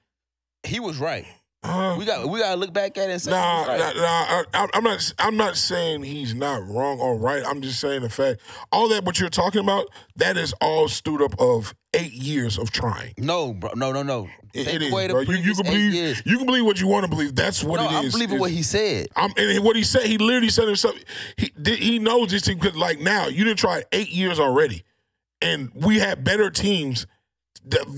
He 0.62 0.78
was 0.78 0.98
right. 0.98 1.26
Uh, 1.62 1.94
We 1.98 2.06
got 2.06 2.26
we 2.28 2.38
got 2.40 2.52
to 2.52 2.56
look 2.56 2.72
back 2.72 2.96
at 2.96 3.10
it 3.10 3.12
and 3.12 3.20
say, 3.22 3.30
Nah, 3.32 3.64
right. 3.66 3.78
nah, 3.78 3.92
nah, 3.92 4.44
I, 4.54 4.68
I'm 4.72 4.82
not. 4.82 5.12
I'm 5.18 5.36
not 5.36 5.56
saying 5.56 6.04
he's 6.04 6.34
not 6.34 6.66
wrong 6.66 6.98
or 7.00 7.18
right. 7.18 7.42
I'm 7.46 7.60
just 7.60 7.80
saying 7.80 8.00
the 8.00 8.08
fact. 8.08 8.40
All 8.72 8.88
that 8.88 9.04
what 9.04 9.20
you're 9.20 9.28
talking 9.28 9.60
about, 9.60 9.86
that 10.16 10.38
is 10.38 10.54
all 10.62 10.88
stood 10.88 11.20
up 11.20 11.38
of 11.38 11.74
eight 11.92 12.12
years 12.12 12.56
of 12.58 12.70
trying. 12.70 13.12
no, 13.18 13.52
bro, 13.52 13.72
no, 13.74 13.92
no, 13.92 14.02
no. 14.02 14.28
It, 14.54 14.68
it 14.68 14.82
is, 14.82 14.90
bro. 14.90 15.20
You, 15.20 15.34
you 15.36 15.54
can 15.54 15.64
believe. 15.66 15.92
years. 15.92 16.22
You 16.24 16.38
can 16.38 16.46
believe 16.46 16.64
what 16.64 16.80
you 16.80 16.86
want 16.88 17.04
to 17.04 17.10
believe. 17.10 17.34
That's 17.36 17.62
what 17.62 17.76
no, 17.76 17.84
it 17.84 17.90
is. 17.90 17.94
I'm 17.96 18.10
believing 18.10 18.36
It's- 18.36 18.40
what 18.40 18.50
he 18.52 18.62
said. 18.62 19.08
I'm, 19.14 19.30
and 19.36 19.62
what 19.62 19.76
he 19.76 19.82
said, 19.82 20.04
he 20.06 20.16
literally 20.16 20.48
said 20.48 20.66
himself. 20.66 20.96
He 21.36 21.52
did- 21.60 21.78
he 21.78 21.98
knows 21.98 22.30
this 22.30 22.42
team 22.42 22.58
because 22.58 22.74
like 22.74 23.00
now 23.00 23.28
you 23.28 23.44
didn't 23.44 23.58
try 23.58 23.84
eight 23.92 24.08
years 24.08 24.40
already, 24.40 24.82
and 25.42 25.70
we 25.74 25.98
had 25.98 26.24
better 26.24 26.48
teams 26.48 27.06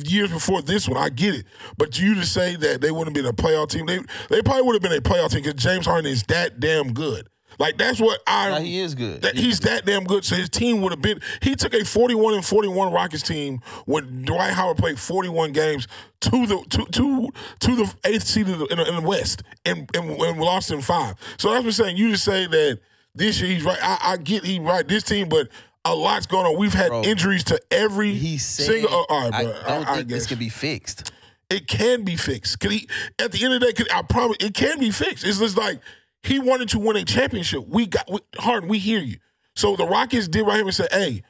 years 0.04 0.30
before 0.30 0.62
this 0.62 0.88
one. 0.88 0.96
I 0.98 1.08
get 1.08 1.34
it, 1.34 1.46
but 1.78 1.98
you 1.98 2.14
to 2.14 2.26
say 2.26 2.56
that 2.56 2.80
they 2.80 2.90
wouldn't 2.90 3.16
have 3.16 3.24
been 3.24 3.30
a 3.30 3.36
playoff 3.36 3.68
team, 3.70 3.86
they 3.86 4.00
they 4.28 4.42
probably 4.42 4.62
would 4.62 4.74
have 4.74 4.82
been 4.82 4.92
a 4.92 5.00
playoff 5.00 5.30
team 5.30 5.42
because 5.42 5.62
James 5.62 5.86
Harden 5.86 6.10
is 6.10 6.22
that 6.24 6.60
damn 6.60 6.92
good. 6.92 7.28
Like 7.58 7.76
that's 7.76 8.00
what 8.00 8.18
I. 8.26 8.60
He 8.62 8.80
is 8.80 8.94
good. 8.94 9.22
That 9.22 9.36
He- 9.36 9.42
he's 9.42 9.60
that 9.60 9.84
damn 9.84 10.04
good. 10.04 10.24
So 10.24 10.34
his 10.36 10.48
team 10.48 10.80
would 10.80 10.90
have 10.90 11.02
been. 11.02 11.20
He 11.42 11.54
took 11.54 11.74
a 11.74 11.84
forty-one 11.84 12.32
and 12.34 12.44
forty-one 12.44 12.92
Rockets 12.92 13.22
team 13.22 13.60
when 13.84 14.24
Dwight 14.24 14.54
Howard 14.54 14.78
played 14.78 14.98
forty-one 14.98 15.52
games 15.52 15.86
to 16.22 16.46
the 16.46 16.64
to 16.70 16.84
to 16.86 17.28
to 17.60 17.76
the 17.76 17.94
eighth 18.04 18.24
seed 18.26 18.48
in 18.48 18.58
the, 18.58 18.64
in 18.66 18.78
the, 18.78 18.88
in 18.88 18.94
the 18.96 19.00
West 19.02 19.42
and, 19.66 19.88
and 19.94 20.10
and 20.10 20.40
lost 20.40 20.70
in 20.72 20.80
five. 20.80 21.14
So 21.36 21.50
that's 21.50 21.60
what 21.60 21.66
I'm 21.66 21.72
saying. 21.72 21.96
You 21.98 22.12
just 22.12 22.24
say 22.24 22.46
that 22.46 22.80
this 23.14 23.38
year 23.40 23.50
he's 23.52 23.64
right. 23.64 23.78
I, 23.82 23.98
I 24.12 24.16
get 24.16 24.44
he 24.44 24.58
right 24.58 24.88
this 24.88 25.02
team, 25.04 25.28
but 25.28 25.48
a 25.84 25.94
lot's 25.94 26.26
going 26.26 26.46
on. 26.46 26.58
We've 26.58 26.72
had 26.72 26.88
Bro, 26.88 27.02
injuries 27.04 27.44
to 27.44 27.60
every 27.70 28.14
he 28.14 28.38
said, 28.38 28.66
single. 28.66 28.90
Oh, 28.92 29.06
all 29.08 29.30
right, 29.30 29.34
I 29.34 29.42
don't 29.42 29.68
I, 29.88 29.92
I 29.92 29.96
think 29.96 30.08
this 30.08 30.26
can 30.26 30.38
be 30.38 30.48
fixed. 30.48 31.12
it 31.50 31.66
can 31.66 32.02
be 32.04 32.16
fixed. 32.16 32.60
Could 32.60 32.72
he? 32.72 32.88
At 33.18 33.32
the 33.32 33.44
end 33.44 33.54
of 33.54 33.60
the 33.60 33.66
day, 33.66 33.72
could, 33.72 33.92
I 33.92 34.02
promise 34.02 34.36
it 34.40 34.54
can 34.54 34.78
be 34.78 34.90
fixed. 34.90 35.24
It's 35.24 35.38
just 35.38 35.56
like 35.56 35.80
he 36.22 36.38
wanted 36.38 36.68
to 36.70 36.78
win 36.78 36.96
a 36.96 37.04
championship. 37.04 37.66
We 37.66 37.86
got 37.86 38.10
we, 38.10 38.20
Harden. 38.36 38.68
We 38.68 38.78
hear 38.78 39.00
you. 39.00 39.18
So 39.54 39.76
the 39.76 39.86
Rockets 39.86 40.28
did 40.28 40.46
right 40.46 40.56
here 40.56 40.64
and 40.64 40.74
said, 40.74 40.88
"Hey, 40.92 41.22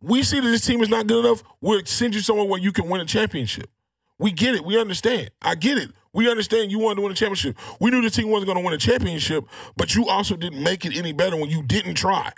we 0.00 0.22
see 0.22 0.40
that 0.40 0.48
this 0.48 0.66
team 0.66 0.82
is 0.82 0.88
not 0.88 1.06
good 1.06 1.24
enough. 1.24 1.42
We'll 1.60 1.84
send 1.84 2.14
you 2.14 2.20
somewhere 2.20 2.46
where 2.46 2.60
you 2.60 2.72
can 2.72 2.88
win 2.88 3.00
a 3.00 3.04
championship. 3.04 3.70
We 4.18 4.32
get 4.32 4.54
it. 4.54 4.64
We 4.64 4.80
understand. 4.80 5.30
I 5.40 5.54
get 5.54 5.78
it. 5.78 5.90
We 6.12 6.30
understand 6.30 6.70
you 6.70 6.78
wanted 6.78 6.96
to 6.96 7.02
win 7.02 7.12
a 7.12 7.14
championship. 7.14 7.56
We 7.80 7.90
knew 7.90 8.02
the 8.02 8.10
team 8.10 8.28
wasn't 8.28 8.48
going 8.48 8.58
to 8.58 8.64
win 8.64 8.74
a 8.74 8.78
championship, 8.78 9.44
but 9.76 9.94
you 9.94 10.08
also 10.08 10.36
didn't 10.36 10.62
make 10.62 10.84
it 10.84 10.96
any 10.96 11.12
better 11.12 11.36
when 11.36 11.50
you 11.50 11.62
didn't 11.62 11.94
try. 11.94 12.32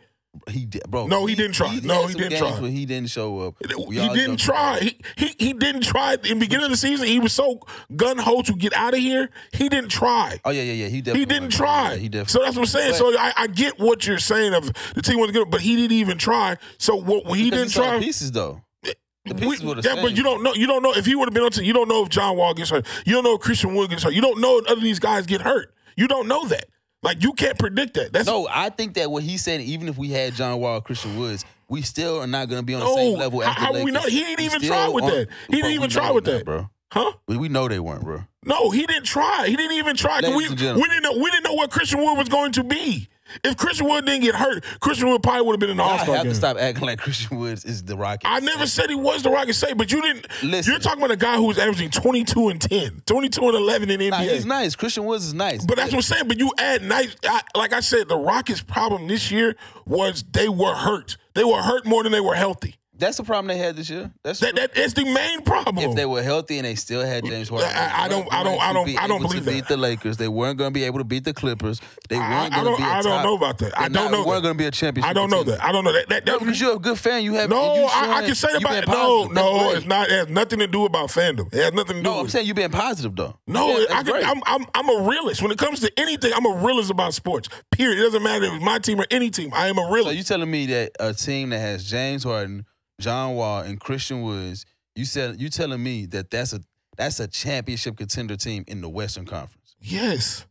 He 0.48 0.66
did, 0.66 0.82
bro. 0.88 1.06
No, 1.06 1.26
he 1.26 1.34
didn't 1.34 1.54
try. 1.54 1.68
had 1.68 1.84
No, 1.84 2.06
he 2.06 2.14
didn't 2.14 2.38
try. 2.38 2.68
He 2.68 2.86
didn't 2.86 3.10
show 3.10 3.40
up. 3.40 3.54
We 3.88 3.98
he 3.98 4.08
didn't 4.10 4.38
try. 4.38 4.80
He, 4.80 5.00
he 5.16 5.34
he 5.38 5.52
didn't 5.52 5.82
try. 5.82 6.14
In 6.14 6.20
the 6.20 6.34
beginning 6.36 6.64
of 6.64 6.70
the 6.70 6.76
season, 6.76 7.06
he 7.06 7.18
was 7.18 7.32
so 7.32 7.60
gun 7.96 8.18
ho 8.18 8.42
to 8.42 8.52
get 8.54 8.72
out 8.74 8.94
of 8.94 9.00
here. 9.00 9.30
He 9.52 9.68
didn't 9.68 9.90
try. 9.90 10.40
Oh 10.44 10.50
yeah, 10.50 10.62
yeah, 10.62 10.72
yeah. 10.72 10.88
He 10.88 11.00
definitely 11.00 11.20
He 11.20 11.26
didn't 11.26 11.50
try. 11.50 11.92
Yeah, 11.92 11.96
he 11.96 12.08
definitely. 12.08 12.30
so 12.30 12.38
that's 12.40 12.56
what 12.56 12.62
I'm 12.62 12.66
saying. 12.66 12.90
But- 12.92 12.98
so 12.98 13.18
I, 13.18 13.32
I 13.36 13.46
get 13.46 13.78
what 13.78 14.06
you're 14.06 14.18
saying 14.18 14.54
of 14.54 14.72
the 14.94 15.02
team 15.02 15.18
wasn't 15.18 15.36
good, 15.36 15.50
but 15.50 15.60
he 15.60 15.76
didn't 15.76 15.92
even 15.92 16.18
try. 16.18 16.56
So 16.78 16.96
what 16.96 17.24
he 17.36 17.50
didn't 17.50 17.68
he 17.68 17.74
try. 17.74 17.98
pieces 17.98 18.32
though. 18.32 18.62
Eh, 18.84 18.92
the 19.24 19.34
we- 19.46 19.58
were 19.66 19.76
the 19.76 19.82
yeah, 19.82 19.94
same. 19.94 20.02
but 20.02 20.16
you 20.16 20.22
don't 20.22 20.42
know. 20.42 20.54
You 20.54 20.66
don't 20.66 20.82
know 20.82 20.92
if 20.94 21.06
he 21.06 21.14
would 21.14 21.26
have 21.26 21.34
been 21.34 21.44
on. 21.44 21.50
Team, 21.50 21.64
you 21.64 21.72
don't 21.72 21.88
know 21.88 22.02
if 22.02 22.08
John 22.08 22.36
Wall 22.36 22.54
gets 22.54 22.70
hurt. 22.70 22.86
You 23.06 23.14
don't 23.14 23.24
know 23.24 23.34
if 23.34 23.40
Christian 23.40 23.74
Wood 23.74 23.90
gets 23.90 24.02
hurt. 24.02 24.12
You 24.14 24.20
don't 24.20 24.40
know 24.40 24.58
if 24.58 24.66
other 24.66 24.74
of 24.76 24.82
these 24.82 24.98
guys 24.98 25.26
get 25.26 25.40
hurt. 25.40 25.74
You 25.96 26.08
don't 26.08 26.28
know 26.28 26.46
that. 26.48 26.66
Like 27.04 27.22
you 27.22 27.32
can't 27.34 27.58
predict 27.58 27.94
that. 27.94 28.12
That's 28.12 28.26
No, 28.26 28.48
I 28.50 28.70
think 28.70 28.94
that 28.94 29.10
what 29.10 29.22
he 29.22 29.36
said, 29.36 29.60
even 29.60 29.88
if 29.88 29.96
we 29.98 30.08
had 30.08 30.34
John 30.34 30.58
Wall, 30.58 30.80
Christian 30.80 31.18
Woods, 31.18 31.44
we 31.68 31.82
still 31.82 32.20
are 32.20 32.26
not 32.26 32.48
going 32.48 32.60
to 32.60 32.66
be 32.66 32.74
on 32.74 32.80
the 32.80 32.86
No, 32.86 32.94
same 32.96 33.18
level. 33.18 33.42
As 33.42 33.48
how- 33.50 33.72
the 33.72 33.78
how 33.78 33.84
we 33.84 33.90
know? 33.90 34.00
He 34.00 34.20
didn't 34.20 34.40
even 34.44 34.60
try 34.62 34.88
with 34.88 35.04
on- 35.04 35.10
that. 35.10 35.28
He 35.48 35.56
didn't 35.56 35.72
even 35.72 35.90
try 35.90 36.10
with 36.10 36.24
that. 36.24 36.44
bro. 36.44 36.68
Huh? 36.94 37.12
We, 37.28 37.36
we 37.36 37.48
know 37.48 37.68
they 37.68 37.80
weren't, 37.80 38.02
bro. 38.04 38.22
No, 38.44 38.70
he 38.70 38.86
didn't 38.86 39.04
try. 39.04 39.46
He 39.48 39.56
didn't 39.56 39.76
even 39.76 39.96
try. 39.96 40.20
We, 40.22 40.34
we 40.36 40.48
didn't 40.54 41.02
know. 41.02 41.12
We 41.12 41.30
didn't 41.30 41.44
know 41.44 41.54
what 41.54 41.70
Christian 41.70 42.00
Wood 42.00 42.16
was 42.16 42.28
going 42.28 42.52
to 42.52 42.64
be. 42.64 43.08
If 43.42 43.56
Christian 43.56 43.88
Wood 43.88 44.04
didn't 44.04 44.20
get 44.22 44.34
hurt, 44.34 44.62
Christian 44.80 45.08
Wood 45.08 45.22
probably 45.22 45.42
would 45.46 45.54
have 45.54 45.60
been 45.60 45.70
in 45.70 45.78
the 45.78 45.82
All 45.82 45.96
Star 45.98 46.06
game. 46.06 46.14
I 46.14 46.18
have 46.18 46.26
to 46.28 46.34
stop 46.34 46.56
acting 46.58 46.84
like 46.84 46.98
Christian 47.00 47.38
Woods 47.38 47.64
is 47.64 47.82
the 47.82 47.96
Rockets. 47.96 48.30
I 48.30 48.38
never 48.40 48.66
said 48.66 48.90
he 48.90 48.94
was 48.94 49.22
the 49.22 49.30
Rockets 49.30 49.58
say, 49.58 49.72
but 49.72 49.90
you 49.90 50.02
didn't. 50.02 50.26
Listen. 50.42 50.70
You're 50.72 50.78
talking 50.80 51.00
about 51.00 51.10
a 51.10 51.16
guy 51.16 51.36
who 51.36 51.44
was 51.44 51.58
averaging 51.58 51.90
22 51.90 52.48
and 52.50 52.60
10, 52.60 53.02
22 53.06 53.40
and 53.48 53.56
11 53.56 53.90
in 53.90 53.98
the 53.98 54.10
Nah, 54.10 54.18
NBA. 54.18 54.30
he's 54.34 54.46
nice. 54.46 54.76
Christian 54.76 55.04
Woods 55.06 55.24
is 55.24 55.34
nice. 55.34 55.64
But 55.64 55.76
that's 55.76 55.90
what 55.90 55.98
I'm 55.98 56.02
saying. 56.02 56.28
But 56.28 56.38
you 56.38 56.52
add 56.58 56.82
nice, 56.82 57.16
I, 57.24 57.40
like 57.56 57.72
I 57.72 57.80
said, 57.80 58.08
the 58.08 58.18
Rockets' 58.18 58.60
problem 58.60 59.08
this 59.08 59.30
year 59.32 59.56
was 59.86 60.22
they 60.32 60.48
were 60.50 60.74
hurt. 60.74 61.16
They 61.34 61.44
were 61.44 61.62
hurt 61.62 61.86
more 61.86 62.02
than 62.02 62.12
they 62.12 62.20
were 62.20 62.34
healthy. 62.34 62.76
That's 62.96 63.16
the 63.16 63.24
problem 63.24 63.48
they 63.48 63.56
had 63.58 63.76
this 63.76 63.90
year. 63.90 64.10
That's 64.22 64.40
That, 64.40 64.54
that 64.56 64.76
is 64.76 64.94
the 64.94 65.04
main 65.04 65.42
problem. 65.42 65.78
if 65.90 65.96
they 65.96 66.06
were 66.06 66.22
healthy 66.22 66.58
and 66.58 66.64
they 66.66 66.74
still 66.76 67.04
had 67.04 67.24
James 67.24 67.48
Harden, 67.48 67.68
I- 67.68 68.04
I 68.04 68.08
don't- 68.08 68.32
I 68.32 68.42
don't- 68.42 68.60
I 68.60 68.72
don't- 68.72 68.86
be 68.86 68.96
I 68.96 69.06
don't 69.06 69.20
able 69.20 69.28
believe 69.30 69.44
to 69.44 69.50
beat 69.50 69.60
that. 69.62 69.68
the 69.68 69.76
Lakers. 69.76 70.16
They 70.16 70.28
weren't 70.28 70.58
going 70.58 70.70
to 70.70 70.74
be 70.74 70.84
able 70.84 70.98
to 70.98 71.04
beat 71.04 71.24
the 71.24 71.32
Clippers. 71.34 71.80
They 72.08 72.16
weren't 72.18 72.54
going 72.54 72.66
to 72.66 72.76
be. 72.76 72.82
a 72.82 72.86
I 72.86 73.02
don't 73.02 73.12
top- 73.12 73.24
know 73.24 73.34
about 73.36 73.58
that. 73.58 73.78
I 73.78 73.88
don't 73.88 73.92
not- 73.92 74.10
know 74.12 74.18
weren't 74.26 74.42
that. 74.42 74.48
going 74.48 74.54
to 74.54 74.58
be 74.58 74.66
a 74.66 74.70
championship. 74.70 75.10
I 75.10 75.12
don't 75.12 75.30
know 75.30 75.42
that. 75.42 75.62
I 75.64 75.72
don't 75.72 75.84
know 75.84 75.92
that. 75.92 76.08
that, 76.08 76.26
No, 76.26 76.38
because 76.38 76.60
you're 76.60 76.76
a 76.76 76.78
good 76.78 76.98
fan. 76.98 77.22
You 77.24 77.34
have 77.34 77.50
no, 77.50 77.74
you 77.74 77.82
I, 77.84 78.18
I 78.18 78.22
can 78.26 78.34
say 78.34 78.48
you 78.52 78.58
about 78.58 78.74
it. 78.84 78.88
No, 78.88 79.24
no, 79.26 79.70
it's 79.70 79.86
not. 79.86 80.08
It 80.08 80.12
has 80.12 80.28
nothing 80.28 80.60
to 80.60 80.66
do 80.66 80.84
about 80.84 81.08
fandom. 81.08 81.52
It 81.52 81.62
has 81.62 81.72
nothing 81.72 81.96
to 81.96 82.02
do. 82.02 82.10
No, 82.10 82.20
I'm 82.20 82.28
saying 82.28 82.46
you're 82.46 82.54
being 82.54 82.70
positive 82.70 83.16
though. 83.16 83.36
No, 83.46 83.76
Yeah, 83.78 83.86
I 83.90 84.02
can, 84.02 84.24
I'm, 84.24 84.40
I'm 84.46 84.66
I'm 84.74 84.88
a 84.88 85.08
realist. 85.08 85.42
When 85.42 85.50
it 85.50 85.58
comes 85.58 85.80
to 85.80 85.90
anything, 85.98 86.32
I'm 86.34 86.46
a 86.46 86.56
realist 86.64 86.90
about 86.90 87.14
sports. 87.14 87.48
Period. 87.72 87.98
It 87.98 88.02
doesn't 88.02 88.22
matter 88.22 88.44
if 88.44 88.52
it's 88.54 88.64
my 88.64 88.78
team 88.78 89.00
or 89.00 89.06
any 89.10 89.30
team. 89.30 89.50
I 89.52 89.66
am 89.68 89.78
a 89.78 89.82
realist. 89.90 90.06
So 90.06 90.10
you 90.12 90.22
telling 90.22 90.50
me 90.50 90.66
that 90.66 90.92
a 91.00 91.12
team 91.12 91.50
that 91.50 91.58
has 91.58 91.84
James 91.84 92.22
Harden, 92.24 92.66
John 93.00 93.34
Wall, 93.34 93.62
and 93.62 93.80
Christian 93.80 94.22
Woods, 94.22 94.66
you 94.94 95.04
said 95.04 95.40
you 95.40 95.48
telling 95.48 95.82
me 95.82 96.06
that 96.06 96.30
that's 96.30 96.52
a 96.52 96.60
that's 96.96 97.20
a 97.20 97.26
championship 97.26 97.96
contender 97.96 98.36
team 98.36 98.64
in 98.68 98.80
the 98.80 98.88
Western 98.88 99.26
Conference. 99.26 99.74
yes. 99.80 100.46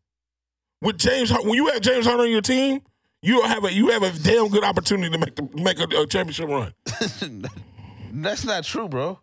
With 0.82 0.98
James, 0.98 1.32
when 1.32 1.54
you 1.54 1.68
have 1.68 1.80
James 1.80 2.06
Harden 2.06 2.26
on 2.26 2.32
your 2.32 2.42
team, 2.42 2.82
you 3.22 3.42
have 3.44 3.64
a 3.64 3.72
you 3.72 3.92
have 3.92 4.04
a 4.04 4.12
damn 4.20 4.50
good 4.50 4.66
opportunity 4.66 5.10
to 5.10 5.18
make 5.18 5.36
the, 5.36 5.48
make 5.54 5.80
a, 5.80 5.84
a 5.84 6.06
championship 6.06 6.50
run. 6.50 6.74
that's 8.12 8.44
not 8.44 8.66
true, 8.66 8.90
bro. 8.90 9.18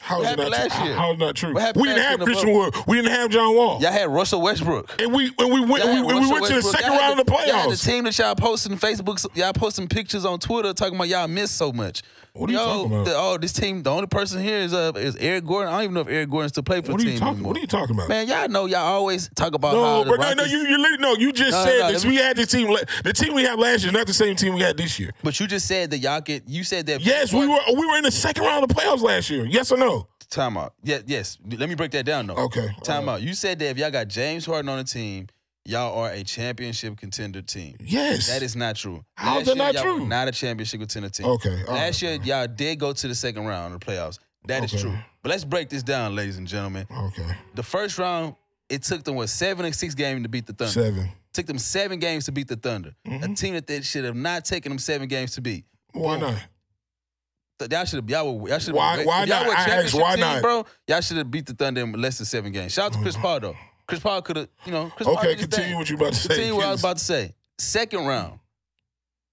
How 0.00 0.22
is 0.22 0.24
not 0.24 0.30
happened 0.30 0.54
true? 0.54 0.64
last 0.64 0.84
year? 0.84 0.94
How 0.96 1.12
is 1.12 1.18
not 1.18 1.36
true? 1.36 1.54
We 1.76 1.88
didn't 1.88 2.02
have 2.02 2.18
the 2.18 2.24
Christian 2.24 2.52
Wood. 2.52 2.74
We 2.88 2.96
didn't 2.96 3.12
have 3.12 3.30
John 3.30 3.54
Wall. 3.54 3.80
Y'all 3.80 3.92
had 3.92 4.08
Russell 4.08 4.40
Westbrook. 4.40 5.00
And 5.00 5.12
we 5.12 5.26
and 5.38 5.52
we 5.52 5.60
went 5.60 5.84
Y'all 5.84 5.92
we, 5.92 5.98
and 6.00 6.06
we 6.06 6.32
went 6.32 6.46
to 6.46 6.54
the 6.54 6.54
Westbrook. 6.54 6.62
second 6.62 6.92
Y'all 6.92 6.98
round 7.00 7.20
of 7.20 7.26
the 7.26 7.32
Y'all 7.32 7.40
had 7.42 7.70
the 7.70 7.76
team 7.76 8.04
that 8.04 8.18
y'all 8.18 8.34
posting 8.34 8.78
Facebook, 8.78 9.36
y'all 9.36 9.52
posting 9.52 9.86
pictures 9.86 10.24
on 10.24 10.38
Twitter 10.38 10.72
talking 10.72 10.96
about 10.96 11.08
y'all 11.08 11.28
missed 11.28 11.56
so 11.56 11.72
much. 11.72 12.02
What 12.34 12.48
are 12.48 12.52
you 12.54 12.58
Yo, 12.58 12.64
talking 12.64 12.92
about? 12.92 13.04
the- 13.04 13.14
oh, 13.14 13.36
this 13.38 13.52
team, 13.52 13.82
the 13.82 13.90
only 13.90 14.06
person 14.06 14.42
here 14.42 14.56
is 14.58 14.72
uh 14.72 14.92
is 14.96 15.16
Eric 15.16 15.44
Gordon. 15.44 15.68
I 15.70 15.76
don't 15.76 15.82
even 15.84 15.94
know 15.94 16.00
if 16.00 16.08
Eric 16.08 16.30
Gordon 16.30 16.48
still 16.48 16.62
play 16.62 16.80
for 16.80 16.92
What 16.92 17.00
the 17.00 17.04
are 17.04 17.06
you 17.08 17.12
team 17.12 17.18
talking? 17.20 17.34
anymore. 17.34 17.48
What 17.50 17.56
are 17.58 17.60
you 17.60 17.66
talking 17.66 17.94
about? 17.94 18.08
Man, 18.08 18.26
y'all 18.26 18.48
know 18.48 18.64
y'all 18.64 18.78
always 18.80 19.28
talk 19.34 19.54
about 19.54 19.74
how 19.74 19.80
No, 19.80 20.04
the 20.04 20.10
but 20.12 20.16
no, 20.20 20.22
no, 20.22 20.28
Rockets- 20.36 20.52
you 20.52 20.58
you 20.66 20.78
li- 20.82 20.96
no, 20.98 21.14
you 21.14 21.32
just 21.32 21.50
No, 21.50 21.64
said 21.64 21.78
no, 21.80 21.92
this. 21.92 22.04
let 22.04 22.08
me- 22.10 22.16
We 22.16 22.22
had 22.22 22.36
this 22.36 22.48
team. 22.50 22.68
la- 22.70 22.80
The 23.04 23.12
team 23.12 23.34
we 23.34 23.42
had 23.42 23.58
last 23.58 23.80
year 23.82 23.88
is 23.88 23.92
not 23.92 24.06
the 24.06 24.14
same 24.14 24.34
team 24.34 24.54
we 24.54 24.62
had 24.62 24.78
this 24.78 24.98
year. 24.98 25.10
But 25.22 25.38
you 25.40 25.46
just 25.46 25.66
said 25.68 25.90
that 25.90 25.98
y'all 25.98 26.22
get. 26.22 26.44
You 26.48 26.64
said 26.64 26.86
that. 26.86 27.02
Yes, 27.02 27.34
we 27.34 27.46
were 27.46 27.58
we 27.76 27.86
were 27.86 27.96
in 27.98 28.04
the 28.04 28.10
second 28.10 28.44
round 28.44 28.62
of 28.64 28.68
the 28.70 28.74
playoffs 28.74 29.02
last 29.02 29.28
year. 29.28 29.44
Yes 29.44 29.70
or 29.70 29.76
no? 29.76 30.08
Time 30.30 30.56
out. 30.56 30.72
Yeah, 30.82 31.00
yes. 31.06 31.36
Let 31.58 31.68
me 31.68 31.74
break 31.74 31.90
that 31.90 32.06
down 32.06 32.28
though. 32.28 32.36
Okay. 32.36 32.70
Time 32.82 33.06
out. 33.10 33.20
You 33.20 33.34
said 33.34 33.58
that 33.58 33.66
if 33.66 33.76
y'all 33.76 33.90
got 33.90 34.08
James 34.08 34.46
Harden 34.46 34.70
on 34.70 34.78
the 34.78 34.84
team, 34.84 35.28
y'all 35.64 35.98
are 35.98 36.10
a 36.10 36.22
championship 36.24 36.96
contender 36.96 37.42
team. 37.42 37.76
Yes. 37.80 38.28
That 38.28 38.42
is 38.42 38.56
not 38.56 38.76
true. 38.76 39.04
How 39.16 39.38
is 39.40 39.46
that 39.46 39.56
not 39.56 39.74
true? 39.76 40.06
not 40.06 40.28
a 40.28 40.32
championship 40.32 40.80
contender 40.80 41.08
team. 41.08 41.26
Okay, 41.26 41.64
Last 41.64 42.02
right. 42.02 42.02
year, 42.02 42.20
y'all 42.22 42.46
did 42.46 42.78
go 42.78 42.92
to 42.92 43.08
the 43.08 43.14
second 43.14 43.44
round 43.46 43.74
of 43.74 43.80
the 43.80 43.86
playoffs. 43.86 44.18
That 44.46 44.64
is 44.64 44.74
Okay. 44.74 44.82
true. 44.82 44.98
But 45.22 45.30
let's 45.30 45.44
break 45.44 45.68
this 45.68 45.82
down, 45.82 46.16
ladies 46.16 46.36
and 46.38 46.48
gentlemen. 46.48 46.86
Okay. 46.90 47.36
The 47.54 47.62
first 47.62 47.98
round, 47.98 48.34
it 48.68 48.82
took 48.82 49.04
them 49.04 49.14
what 49.14 49.28
seven 49.28 49.64
or 49.66 49.72
six 49.72 49.94
games 49.94 50.22
to 50.22 50.28
beat 50.28 50.46
the 50.46 50.52
Thunder. 50.52 50.72
Seven. 50.72 51.10
took 51.32 51.46
them 51.46 51.58
seven 51.58 51.98
games 51.98 52.24
to 52.26 52.32
beat 52.32 52.48
the 52.48 52.56
Thunder. 52.56 52.94
A 53.04 53.08
mm-hmm. 53.08 53.34
team 53.34 53.54
that 53.54 53.66
they 53.66 53.82
should 53.82 54.04
have 54.04 54.16
not 54.16 54.44
taken 54.44 54.70
them 54.70 54.78
seven 54.78 55.08
games 55.08 55.32
to 55.32 55.40
beat. 55.40 55.64
Why 55.92 56.18
Boom. 56.18 56.32
not? 56.32 57.70
Y'all 57.70 57.84
should 57.84 58.00
have. 58.00 58.10
Y'all. 58.10 58.48
Y'all 58.48 58.58
should 58.58 58.68
have. 58.68 58.74
Why- 58.74 59.04
why 59.04 59.18
y'all 59.20 59.44
not? 59.44 59.46
were 59.46 59.54
asked, 59.54 59.94
why 59.94 60.16
team, 60.16 60.20
not? 60.20 60.42
bro. 60.42 60.66
Y'all 60.88 61.00
should 61.00 61.16
have 61.18 61.30
beat 61.30 61.46
the 61.46 61.54
Thunder 61.54 61.82
in 61.82 61.92
less 61.92 62.18
than 62.18 62.26
seven 62.26 62.50
games. 62.50 62.72
Shout 62.72 62.86
out 62.86 62.92
to 62.92 62.98
mm-hmm. 62.98 63.04
Chris 63.04 63.16
Paul 63.16 63.38
though. 63.38 63.56
Chris 63.92 64.00
Paul 64.00 64.22
could 64.22 64.36
have. 64.36 64.48
You 64.64 64.72
know. 64.72 64.90
Chris 64.96 65.06
Paul 65.06 65.18
Okay, 65.18 65.34
his 65.34 65.42
continue 65.42 65.68
thing. 65.68 65.76
what 65.76 65.90
you 65.90 65.96
about 65.96 66.14
to 66.14 66.18
say. 66.18 66.28
Continue 66.28 66.56
what 66.56 66.64
I 66.64 66.70
was 66.70 66.80
about 66.80 66.96
to 66.96 67.04
say. 67.04 67.34
Second 67.58 68.06
round. 68.06 68.38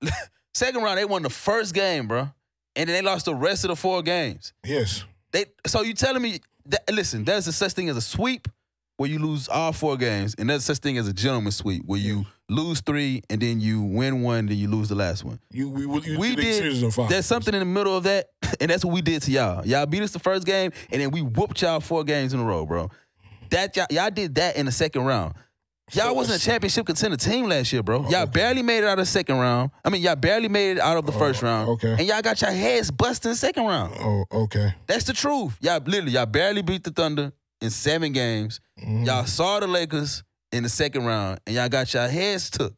Second 0.54 0.84
round, 0.84 0.98
they 0.98 1.06
won 1.06 1.24
the 1.24 1.30
first 1.30 1.74
game, 1.74 2.10
bro, 2.10 2.28
and 2.76 2.90
then 2.90 2.94
they 2.94 3.02
lost 3.02 3.24
the 3.24 3.34
rest 3.34 3.64
of 3.64 3.70
the 3.70 3.78
four 3.78 4.02
games. 4.02 4.52
Yes. 4.66 5.06
They. 5.32 5.46
So 5.66 5.82
you 5.82 5.94
telling 5.94 6.22
me? 6.22 6.42
That, 6.66 6.94
listen, 6.94 7.24
there's 7.24 7.48
a 7.48 7.54
such 7.54 7.72
thing 7.72 7.88
as 7.88 7.96
a 7.96 8.02
sweep 8.02 8.50
where 8.98 9.10
you 9.10 9.18
lose 9.20 9.48
all 9.48 9.72
four 9.72 9.96
games, 9.96 10.36
and 10.38 10.50
there's 10.50 10.66
such 10.66 10.80
a 10.80 10.82
thing 10.82 10.98
as 10.98 11.08
a 11.08 11.14
gentleman 11.14 11.54
sweep 11.54 11.84
where 11.86 11.98
you 12.00 12.26
lose 12.50 12.82
three 12.82 13.22
and 13.30 13.42
then 13.42 13.62
you 13.62 13.82
win 13.82 14.22
one, 14.24 14.48
then 14.48 14.58
you 14.58 14.68
lose 14.68 14.90
the 14.90 14.96
last 14.96 15.24
one. 15.24 15.40
You 15.54 15.70
we 15.70 15.84
you 16.02 16.20
We 16.20 16.36
did. 16.36 16.92
There's 17.08 17.26
something 17.26 17.54
in 17.54 17.62
the 17.62 17.66
middle 17.66 17.96
of 17.96 18.04
that, 18.04 18.28
and 18.60 18.70
that's 18.70 18.84
what 18.84 18.94
we 18.94 19.02
did 19.02 19.22
to 19.22 19.32
y'all. 19.32 19.66
Y'all 19.66 19.86
beat 19.86 20.02
us 20.04 20.12
the 20.12 20.20
first 20.20 20.46
game, 20.46 20.74
and 20.92 21.02
then 21.02 21.12
we 21.12 21.22
whooped 21.22 21.62
y'all 21.62 21.80
four 21.80 22.04
games 22.04 22.34
in 22.34 22.42
a 22.42 22.44
row, 22.44 22.66
bro. 22.66 22.92
That 23.52 23.76
y'all, 23.76 23.88
y'all 23.90 24.10
did 24.12 24.36
that 24.36 24.56
in 24.56 24.66
the 24.66 24.72
second 24.72 25.04
round. 25.06 25.34
Y'all 25.94 26.16
wasn't 26.16 26.40
a 26.40 26.46
championship 26.46 26.86
contender 26.86 27.18
team 27.18 27.48
last 27.48 27.74
year, 27.74 27.82
bro. 27.82 28.02
Y'all 28.10 28.22
okay. 28.24 28.32
barely 28.32 28.62
made 28.62 28.80
it 28.80 28.84
out 28.84 29.00
of 29.00 29.06
the 29.06 29.12
second 29.12 29.38
round. 29.40 29.72
I 29.84 29.90
mean, 29.90 30.04
y'all 30.04 30.16
barely 30.16 30.48
made 30.48 30.78
it 30.78 30.80
out 30.80 30.98
of 30.98 31.06
the 31.08 31.12
first 31.12 31.42
round. 31.42 31.68
okay. 31.70 31.94
And 31.98 32.02
y'all 32.02 32.22
got 32.22 32.40
your 32.42 32.52
heads 32.52 32.92
busted 32.92 33.26
in 33.26 33.32
the 33.32 33.36
second 33.38 33.66
round. 33.66 33.96
Oh, 34.00 34.24
okay. 34.44 34.76
That's 34.86 35.06
the 35.06 35.14
truth. 35.14 35.58
Y'all 35.62 35.82
literally, 35.84 36.12
y'all 36.12 36.28
barely 36.28 36.62
beat 36.62 36.84
the 36.84 36.92
Thunder 36.92 37.32
in 37.60 37.72
seven 37.72 38.12
games. 38.12 38.60
Mhm. 38.80 39.08
Y'all 39.08 39.26
saw 39.26 39.60
the 39.60 39.66
Lakers 39.68 40.22
in 40.52 40.62
the 40.62 40.70
second 40.70 41.06
round, 41.06 41.40
and 41.48 41.56
y'all 41.56 41.70
got 41.70 41.92
your 41.92 42.08
heads 42.08 42.52
took. 42.52 42.76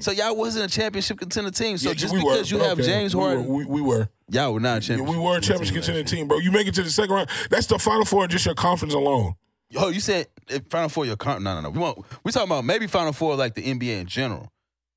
So 0.00 0.10
y'all 0.10 0.36
wasn't 0.36 0.66
a 0.66 0.68
championship 0.74 1.18
contender 1.18 1.50
team. 1.50 1.78
So 1.78 1.86
Mm. 1.88 1.92
Yeah, 1.92 1.94
just 1.94 2.12
we 2.12 2.22
were, 2.22 2.32
because 2.32 2.50
you 2.50 2.58
have 2.58 2.78
okay. 2.78 2.86
James 2.88 3.16
We 3.16 3.22
were- 3.22 3.28
Harden, 3.28 3.46
we, 3.46 3.64
we 3.64 3.80
were. 3.80 4.08
Y'all 4.30 4.52
were 4.52 4.60
not 4.60 4.78
a 4.78 4.80
championship. 4.80 5.16
we 5.16 5.22
were 5.22 5.36
a 5.36 5.40
championship 5.40 5.74
team 5.74 5.82
contender 5.82 6.00
last 6.02 6.12
year. 6.12 6.18
team, 6.20 6.28
bro. 6.28 6.38
You 6.38 6.50
make 6.52 6.66
it 6.66 6.74
to 6.74 6.82
the 6.82 6.90
second 6.90 7.14
round. 7.14 7.28
That's 7.50 7.66
the 7.66 7.78
final 7.78 8.04
four, 8.04 8.26
just 8.26 8.46
your 8.46 8.54
conference 8.54 8.94
alone. 8.94 9.34
Oh, 9.76 9.88
you 9.90 10.00
said 10.00 10.26
Final 10.70 10.88
Four 10.88 11.04
your 11.04 11.16
con- 11.16 11.42
no 11.42 11.54
no 11.54 11.60
no. 11.60 11.70
We 11.70 11.78
want 11.78 11.98
we 12.24 12.32
talking 12.32 12.48
about 12.48 12.64
maybe 12.64 12.86
Final 12.86 13.12
Four 13.12 13.36
like 13.36 13.54
the 13.54 13.62
NBA 13.62 14.00
in 14.00 14.06
general. 14.06 14.50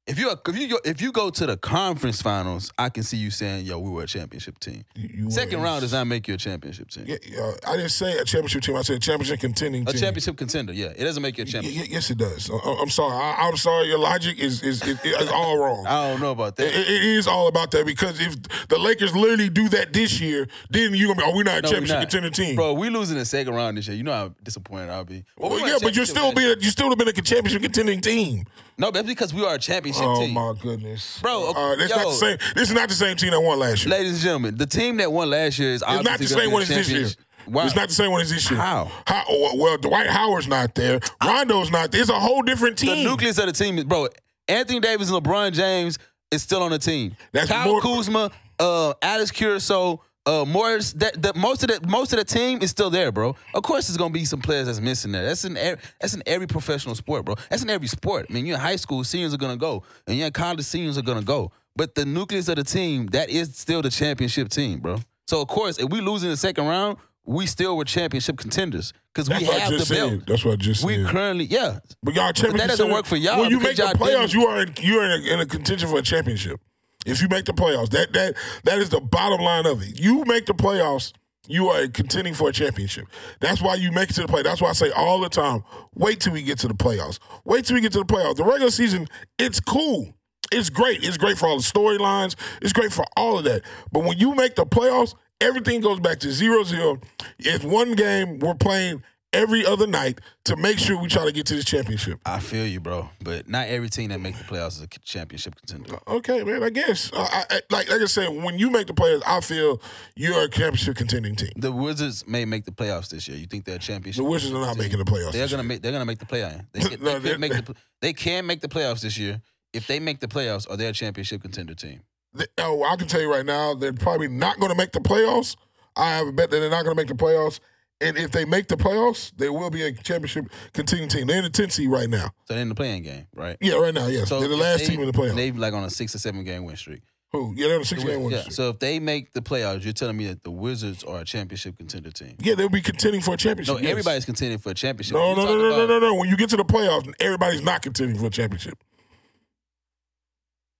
If 0.07 0.17
you 0.17 0.31
if 0.31 0.57
you 0.57 0.67
go, 0.67 0.79
if 0.83 0.99
you 0.99 1.11
go 1.11 1.29
to 1.29 1.45
the 1.45 1.57
conference 1.57 2.23
finals, 2.23 2.71
I 2.75 2.89
can 2.89 3.03
see 3.03 3.17
you 3.17 3.29
saying, 3.29 3.65
"Yo, 3.67 3.77
we 3.77 3.91
were 3.91 4.01
a 4.03 4.07
championship 4.07 4.57
team." 4.57 4.83
You, 4.95 5.25
you 5.25 5.31
Second 5.31 5.59
were. 5.59 5.65
round 5.65 5.81
does 5.81 5.93
not 5.93 6.07
make 6.07 6.27
you 6.27 6.33
a 6.33 6.37
championship 6.37 6.89
team. 6.89 7.05
Yeah, 7.07 7.17
yeah, 7.23 7.51
I 7.67 7.77
didn't 7.77 7.91
say 7.91 8.17
a 8.17 8.25
championship 8.25 8.63
team. 8.63 8.75
I 8.77 8.81
said 8.81 8.99
championship 8.99 9.39
contending 9.39 9.83
A 9.87 9.91
team. 9.91 10.01
championship 10.01 10.37
contender, 10.37 10.73
yeah, 10.73 10.87
it 10.87 11.03
doesn't 11.03 11.21
make 11.21 11.37
you 11.37 11.43
a 11.43 11.45
championship. 11.45 11.83
y- 11.83 11.87
yes, 11.91 12.09
it 12.09 12.17
does. 12.17 12.49
I, 12.49 12.77
I'm 12.81 12.89
sorry. 12.89 13.13
I, 13.13 13.47
I'm 13.47 13.55
sorry. 13.57 13.89
Your 13.89 13.99
logic 13.99 14.39
is 14.39 14.63
is, 14.63 14.81
is, 14.81 14.99
is 15.05 15.29
all 15.29 15.59
wrong. 15.59 15.85
I 15.87 16.09
don't 16.09 16.19
know 16.19 16.31
about 16.31 16.53
It, 16.53 16.55
that. 16.57 16.73
it 16.75 17.03
is 17.03 17.27
all 17.27 17.47
about 17.47 17.69
that 17.69 17.85
because 17.85 18.19
if 18.19 18.35
the 18.69 18.79
Lakers 18.79 19.15
literally 19.15 19.49
do 19.49 19.69
that 19.69 19.93
this 19.93 20.19
year, 20.19 20.47
then 20.71 20.95
you're 20.95 21.13
gonna 21.13 21.27
be, 21.27 21.31
oh, 21.31 21.35
we're 21.37 21.43
not 21.43 21.59
a 21.59 21.61
No, 21.61 21.69
championship 21.69 21.97
not. 21.97 22.09
contender 22.09 22.31
team. 22.31 22.55
Bro, 22.55 22.73
we 22.73 22.89
losing 22.89 23.17
the 23.19 23.25
second 23.25 23.53
round 23.53 23.77
this 23.77 23.87
year. 23.87 23.95
You 23.95 24.03
know 24.03 24.13
how 24.13 24.33
disappointed 24.41 24.89
I'll 24.89 25.05
be. 25.05 25.23
Well, 25.37 25.51
Well, 25.51 25.63
a 25.63 25.67
yeah, 25.67 25.75
but 25.79 25.95
you're 25.95 26.05
still 26.07 26.25
last 26.25 26.37
be 26.37 26.41
year. 26.41 26.55
you 26.59 26.71
still 26.71 26.89
have 26.89 26.97
been 26.97 27.07
a 27.07 27.13
championship 27.13 27.61
contending 27.61 28.01
team. 28.01 28.45
No, 28.81 28.89
that's 28.89 29.05
because 29.05 29.31
we 29.31 29.45
are 29.45 29.53
a 29.53 29.59
championship 29.59 30.01
team. 30.01 30.09
Oh 30.09 30.21
team. 30.21 30.33
my 30.33 30.53
goodness, 30.59 31.19
Bro, 31.21 31.51
Uh, 31.51 31.75
this 31.75 31.91
not 31.91 31.99
the 31.99 32.11
same. 32.13 32.37
This 32.55 32.69
is 32.69 32.75
not 32.75 32.89
the 32.89 32.95
same 32.95 33.15
team 33.15 33.29
that 33.29 33.39
won 33.39 33.59
last 33.59 33.85
year. 33.85 33.91
Ladies 33.91 34.13
and 34.13 34.21
gentlemen, 34.21 34.57
the 34.57 34.65
team 34.65 34.97
that 34.97 35.11
won 35.11 35.29
last 35.29 35.59
year 35.59 35.69
is 35.71 35.83
It's 35.87 36.03
not 36.03 36.17
the 36.17 36.27
same 36.27 36.51
one 36.51 36.63
as 36.63 36.67
this 36.67 36.89
year. 36.89 37.07
Wow. 37.47 37.65
It's 37.65 37.75
not 37.75 37.89
the 37.89 37.93
same 37.93 38.11
one 38.11 38.21
as 38.21 38.31
this 38.31 38.49
year. 38.49 38.59
How? 38.59 38.91
How? 39.05 39.23
Well, 39.55 39.77
Dwight 39.77 40.07
Howard's 40.07 40.47
not 40.47 40.73
there. 40.73 40.99
Rondo's 41.23 41.69
not 41.69 41.91
there. 41.91 42.01
It's 42.01 42.09
a 42.09 42.19
whole 42.19 42.41
different 42.41 42.79
team. 42.79 43.03
The 43.03 43.09
nucleus 43.09 43.37
of 43.37 43.45
the 43.45 43.51
team 43.51 43.77
is 43.77 43.83
bro. 43.83 44.07
Anthony 44.47 44.79
Davis 44.79 45.11
and 45.11 45.23
LeBron 45.23 45.53
James 45.53 45.99
is 46.31 46.41
still 46.41 46.63
on 46.63 46.71
the 46.71 46.79
team. 46.79 47.15
That's 47.33 47.49
Kyle 47.51 47.67
more- 47.73 47.81
Kuzma, 47.81 48.31
uh, 48.59 48.93
Alex 49.03 49.29
Caruso, 49.29 50.01
uh, 50.25 50.45
Morris. 50.47 50.93
That, 50.93 51.21
that 51.21 51.35
most 51.35 51.63
of 51.63 51.69
the 51.69 51.87
most 51.87 52.13
of 52.13 52.19
the 52.19 52.25
team 52.25 52.59
is 52.61 52.69
still 52.71 52.89
there, 52.89 53.11
bro. 53.11 53.35
Of 53.53 53.63
course, 53.63 53.87
there's 53.87 53.97
gonna 53.97 54.13
be 54.13 54.25
some 54.25 54.41
players 54.41 54.67
that's 54.67 54.79
missing 54.81 55.11
there. 55.11 55.23
That's 55.25 55.45
in 55.45 55.57
every, 55.57 55.81
that's 55.99 56.13
in 56.13 56.23
every 56.25 56.47
professional 56.47 56.95
sport, 56.95 57.25
bro. 57.25 57.35
That's 57.49 57.63
in 57.63 57.69
every 57.69 57.87
sport. 57.87 58.27
I 58.29 58.33
mean, 58.33 58.45
you're 58.45 58.55
in 58.55 58.61
high 58.61 58.75
school, 58.75 59.03
seniors 59.03 59.33
are 59.33 59.37
gonna 59.37 59.57
go, 59.57 59.83
and 60.07 60.17
you're 60.17 60.27
in 60.27 60.33
college, 60.33 60.61
seniors 60.65 60.97
are 60.97 61.01
gonna 61.03 61.21
go. 61.23 61.51
But 61.75 61.95
the 61.95 62.05
nucleus 62.05 62.47
of 62.49 62.57
the 62.57 62.63
team, 62.63 63.07
that 63.07 63.29
is 63.29 63.55
still 63.55 63.81
the 63.81 63.89
championship 63.89 64.49
team, 64.49 64.79
bro. 64.79 64.97
So 65.27 65.41
of 65.41 65.47
course, 65.47 65.77
if 65.79 65.89
we 65.89 66.01
lose 66.01 66.23
in 66.23 66.29
the 66.29 66.37
second 66.37 66.67
round, 66.67 66.97
we 67.23 67.45
still 67.45 67.77
were 67.77 67.85
championship 67.85 68.37
contenders 68.37 68.93
because 69.13 69.29
we 69.29 69.45
have 69.45 69.69
the 69.71 69.85
belt. 69.93 70.23
That's 70.27 70.43
what 70.43 70.53
I 70.53 70.55
just 70.57 70.83
We 70.83 70.95
said. 70.97 71.07
currently, 71.07 71.45
yeah, 71.45 71.79
But 72.03 72.15
y'all 72.15 72.33
championship. 72.33 72.57
that 72.61 72.67
doesn't 72.69 72.91
work 72.91 73.05
for 73.05 73.15
y'all 73.15 73.39
When 73.41 73.51
you 73.51 73.59
make 73.59 73.75
the 73.77 73.83
playoffs, 73.83 74.31
didn't- 74.31 74.33
you 74.33 74.47
are 74.47 74.61
in, 74.63 74.73
you 74.81 74.99
are 74.99 75.05
in 75.05 75.11
a, 75.11 75.33
in 75.35 75.39
a 75.39 75.45
contention 75.45 75.87
for 75.87 75.99
a 75.99 76.01
championship. 76.01 76.59
If 77.05 77.21
you 77.21 77.27
make 77.29 77.45
the 77.45 77.53
playoffs, 77.53 77.89
that 77.89 78.13
that 78.13 78.35
that 78.63 78.79
is 78.79 78.89
the 78.89 79.01
bottom 79.01 79.41
line 79.41 79.65
of 79.65 79.81
it. 79.81 79.99
You 79.99 80.23
make 80.25 80.45
the 80.45 80.53
playoffs, 80.53 81.13
you 81.47 81.69
are 81.69 81.87
contending 81.87 82.33
for 82.33 82.49
a 82.49 82.51
championship. 82.51 83.07
That's 83.39 83.61
why 83.61 83.75
you 83.75 83.91
make 83.91 84.09
it 84.09 84.13
to 84.13 84.21
the 84.21 84.27
play. 84.27 84.43
That's 84.43 84.61
why 84.61 84.69
I 84.69 84.73
say 84.73 84.91
all 84.91 85.19
the 85.19 85.29
time, 85.29 85.63
wait 85.95 86.19
till 86.19 86.33
we 86.33 86.43
get 86.43 86.59
to 86.59 86.67
the 86.67 86.73
playoffs. 86.73 87.19
Wait 87.43 87.65
till 87.65 87.75
we 87.75 87.81
get 87.81 87.91
to 87.93 87.99
the 87.99 88.05
playoffs. 88.05 88.35
The 88.35 88.43
regular 88.43 88.71
season, 88.71 89.07
it's 89.39 89.59
cool. 89.59 90.13
It's 90.51 90.69
great. 90.69 91.03
It's 91.03 91.17
great 91.17 91.37
for 91.37 91.47
all 91.47 91.57
the 91.57 91.63
storylines. 91.63 92.35
It's 92.61 92.73
great 92.73 92.91
for 92.91 93.05
all 93.15 93.37
of 93.37 93.45
that. 93.45 93.63
But 93.91 94.03
when 94.03 94.17
you 94.19 94.35
make 94.35 94.55
the 94.55 94.65
playoffs, 94.65 95.15
everything 95.39 95.81
goes 95.81 95.99
back 95.99 96.19
to 96.19 96.31
zero 96.31 96.63
zero. 96.63 96.99
It's 97.39 97.63
one 97.63 97.93
game 97.93 98.39
we're 98.39 98.55
playing 98.55 99.01
every 99.33 99.65
other 99.65 99.87
night 99.87 100.19
to 100.45 100.55
make 100.55 100.77
sure 100.77 100.99
we 101.01 101.07
try 101.07 101.25
to 101.25 101.31
get 101.31 101.45
to 101.47 101.55
this 101.55 101.65
championship. 101.65 102.19
I 102.25 102.39
feel 102.39 102.65
you, 102.65 102.79
bro. 102.79 103.09
But 103.21 103.47
not 103.49 103.67
every 103.67 103.89
team 103.89 104.09
that 104.09 104.19
make 104.19 104.37
the 104.37 104.43
playoffs 104.43 104.77
is 104.77 104.81
a 104.81 104.87
championship 104.87 105.55
contender. 105.55 105.99
Okay, 106.07 106.43
man. 106.43 106.63
I 106.63 106.69
guess. 106.69 107.11
Uh, 107.13 107.27
I, 107.31 107.43
I, 107.49 107.61
like 107.69 107.89
like 107.89 108.01
I 108.01 108.05
said, 108.05 108.29
when 108.29 108.59
you 108.59 108.69
make 108.69 108.87
the 108.87 108.93
playoffs, 108.93 109.23
I 109.25 109.41
feel 109.41 109.81
you're 110.15 110.41
a 110.43 110.49
championship 110.49 110.97
contending 110.97 111.35
team. 111.35 111.51
The 111.55 111.71
Wizards 111.71 112.27
may 112.27 112.45
make 112.45 112.65
the 112.65 112.71
playoffs 112.71 113.09
this 113.09 113.27
year. 113.27 113.37
You 113.37 113.47
think 113.47 113.65
they're 113.65 113.75
a 113.75 113.79
championship? 113.79 114.23
The 114.23 114.29
Wizards 114.29 114.53
are 114.53 114.59
not 114.61 114.73
team? 114.73 114.83
making 114.83 114.99
the 114.99 115.05
playoffs. 115.05 115.31
They're 115.33 115.47
gonna 115.47 115.63
year. 115.63 115.69
make. 115.69 115.81
They're 115.81 115.91
gonna 115.91 116.05
make 116.05 116.19
the 116.19 116.25
play-in. 116.25 116.67
They, 116.73 116.79
can, 116.89 117.03
No, 117.03 117.19
they, 117.19 117.37
make 117.37 117.51
the, 117.53 117.75
they 118.01 118.13
can 118.13 118.45
make 118.45 118.61
the 118.61 118.67
playoffs 118.69 119.01
this 119.01 119.17
year. 119.17 119.41
If 119.73 119.87
they 119.87 119.99
make 119.99 120.19
the 120.19 120.27
playoffs, 120.27 120.69
are 120.69 120.75
they 120.75 120.87
a 120.87 120.93
championship 120.93 121.41
contender 121.41 121.73
team? 121.73 122.01
They- 122.33 122.45
oh, 122.57 122.83
I 122.83 122.95
can 122.97 123.07
tell 123.07 123.21
you 123.21 123.31
right 123.31 123.45
now, 123.45 123.73
they're 123.73 123.93
probably 123.93 124.27
not 124.27 124.59
going 124.59 124.71
to 124.71 124.77
make 124.77 124.91
the 124.91 124.99
playoffs. 124.99 125.55
I 125.95 126.09
have 126.11 126.27
a 126.27 126.31
bet 126.31 126.49
that 126.51 126.59
they're 126.59 126.69
not 126.69 126.83
going 126.83 126.95
to 126.95 127.01
make 127.01 127.07
the 127.07 127.13
playoffs. 127.13 127.59
And 128.01 128.17
if 128.17 128.31
they 128.31 128.45
make 128.45 128.67
the 128.67 128.75
playoffs, 128.77 129.31
they 129.37 129.47
will 129.49 129.69
be 129.69 129.83
a 129.83 129.91
championship 129.93 130.45
contending 130.73 131.07
team. 131.07 131.27
They're 131.27 131.37
in 131.37 131.43
the 131.43 131.49
10th 131.51 131.73
seed 131.73 131.89
right 131.89 132.09
now. 132.09 132.31
So 132.45 132.53
they're 132.55 132.61
in 132.61 132.69
the 132.69 132.75
playing 132.75 133.03
game, 133.03 133.27
right? 133.35 133.57
Yeah, 133.61 133.75
right 133.75 133.93
now, 133.93 134.07
yes. 134.07 134.29
they're 134.29 134.39
the 134.47 134.57
last 134.57 134.79
they- 134.79 134.87
team 134.87 134.99
in 135.01 135.05
the 135.05 135.13
playoffs. 135.13 135.35
They 135.35 135.51
like 135.51 135.73
on 135.73 135.83
a 135.83 135.89
six 135.89 136.15
or 136.15 136.17
seven 136.19 136.43
game 136.43 136.65
win 136.65 136.75
streak. 136.75 137.01
Who? 137.31 137.53
Yeah, 137.55 137.67
they're 137.67 137.75
on 137.77 137.83
a 137.83 137.85
six 137.85 138.03
game 138.03 138.23
win 138.23 138.31
Yeah. 138.33 138.39
streak. 138.41 138.53
So 138.53 138.69
if 138.69 138.79
they 138.79 138.99
make 138.99 139.31
the 139.33 139.41
playoffs, 139.41 139.83
you're 139.83 139.93
telling 139.93 140.17
me 140.17 140.27
that 140.27 140.43
the 140.43 140.51
Wizards 140.51 141.03
are 141.03 141.19
a 141.21 141.23
championship 141.25 141.77
contender 141.77 142.11
team. 142.11 142.35
Yeah, 142.39 142.55
they'll 142.55 142.67
be 142.69 142.81
contending 142.81 143.21
for 143.21 143.35
a 143.35 143.37
championship. 143.37 143.75
No, 143.75 143.81
yes. 143.81 143.91
everybody's 143.91 144.25
contending 144.25 144.57
for 144.57 144.71
a 144.71 144.73
championship. 144.73 145.13
No, 145.13 145.33
no, 145.35 145.45
no, 145.45 145.57
no, 145.57 145.69
no, 145.69 145.85
no, 145.85 145.99
no. 145.99 146.15
When 146.15 146.27
you 146.27 146.35
get 146.35 146.49
to 146.49 146.57
the 146.57 146.65
playoffs, 146.65 147.13
everybody's 147.19 147.61
not 147.61 147.83
contending 147.83 148.17
for 148.17 148.25
a 148.25 148.29
championship. 148.31 148.77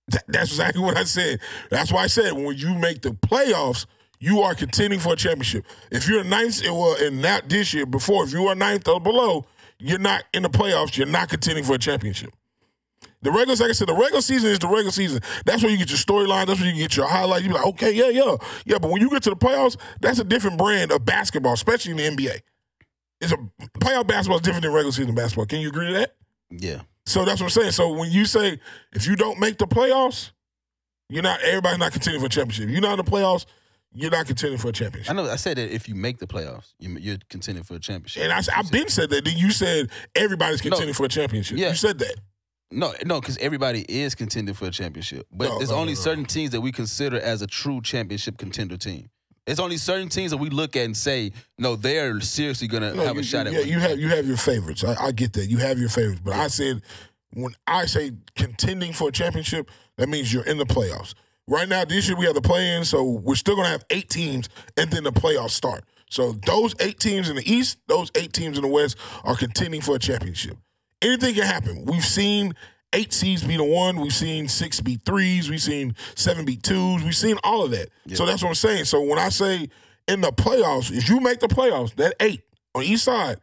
That- 0.08 0.24
that's 0.28 0.50
exactly 0.50 0.82
what 0.82 0.96
I 0.96 1.04
said. 1.04 1.40
That's 1.70 1.92
why 1.92 2.02
I 2.02 2.06
said 2.08 2.32
when 2.32 2.56
you 2.56 2.74
make 2.74 3.02
the 3.02 3.10
playoffs, 3.12 3.86
you 4.22 4.40
are 4.42 4.54
contending 4.54 5.00
for 5.00 5.14
a 5.14 5.16
championship. 5.16 5.66
If 5.90 6.08
you're 6.08 6.22
ninth, 6.22 6.62
eh, 6.64 6.70
well, 6.70 6.94
and 7.00 7.20
not 7.20 7.48
this 7.48 7.74
year, 7.74 7.84
before, 7.84 8.22
if 8.22 8.32
you 8.32 8.46
are 8.46 8.54
ninth 8.54 8.86
or 8.86 9.00
below, 9.00 9.46
you're 9.80 9.98
not 9.98 10.22
in 10.32 10.44
the 10.44 10.48
playoffs. 10.48 10.96
You're 10.96 11.08
not 11.08 11.28
contending 11.28 11.64
for 11.64 11.74
a 11.74 11.78
championship. 11.78 12.32
The 13.22 13.32
regular, 13.32 13.56
like 13.56 13.70
I 13.70 13.72
said, 13.72 13.88
the 13.88 13.94
regular 13.94 14.20
season 14.20 14.50
is 14.50 14.60
the 14.60 14.68
regular 14.68 14.92
season. 14.92 15.22
That's 15.44 15.64
where 15.64 15.72
you 15.72 15.76
get 15.76 15.90
your 15.90 15.98
storyline. 15.98 16.46
That's 16.46 16.60
where 16.60 16.70
you 16.70 16.76
get 16.76 16.96
your 16.96 17.08
highlight. 17.08 17.42
You 17.42 17.48
be 17.48 17.54
like, 17.54 17.66
okay, 17.66 17.90
yeah, 17.90 18.10
yeah, 18.10 18.36
yeah. 18.64 18.78
But 18.78 18.92
when 18.92 19.02
you 19.02 19.10
get 19.10 19.24
to 19.24 19.30
the 19.30 19.36
playoffs, 19.36 19.76
that's 20.00 20.20
a 20.20 20.24
different 20.24 20.56
brand 20.56 20.92
of 20.92 21.04
basketball, 21.04 21.54
especially 21.54 21.90
in 21.90 22.16
the 22.16 22.24
NBA. 22.24 22.42
It's 23.20 23.32
a 23.32 23.38
playoff 23.80 24.06
basketball 24.06 24.36
is 24.36 24.42
different 24.42 24.62
than 24.62 24.72
regular 24.72 24.92
season 24.92 25.16
basketball. 25.16 25.46
Can 25.46 25.58
you 25.58 25.68
agree 25.68 25.88
to 25.88 25.94
that? 25.94 26.14
Yeah. 26.48 26.82
So 27.06 27.24
that's 27.24 27.40
what 27.40 27.46
I'm 27.46 27.60
saying. 27.60 27.72
So 27.72 27.92
when 27.92 28.12
you 28.12 28.24
say 28.24 28.60
if 28.92 29.08
you 29.08 29.16
don't 29.16 29.40
make 29.40 29.58
the 29.58 29.66
playoffs, 29.66 30.30
you're 31.08 31.24
not 31.24 31.40
everybody's 31.42 31.80
not 31.80 31.90
contending 31.90 32.20
for 32.20 32.26
a 32.26 32.30
championship. 32.30 32.68
You're 32.68 32.80
not 32.80 32.98
in 32.98 33.04
the 33.04 33.10
playoffs, 33.10 33.46
you're 33.94 34.10
not 34.10 34.26
contending 34.26 34.58
for 34.58 34.68
a 34.68 34.72
championship. 34.72 35.10
I 35.10 35.14
know. 35.14 35.28
I 35.30 35.36
said 35.36 35.56
that 35.58 35.74
if 35.74 35.88
you 35.88 35.94
make 35.94 36.18
the 36.18 36.26
playoffs, 36.26 36.72
you, 36.78 36.96
you're 36.98 37.18
contending 37.28 37.64
for 37.64 37.74
a 37.74 37.78
championship. 37.80 38.22
And 38.24 38.32
I, 38.32 38.40
I've 38.56 38.70
been 38.70 38.88
said 38.88 39.10
that. 39.10 39.24
Then 39.24 39.36
you 39.36 39.50
said 39.50 39.90
everybody's 40.14 40.60
contending 40.60 40.94
for 40.94 41.04
a 41.04 41.08
championship. 41.08 41.58
Yeah. 41.58 41.70
You 41.70 41.74
said 41.74 41.98
that. 41.98 42.16
No, 42.70 42.94
no, 43.04 43.20
because 43.20 43.36
everybody 43.38 43.84
is 43.88 44.14
contending 44.14 44.54
for 44.54 44.66
a 44.66 44.70
championship. 44.70 45.26
But 45.30 45.48
No, 45.48 45.58
there's 45.58 45.70
no, 45.70 45.76
only 45.76 45.92
no, 45.92 45.98
no. 45.98 46.02
certain 46.04 46.24
teams 46.24 46.50
that 46.52 46.62
we 46.62 46.72
consider 46.72 47.20
as 47.20 47.42
a 47.42 47.46
true 47.46 47.82
championship 47.82 48.38
contender 48.38 48.78
team. 48.78 49.10
It's 49.46 49.60
only 49.60 49.76
certain 49.76 50.08
teams 50.08 50.30
that 50.30 50.38
we 50.38 50.48
look 50.48 50.76
at 50.76 50.84
and 50.84 50.96
say, 50.96 51.32
no, 51.58 51.76
they're 51.76 52.20
seriously 52.20 52.68
gonna 52.68 52.94
No, 52.94 53.02
have 53.04 53.16
you, 53.16 53.20
a 53.20 53.24
shot 53.24 53.46
at 53.46 53.52
yeah, 53.52 53.60
you 53.60 53.78
have 53.80 53.98
you 53.98 54.08
have 54.08 54.26
your 54.26 54.36
favorites. 54.36 54.84
I, 54.84 54.94
I 55.08 55.12
get 55.12 55.32
that. 55.34 55.46
You 55.46 55.58
have 55.58 55.78
your 55.78 55.88
favorites. 55.88 56.22
But 56.24 56.34
I 56.34 56.46
said 56.46 56.80
when 57.34 57.54
I 57.66 57.86
say 57.86 58.12
contending 58.36 58.92
for 58.92 59.08
a 59.08 59.12
championship, 59.12 59.68
that 59.98 60.08
means 60.08 60.32
you're 60.32 60.46
in 60.46 60.58
the 60.58 60.64
playoffs. 60.64 61.14
Right 61.52 61.68
now, 61.68 61.84
this 61.84 62.08
year 62.08 62.16
we 62.16 62.24
have 62.24 62.34
the 62.34 62.40
play 62.40 62.76
in, 62.76 62.82
so 62.86 63.04
we're 63.04 63.34
still 63.34 63.56
gonna 63.56 63.68
have 63.68 63.84
eight 63.90 64.08
teams 64.08 64.48
and 64.78 64.90
then 64.90 65.04
the 65.04 65.12
playoffs 65.12 65.50
start. 65.50 65.84
So 66.08 66.32
those 66.46 66.74
eight 66.80 66.98
teams 66.98 67.28
in 67.28 67.36
the 67.36 67.52
East, 67.52 67.76
those 67.88 68.10
eight 68.14 68.32
teams 68.32 68.56
in 68.56 68.62
the 68.62 68.68
West 68.68 68.96
are 69.22 69.36
contending 69.36 69.82
for 69.82 69.96
a 69.96 69.98
championship. 69.98 70.56
Anything 71.02 71.34
can 71.34 71.44
happen. 71.44 71.84
We've 71.84 72.04
seen 72.04 72.54
eight 72.94 73.12
seeds 73.12 73.44
beat 73.44 73.60
a 73.60 73.64
one. 73.64 74.00
We've 74.00 74.14
seen 74.14 74.48
six 74.48 74.80
beat 74.80 75.04
threes. 75.04 75.50
We've 75.50 75.60
seen 75.60 75.94
seven 76.14 76.46
beat 76.46 76.62
twos. 76.62 77.04
We've 77.04 77.14
seen 77.14 77.36
all 77.44 77.62
of 77.62 77.70
that. 77.72 77.90
So 78.14 78.24
that's 78.24 78.42
what 78.42 78.48
I'm 78.48 78.54
saying. 78.54 78.86
So 78.86 79.02
when 79.02 79.18
I 79.18 79.28
say 79.28 79.68
in 80.08 80.22
the 80.22 80.30
playoffs, 80.32 80.90
if 80.90 81.10
you 81.10 81.20
make 81.20 81.40
the 81.40 81.48
playoffs, 81.48 81.94
that 81.96 82.14
eight 82.20 82.44
on 82.74 82.82
each 82.82 83.00
side, 83.00 83.40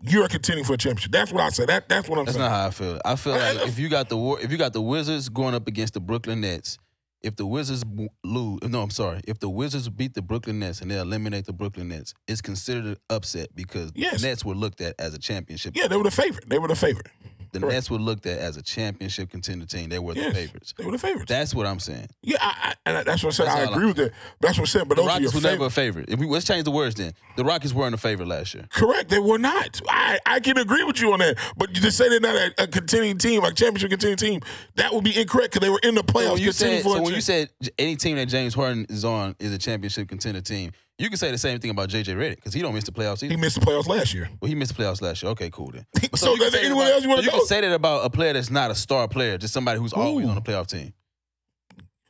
you're 0.00 0.28
contending 0.28 0.64
for 0.64 0.74
a 0.74 0.78
championship. 0.78 1.12
That's 1.12 1.30
what 1.30 1.42
I 1.42 1.50
say. 1.50 1.66
That 1.66 1.90
that's 1.90 2.08
what 2.08 2.18
I'm 2.18 2.24
That's 2.24 2.38
saying. 2.38 2.42
That's 2.42 2.52
not 2.52 2.58
how 2.58 2.66
I 2.68 2.70
feel. 2.70 3.00
I 3.04 3.16
feel 3.16 3.32
like 3.32 3.68
if 3.68 3.78
you 3.78 3.90
got 3.90 4.08
the 4.08 4.16
War- 4.16 4.40
if 4.40 4.50
you 4.50 4.56
got 4.56 4.72
the 4.72 4.82
Wizards 4.82 5.28
going 5.28 5.54
up 5.54 5.68
against 5.68 5.92
the 5.92 6.00
Brooklyn 6.00 6.40
Nets, 6.40 6.78
if 7.24 7.36
the 7.36 7.46
Wizards 7.46 7.82
lose, 8.22 8.60
no, 8.62 8.82
I'm 8.82 8.90
sorry, 8.90 9.20
if 9.26 9.38
the 9.40 9.48
Wizards 9.48 9.88
beat 9.88 10.14
the 10.14 10.22
Brooklyn 10.22 10.58
Nets 10.60 10.80
and 10.80 10.90
they 10.90 10.98
eliminate 10.98 11.46
the 11.46 11.52
Brooklyn 11.52 11.88
Nets, 11.88 12.14
it's 12.28 12.40
considered 12.40 12.84
an 12.84 12.96
upset 13.10 13.48
because 13.56 13.90
Yes. 13.94 14.20
the 14.20 14.28
Nets 14.28 14.44
were 14.44 14.54
looked 14.54 14.80
at 14.80 14.94
as 14.98 15.14
a 15.14 15.18
championship. 15.18 15.74
yeah, 15.76 15.88
they 15.88 15.96
were 15.96 16.04
the 16.04 16.10
favorite. 16.10 16.48
They 16.48 16.58
were 16.58 16.68
the 16.68 16.76
favorite. 16.76 17.08
The 17.54 17.60
correct. 17.60 17.74
Nets 17.74 17.90
were 17.90 17.98
looked 17.98 18.26
at 18.26 18.38
as 18.38 18.56
a 18.56 18.62
championship 18.62 19.30
contender 19.30 19.64
team. 19.64 19.88
They 19.88 19.98
were 19.98 20.12
the 20.12 20.30
favorites. 20.32 20.74
They 20.76 20.84
were 20.84 20.92
the 20.92 20.98
favorites. 20.98 21.28
That's 21.28 21.54
what 21.54 21.66
I'm 21.66 21.78
saying. 21.78 22.08
yeah, 22.22 22.36
I, 22.40 22.74
I, 22.84 23.02
that's 23.04 23.22
what 23.22 23.32
I 23.32 23.36
said. 23.36 23.46
That's 23.46 23.56
I 23.56 23.62
agree 23.70 23.82
I'm 23.82 23.88
with 23.88 23.96
that. 23.96 24.12
That's 24.40 24.58
what 24.58 24.62
I'm 24.62 24.66
saying. 24.66 24.88
But 24.88 24.96
The 24.96 25.02
those 25.02 25.08
Rockets 25.10 25.34
were 25.34 25.40
never 25.40 25.66
a 25.66 25.70
favorite. 25.70 26.10
If 26.10 26.18
we 26.18 26.26
let's 26.26 26.44
change 26.44 26.64
the 26.64 26.70
words 26.70 26.96
then. 26.96 27.12
The 27.36 27.44
Rockets 27.44 27.72
weren't 27.72 27.94
a 27.94 27.98
favorite 27.98 28.28
last 28.28 28.54
year. 28.54 28.66
Correct. 28.70 29.08
They 29.08 29.18
were 29.18 29.38
not. 29.38 29.80
I, 29.88 30.18
I 30.26 30.40
can 30.40 30.58
agree 30.58 30.84
with 30.84 31.00
you 31.00 31.12
on 31.12 31.20
that. 31.20 31.38
But 31.56 31.74
you 31.74 31.80
just 31.80 31.96
say 31.96 32.08
they're 32.08 32.20
not 32.20 32.34
a, 32.36 32.64
a 32.64 32.66
contending 32.66 33.18
team, 33.18 33.42
like 33.42 33.54
championship 33.54 33.90
contending 33.90 34.16
team, 34.16 34.40
that 34.74 34.92
would 34.92 35.04
be 35.04 35.18
incorrect 35.18 35.52
because 35.52 35.66
they 35.66 35.70
were 35.70 35.80
in 35.82 35.94
the 35.94 36.04
So 36.06 36.12
playoffs 36.12 36.32
when 36.32 36.42
you 36.42 36.52
said, 36.52 36.82
so 36.82 37.02
when 37.02 37.14
you 37.14 37.20
said 37.20 37.50
any 37.78 37.96
team 37.96 38.16
that 38.16 38.26
James 38.26 38.54
Harden 38.54 38.86
is 38.88 39.04
on 39.04 39.36
is 39.38 39.52
a 39.52 39.58
championship 39.58 40.08
contender 40.08 40.40
team, 40.40 40.72
you 40.98 41.08
can 41.08 41.16
say 41.18 41.30
the 41.30 41.38
same 41.38 41.58
thing 41.58 41.70
about 41.70 41.88
JJ 41.88 42.14
Redick 42.16 42.36
because 42.36 42.54
he 42.54 42.62
don't 42.62 42.74
miss 42.74 42.84
the 42.84 42.92
playoffs 42.92 43.22
either. 43.22 43.34
he 43.34 43.36
missed 43.40 43.58
the 43.58 43.66
playoffs 43.66 43.88
last 43.88 44.14
year. 44.14 44.28
Well, 44.40 44.48
he 44.48 44.54
missed 44.54 44.76
the 44.76 44.82
playoffs 44.82 45.02
last 45.02 45.22
year. 45.22 45.30
Okay, 45.32 45.50
cool 45.50 45.70
then. 45.72 45.86
So 46.14 46.32
you 46.32 46.38
can 46.38 46.46
is 46.46 46.52
there 46.52 46.60
say 46.62 46.62
that 46.62 46.64
anyone 46.66 46.84
about- 46.86 46.92
else 46.94 47.02
you 47.02 47.08
wanna 47.10 47.22
so 47.24 47.30
go? 47.30 47.36
can 47.38 47.46
say 47.46 47.60
that 47.62 47.72
about 47.72 48.04
a 48.06 48.10
player 48.10 48.32
that's 48.32 48.50
not 48.50 48.70
a 48.70 48.74
star 48.74 49.08
player, 49.08 49.36
just 49.38 49.52
somebody 49.54 49.80
who's 49.80 49.92
always 49.92 50.28
on 50.28 50.36
a 50.36 50.40
playoff 50.40 50.66
team. 50.68 50.92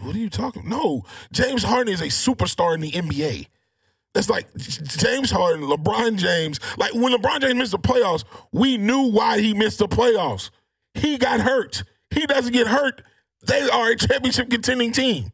What 0.00 0.14
are 0.14 0.18
you 0.18 0.28
talking? 0.28 0.68
No, 0.68 1.04
James 1.32 1.62
Harden 1.62 1.92
is 1.94 2.00
a 2.02 2.06
superstar 2.06 2.74
in 2.74 2.80
the 2.80 2.90
NBA. 2.90 3.46
It's 4.16 4.28
like 4.28 4.46
James 4.56 5.30
Harden, 5.30 5.62
LeBron 5.66 6.18
James. 6.18 6.60
Like 6.76 6.92
when 6.94 7.12
LeBron 7.14 7.40
James 7.40 7.54
missed 7.54 7.72
the 7.72 7.78
playoffs, 7.78 8.24
we 8.52 8.76
knew 8.76 9.10
why 9.10 9.40
he 9.40 9.54
missed 9.54 9.78
the 9.78 9.88
playoffs. 9.88 10.50
He 10.94 11.16
got 11.18 11.40
hurt. 11.40 11.82
He 12.10 12.26
doesn't 12.26 12.52
get 12.52 12.66
hurt. 12.68 13.02
They 13.46 13.62
are 13.68 13.90
a 13.90 13.96
championship 13.96 14.50
contending 14.50 14.92
team. 14.92 15.32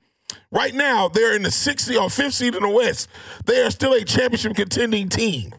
Right 0.53 0.74
now, 0.74 1.09
they're 1.09 1.36
in 1.36 1.42
the 1.42 1.51
sixth 1.51 1.86
seed 1.86 1.96
or 1.96 2.11
fifth 2.11 2.34
seed 2.34 2.55
in 2.55 2.62
the 2.62 2.68
West. 2.68 3.09
They 3.44 3.62
are 3.62 3.70
still 3.70 3.92
a 3.92 4.05
championship 4.05 4.57
contending 4.57 5.09
team. 5.09 5.55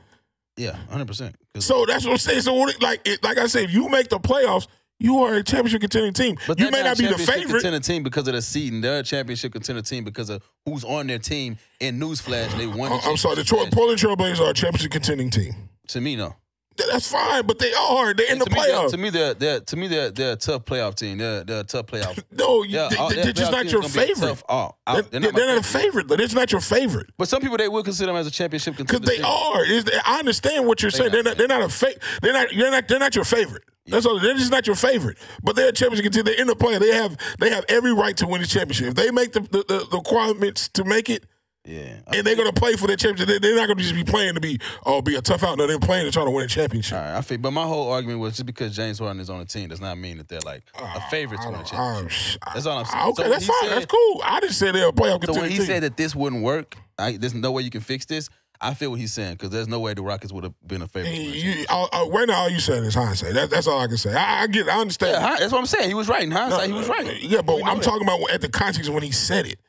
Yeah, 0.57 0.75
hundred 0.89 1.07
percent. 1.07 1.35
So 1.59 1.85
that's 1.85 2.05
what 2.05 2.11
I'm 2.11 2.17
saying. 2.17 2.41
So 2.41 2.53
what, 2.53 2.81
like, 2.81 3.01
it, 3.05 3.23
like 3.23 3.37
I 3.37 3.47
said, 3.47 3.63
if 3.65 3.73
you 3.73 3.87
make 3.89 4.09
the 4.09 4.19
playoffs, 4.19 4.67
you 4.99 5.19
are 5.23 5.33
a 5.35 5.43
championship 5.43 5.81
contending 5.81 6.13
team. 6.13 6.37
But 6.45 6.59
you 6.59 6.69
may 6.69 6.83
not 6.83 6.97
be 6.97 7.05
a 7.05 7.09
the 7.09 7.15
championship 7.15 7.35
favorite. 7.35 7.61
contender 7.61 7.79
team 7.79 8.03
because 8.03 8.27
of 8.27 8.33
the 8.33 8.41
seeding. 8.41 8.81
They're 8.81 8.99
a 8.99 9.03
championship 9.03 9.53
contender 9.53 9.81
team 9.81 10.03
because 10.03 10.29
of 10.29 10.43
who's 10.65 10.83
on 10.83 11.07
their 11.07 11.19
team. 11.19 11.57
And 11.79 11.99
newsflash, 12.01 12.55
they 12.57 12.67
won. 12.67 12.91
The 12.91 12.97
Uh, 12.97 13.09
I'm 13.09 13.17
sorry, 13.17 13.37
Detroit 13.37 13.71
Portland 13.71 13.99
Trailblazers 13.99 14.39
are 14.41 14.51
a 14.51 14.53
championship 14.53 14.91
contending 14.91 15.29
team. 15.29 15.55
To 15.87 16.01
me, 16.01 16.15
no. 16.15 16.35
Th- 16.77 16.89
That's 16.89 17.11
fine, 17.11 17.45
but 17.45 17.59
they 17.59 17.73
are. 17.73 18.13
They're 18.13 18.31
in 18.31 18.39
the 18.39 18.45
to, 18.45 18.51
me, 18.51 18.61
they're, 18.61 18.69
playoffs. 18.75 18.89
to 18.91 18.97
me, 18.97 19.09
they're, 19.09 19.33
they're 19.33 19.59
to 19.59 19.75
me 19.75 19.87
they're, 19.87 20.09
they're 20.11 20.33
a 20.33 20.35
tough 20.37 20.63
playoff 20.65 20.95
team. 20.95 21.17
They're, 21.17 21.43
they're 21.43 21.59
a 21.59 21.63
tough 21.63 21.87
playoff. 21.87 22.23
no, 22.31 22.63
you, 22.63 22.77
Yeah, 22.77 22.87
they, 22.89 22.95
are 22.97 23.13
their 23.13 23.33
just 23.33 23.51
not 23.51 23.65
your 23.71 23.81
gonna 23.81 23.93
be 23.93 23.99
a 23.99 24.05
favorite. 24.07 24.27
tough 24.27 24.43
oh, 24.49 24.75
out. 24.87 25.11
They're, 25.11 25.19
They're 25.19 25.19
not 25.19 25.33
they're 25.35 25.47
not 25.55 25.57
a 25.57 25.67
favorite. 25.67 26.07
They're 26.07 26.17
just 26.17 26.35
not 26.35 26.51
your 26.51 26.61
favorite. 26.61 27.09
But 27.17 27.27
some 27.27 27.41
people 27.41 27.57
they 27.57 27.67
will 27.67 27.83
consider 27.83 28.07
them 28.07 28.15
as 28.15 28.25
a 28.27 28.31
championship 28.31 28.77
Because 28.77 29.01
they 29.01 29.21
are. 29.21 29.63
It's- 29.65 30.01
I 30.05 30.19
understand 30.19 30.65
what 30.65 30.81
you're 30.81 30.91
saying. 30.91 31.11
They're 31.11 31.23
not. 31.23 31.37
They're 31.37 31.47
not 31.47 31.61
a 31.61 31.69
fa- 31.69 31.95
They're 32.21 32.33
not. 32.33 32.53
You're 32.53 32.71
not. 32.71 32.87
They're 32.87 32.99
not 32.99 33.15
your 33.15 33.25
favorite. 33.25 33.63
That's 33.87 34.05
all. 34.05 34.19
They're 34.19 34.35
just 34.35 34.51
not 34.51 34.65
your 34.67 34.75
favorite. 34.77 35.17
But 35.43 35.55
they're 35.57 35.69
a 35.69 35.73
championship 35.73 36.05
contender. 36.05 36.31
They're 36.31 36.39
in 36.41 36.47
the 36.47 36.55
play. 36.55 36.77
They 36.77 36.93
have. 36.95 37.17
They 37.39 37.49
have 37.49 37.65
every 37.67 37.93
right 37.93 38.15
to 38.17 38.27
win 38.27 38.39
the 38.41 38.47
championship. 38.47 38.87
If 38.89 38.93
they 38.95 39.11
make 39.11 39.33
the, 39.33 39.41
the, 39.41 39.63
the 39.67 39.97
requirements 39.97 40.69
to 40.69 40.83
make 40.85 41.09
it, 41.09 41.25
Yeah. 41.63 41.99
and 42.11 42.25
they're 42.25 42.35
going 42.35 42.51
to 42.51 42.59
play 42.59 42.73
for 42.73 42.87
the 42.87 42.97
championship, 42.97 43.27
they- 43.27 43.37
they're 43.39 43.55
not 43.55 43.67
going 43.67 43.77
to 43.77 43.83
just 43.83 43.93
be 43.95 44.03
playing 44.03 44.33
to 44.33 44.39
be 44.41 44.59
oh 44.85 45.01
be 45.01 45.15
a 45.15 45.21
tough 45.21 45.43
out. 45.43 45.57
No, 45.59 45.67
they're 45.67 45.77
playing 45.79 46.05
to 46.05 46.11
try 46.11 46.23
to 46.25 46.31
win 46.31 46.43
a 46.43 46.47
championship. 46.47 46.97
All 46.97 47.03
right, 47.03 47.15
I 47.17 47.21
think, 47.21 47.41
but 47.43 47.51
my 47.51 47.63
whole 47.65 47.91
argument 47.91 48.19
was 48.19 48.33
just 48.33 48.47
because 48.47 48.75
James 48.75 48.97
Harden 48.97 49.19
is 49.19 49.29
on 49.29 49.37
the 49.39 49.45
team 49.45 49.69
does 49.69 49.79
not 49.79 49.97
mean 49.99 50.17
that 50.17 50.27
they're 50.27 50.39
like 50.43 50.63
a 50.75 50.99
favorite 51.09 51.39
to 51.41 51.49
win 51.51 51.59
a 51.59 51.63
championship. 51.63 52.09
sh- 52.11 52.37
That's 52.53 52.65
all 52.65 52.79
I'm 52.79 52.85
saying. 52.85 52.97
Ah, 53.03 53.09
Okay, 53.09 53.23
So 53.23 53.29
that's 53.29 53.45
fine. 53.45 53.55
said- 53.61 53.71
that's 53.73 53.85
cool. 53.85 54.21
I 54.23 54.39
didn't 54.39 54.53
say 54.53 54.71
they're 54.71 54.89
a 54.89 54.91
playoff 54.91 55.23
So 55.25 55.33
when 55.39 55.51
he 55.51 55.57
team. 55.57 55.65
said 55.67 55.83
that 55.83 55.97
this 55.97 56.15
wouldn't 56.15 56.41
work, 56.43 56.75
I, 56.97 57.17
there's 57.17 57.35
no 57.35 57.51
way 57.51 57.61
you 57.61 57.69
can 57.69 57.81
fix 57.81 58.05
this. 58.05 58.27
I 58.63 58.73
feel 58.75 58.91
what 58.91 58.99
he's 58.99 59.11
saying 59.13 59.33
because 59.33 59.49
there's 59.49 59.67
no 59.67 59.79
way 59.79 59.93
the 59.95 60.03
Rockets 60.03 60.31
would 60.33 60.43
have 60.43 60.53
been 60.65 60.81
a 60.83 60.87
favorite. 60.87 61.11
to 61.11 61.17
win 61.19 61.31
a 61.31 61.35
You, 61.59 61.65
all- 61.69 61.89
all- 61.91 62.11
right 62.11 62.27
now, 62.27 62.41
all 62.41 62.49
you 62.49 62.59
saying 62.59 62.83
is 62.85 62.95
hindsight. 62.95 63.33
That, 63.35 63.49
that's 63.51 63.67
all 63.67 63.79
I 63.79 63.87
can 63.87 63.97
say. 63.97 64.13
I, 64.15 64.43
I 64.43 64.47
get. 64.47 64.67
it. 64.67 64.69
I 64.71 64.79
understand. 64.79 65.13
Yeah, 65.19 65.35
that's 65.39 65.51
what 65.51 65.59
I'm 65.59 65.65
saying. 65.67 65.89
He 65.89 65.93
was 65.95 66.07
right 66.07 66.23
in 66.23 66.31
hindsight. 66.31 66.67
He 66.67 66.73
was 66.73 66.87
right. 66.87 67.21
Yeah, 67.21 67.41
but 67.43 67.57
I'm 67.65 67.77
that. 67.77 67.83
talking 67.83 68.03
about 68.03 68.19
at 68.31 68.41
the 68.41 68.49
context 68.49 68.89
when 68.89 69.03
he 69.03 69.11
said 69.11 69.45
it. 69.45 69.59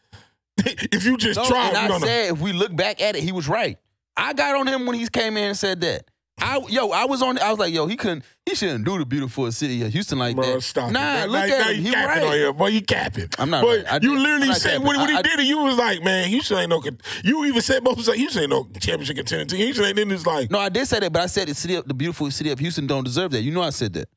if 0.93 1.05
you 1.05 1.17
just 1.17 1.39
No, 1.39 1.47
try, 1.47 1.69
and 1.69 1.77
I 1.93 1.99
said 1.99 2.33
if 2.33 2.41
we 2.41 2.53
look 2.53 2.75
back 2.75 3.01
at 3.01 3.17
it, 3.17 3.23
he 3.23 3.33
was 3.33 3.49
right. 3.49 3.79
I 4.17 4.33
got 4.35 4.55
on 4.57 4.67
him 4.67 4.87
when 4.87 4.97
he 4.99 5.07
came 5.09 5.37
in 5.37 5.45
and 5.45 5.57
said 5.57 5.81
that. 5.81 6.05
I 6.41 6.59
yo, 6.69 6.91
I 6.91 7.05
was 7.05 7.23
on. 7.23 7.39
I 7.39 7.51
was 7.51 7.59
like, 7.59 7.73
yo, 7.73 7.87
he 7.87 7.95
couldn't. 7.97 8.25
He 8.47 8.55
shouldn't 8.55 8.85
do 8.85 8.99
the 8.99 9.05
beautiful 9.07 9.51
city 9.53 9.83
of 9.83 9.93
Houston 9.93 10.19
like 10.19 10.35
Bro, 10.35 10.55
that. 10.55 10.63
stop 10.63 10.91
nah, 10.91 10.99
man. 11.01 11.29
look 11.31 11.47
now, 11.49 11.55
at 11.55 11.59
now 11.61 11.69
him. 11.69 11.77
you 11.77 11.83
He 11.83 11.91
capping 11.93 12.09
right. 12.09 12.23
on 12.29 12.33
here, 12.33 12.53
boy. 12.53 12.67
You 12.69 12.83
capping. 12.83 13.29
I'm 13.39 13.51
not 13.51 13.63
But 13.63 13.85
right. 13.85 14.03
You 14.03 14.09
did- 14.11 14.19
I'm 14.19 14.23
literally 14.25 14.55
said 14.55 14.79
when, 14.83 14.99
when 14.99 15.09
he 15.11 15.15
I- 15.15 15.19
I- 15.19 15.23
did 15.23 15.39
it, 15.41 15.45
you 15.47 15.59
was 15.59 15.77
like, 15.77 16.03
man, 16.03 16.29
Houston 16.29 16.59
ain't 16.59 16.71
no. 16.71 16.83
You 17.23 17.45
even 17.45 17.61
said 17.63 17.85
both 17.85 18.03
sides. 18.03 18.19
Houston 18.19 18.43
ain't 18.43 18.51
no 18.51 18.65
championship 18.81 19.17
contender 19.17 19.45
team. 19.45 19.59
Houston 19.59 19.85
ain't 19.85 19.99
in 19.99 20.09
this 20.09 20.27
like. 20.27 20.51
No, 20.51 20.59
I 20.59 20.69
did 20.71 20.89
say 20.89 21.01
that, 21.01 21.13
but 21.13 21.23
I 21.23 21.27
said 21.27 21.49
the 21.49 21.55
city, 21.55 21.77
of, 21.77 21.87
the 21.87 21.95
beautiful 21.95 22.31
city 22.31 22.51
of 22.51 22.59
Houston, 22.59 22.87
don't 22.87 23.05
deserve 23.05 23.31
that. 23.33 23.43
You 23.43 23.53
know, 23.53 23.63
I 23.63 23.71
said 23.71 23.93
that. 23.93 24.09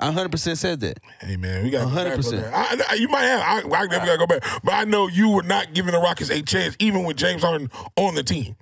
I 0.00 0.06
100 0.06 0.30
percent 0.32 0.58
said 0.58 0.80
that. 0.80 0.98
Hey 1.20 1.36
man, 1.36 1.62
we 1.62 1.70
got 1.70 1.86
100%. 1.86 2.50
I, 2.52 2.76
I, 2.90 2.94
you 2.94 3.08
might 3.08 3.22
have. 3.24 3.40
I, 3.70 3.76
I 3.76 3.86
never 3.86 4.06
gotta 4.06 4.18
go 4.18 4.26
back, 4.26 4.42
but 4.64 4.72
I 4.72 4.84
know 4.84 5.08
you 5.08 5.28
were 5.30 5.42
not 5.42 5.74
giving 5.74 5.92
the 5.92 6.00
Rockets 6.00 6.30
a 6.30 6.42
chance, 6.42 6.74
even 6.78 7.04
with 7.04 7.16
James 7.16 7.42
Harden 7.42 7.70
on 7.96 8.14
the 8.14 8.22
team. 8.22 8.56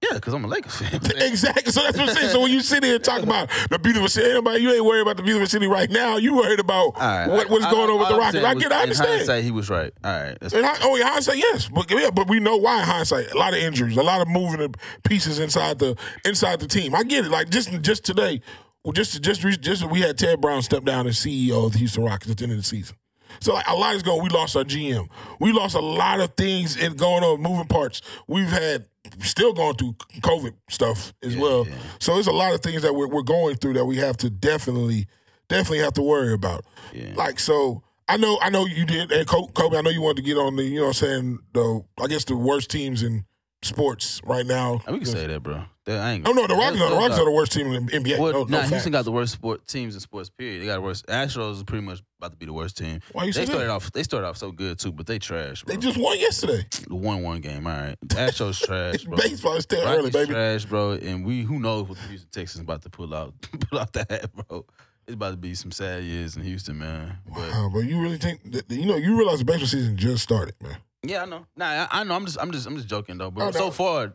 Yeah, 0.00 0.14
because 0.14 0.32
I'm 0.32 0.44
a 0.44 0.48
Lakers 0.48 0.76
fan. 0.76 1.00
Exactly. 1.16 1.72
So 1.72 1.82
that's 1.82 1.98
what 1.98 2.08
I'm 2.08 2.14
saying. 2.14 2.30
So 2.30 2.40
when 2.42 2.52
you 2.52 2.60
sit 2.60 2.84
here 2.84 2.94
and 2.94 3.04
talk 3.04 3.22
about 3.22 3.50
the 3.68 3.80
beautiful 3.80 4.08
city, 4.08 4.30
anybody, 4.30 4.62
you 4.62 4.72
ain't 4.72 4.84
worried 4.84 5.00
about 5.02 5.16
the 5.16 5.24
beautiful 5.24 5.48
city 5.48 5.66
right 5.66 5.90
now. 5.90 6.16
You 6.18 6.36
worried 6.36 6.60
about 6.60 6.96
right, 6.96 7.26
what, 7.26 7.50
what's 7.50 7.64
I- 7.64 7.70
going 7.72 7.90
on 7.90 7.98
with 7.98 8.06
all 8.06 8.12
the 8.14 8.18
Rockets. 8.20 8.44
I 8.44 8.54
get. 8.54 8.72
I 8.72 8.82
understand. 8.82 9.10
hindsight, 9.10 9.42
he 9.44 9.50
was 9.50 9.68
right. 9.68 9.92
All 10.04 10.12
right. 10.12 10.38
And 10.40 10.64
I, 10.64 10.76
oh, 10.82 10.94
yeah, 10.96 11.10
hindsight, 11.10 11.38
yes, 11.38 11.68
but 11.68 11.90
yeah, 11.90 12.10
but 12.10 12.28
we 12.28 12.38
know 12.38 12.56
why 12.56 12.78
in 12.78 12.84
hindsight. 12.84 13.32
A 13.32 13.36
lot 13.36 13.54
of 13.54 13.58
injuries, 13.58 13.96
a 13.96 14.02
lot 14.02 14.20
of 14.20 14.28
moving 14.28 14.72
pieces 15.02 15.40
inside 15.40 15.80
the 15.80 15.96
inside 16.24 16.60
the 16.60 16.68
team. 16.68 16.94
I 16.94 17.02
get 17.02 17.24
it. 17.26 17.30
Like 17.32 17.50
just 17.50 17.68
just 17.82 18.04
today, 18.04 18.40
well, 18.84 18.92
just 18.92 19.20
just 19.22 19.40
just 19.60 19.84
we 19.90 20.00
had 20.00 20.18
Tad 20.18 20.40
Brown 20.40 20.62
step 20.62 20.84
down 20.84 21.06
as 21.06 21.16
CEO 21.16 21.66
of 21.66 21.72
the 21.72 21.78
Houston 21.78 22.04
Rockets 22.04 22.30
at 22.30 22.36
the 22.38 22.44
end 22.44 22.52
of 22.52 22.58
the 22.58 22.64
season. 22.64 22.96
So 23.40 23.54
like 23.54 23.66
a 23.68 23.74
lot 23.74 23.94
is 23.94 24.02
going. 24.02 24.22
We 24.22 24.28
lost 24.30 24.56
our 24.56 24.64
GM. 24.64 25.08
We 25.40 25.52
lost 25.52 25.74
a 25.74 25.80
lot 25.80 26.20
of 26.20 26.34
things 26.36 26.76
in 26.76 26.94
going 26.94 27.22
on, 27.22 27.40
moving 27.40 27.66
parts. 27.66 28.00
We've 28.26 28.48
had 28.48 28.86
still 29.20 29.52
going 29.52 29.74
through 29.74 29.94
COVID 30.20 30.54
stuff 30.70 31.12
as 31.22 31.36
well. 31.36 31.66
yeah. 31.66 31.74
So 31.98 32.14
there's 32.14 32.26
a 32.26 32.32
lot 32.32 32.54
of 32.54 32.60
things 32.60 32.82
that 32.82 32.94
we're, 32.94 33.08
we're 33.08 33.22
going 33.22 33.56
through 33.56 33.74
that 33.74 33.84
we 33.84 33.96
have 33.96 34.16
to 34.18 34.30
definitely 34.30 35.06
definitely 35.48 35.80
have 35.80 35.94
to 35.94 36.02
worry 36.02 36.32
about. 36.32 36.64
Yeah. 36.92 37.12
Like 37.14 37.38
so, 37.38 37.82
I 38.08 38.16
know 38.16 38.38
I 38.40 38.50
know 38.50 38.66
you 38.66 38.84
did, 38.86 39.12
and 39.12 39.26
Kobe, 39.26 39.76
I 39.76 39.82
know 39.82 39.90
you 39.90 40.02
wanted 40.02 40.16
to 40.16 40.22
get 40.22 40.36
on 40.38 40.56
the 40.56 40.64
you 40.64 40.76
know 40.76 40.86
what 40.86 41.02
I'm 41.02 41.08
saying 41.08 41.38
the 41.52 41.84
I 42.02 42.06
guess 42.06 42.24
the 42.24 42.36
worst 42.36 42.70
teams 42.70 43.02
in 43.02 43.24
sports 43.62 44.20
right 44.24 44.46
now. 44.46 44.80
we 44.88 44.98
can 44.98 45.06
say 45.06 45.26
that, 45.26 45.42
bro. 45.42 45.64
I 45.88 46.12
ain't 46.12 46.28
Oh 46.28 46.32
no, 46.32 46.46
the 46.46 46.54
Rockets, 46.54 46.80
are, 46.82 46.90
the 46.90 46.96
Rockets 46.96 47.18
are 47.18 47.24
the 47.24 47.30
worst 47.30 47.52
team 47.52 47.72
in 47.72 47.86
the 47.86 47.92
NBA. 47.92 48.18
Well, 48.18 48.32
no, 48.32 48.44
no 48.44 48.60
Houston 48.62 48.92
got 48.92 49.04
the 49.04 49.12
worst 49.12 49.32
sport 49.32 49.66
teams 49.66 49.94
in 49.94 50.00
sports. 50.00 50.28
Period. 50.30 50.62
They 50.62 50.66
got 50.66 50.74
the 50.76 50.80
worst. 50.82 51.06
Astros 51.06 51.52
is 51.56 51.62
pretty 51.64 51.84
much 51.84 52.02
about 52.18 52.32
to 52.32 52.36
be 52.36 52.46
the 52.46 52.52
worst 52.52 52.76
team. 52.76 53.00
Why 53.12 53.24
you 53.24 53.32
They 53.32 53.40
say 53.40 53.44
that? 53.46 53.52
started 53.52 53.70
off. 53.70 53.92
They 53.92 54.02
started 54.02 54.26
off 54.26 54.36
so 54.36 54.52
good 54.52 54.78
too, 54.78 54.92
but 54.92 55.06
they 55.06 55.18
trash. 55.18 55.64
Bro. 55.64 55.74
They 55.74 55.80
just 55.80 55.96
won 55.98 56.18
yesterday. 56.18 56.66
The 56.88 56.94
one 56.94 57.22
one 57.22 57.40
game. 57.40 57.66
All 57.66 57.72
right, 57.72 57.96
Astros 58.08 58.64
trash, 58.64 59.04
bro. 59.04 59.16
baseball. 59.16 59.54
It's 59.54 59.64
still 59.64 59.86
early, 59.86 60.10
baby. 60.10 60.32
trash, 60.32 60.64
bro. 60.66 60.92
And 60.92 61.24
we 61.24 61.42
who 61.42 61.58
knows 61.58 61.88
what 61.88 61.98
the 61.98 62.08
Houston 62.08 62.28
Texans 62.30 62.62
about 62.62 62.82
to 62.82 62.90
pull 62.90 63.14
out 63.14 63.34
pull 63.70 63.78
out 63.78 63.92
that 63.94 64.10
hat, 64.10 64.30
bro. 64.34 64.64
It's 65.06 65.14
about 65.14 65.30
to 65.30 65.36
be 65.38 65.54
some 65.54 65.72
sad 65.72 66.02
years 66.04 66.36
in 66.36 66.42
Houston, 66.42 66.78
man. 66.78 67.16
But 67.34 67.50
Uh, 67.54 67.70
but 67.72 67.78
you 67.80 67.98
really 68.02 68.18
think 68.18 68.52
that, 68.52 68.70
you 68.70 68.84
know 68.84 68.96
you 68.96 69.16
realize 69.16 69.38
the 69.38 69.46
baseball 69.46 69.66
season 69.68 69.96
just 69.96 70.22
started, 70.22 70.54
man. 70.62 70.76
yeah, 71.02 71.22
I 71.22 71.24
know. 71.24 71.46
Nah, 71.56 71.86
I, 71.90 72.00
I 72.00 72.04
know. 72.04 72.14
I'm 72.14 72.26
just 72.26 72.36
I'm 72.38 72.50
just 72.52 72.66
I'm 72.66 72.76
just 72.76 72.88
joking 72.88 73.16
though. 73.16 73.30
But 73.30 73.42
Oh, 73.42 73.46
no. 73.46 73.52
so 73.52 73.70
far, 73.70 74.12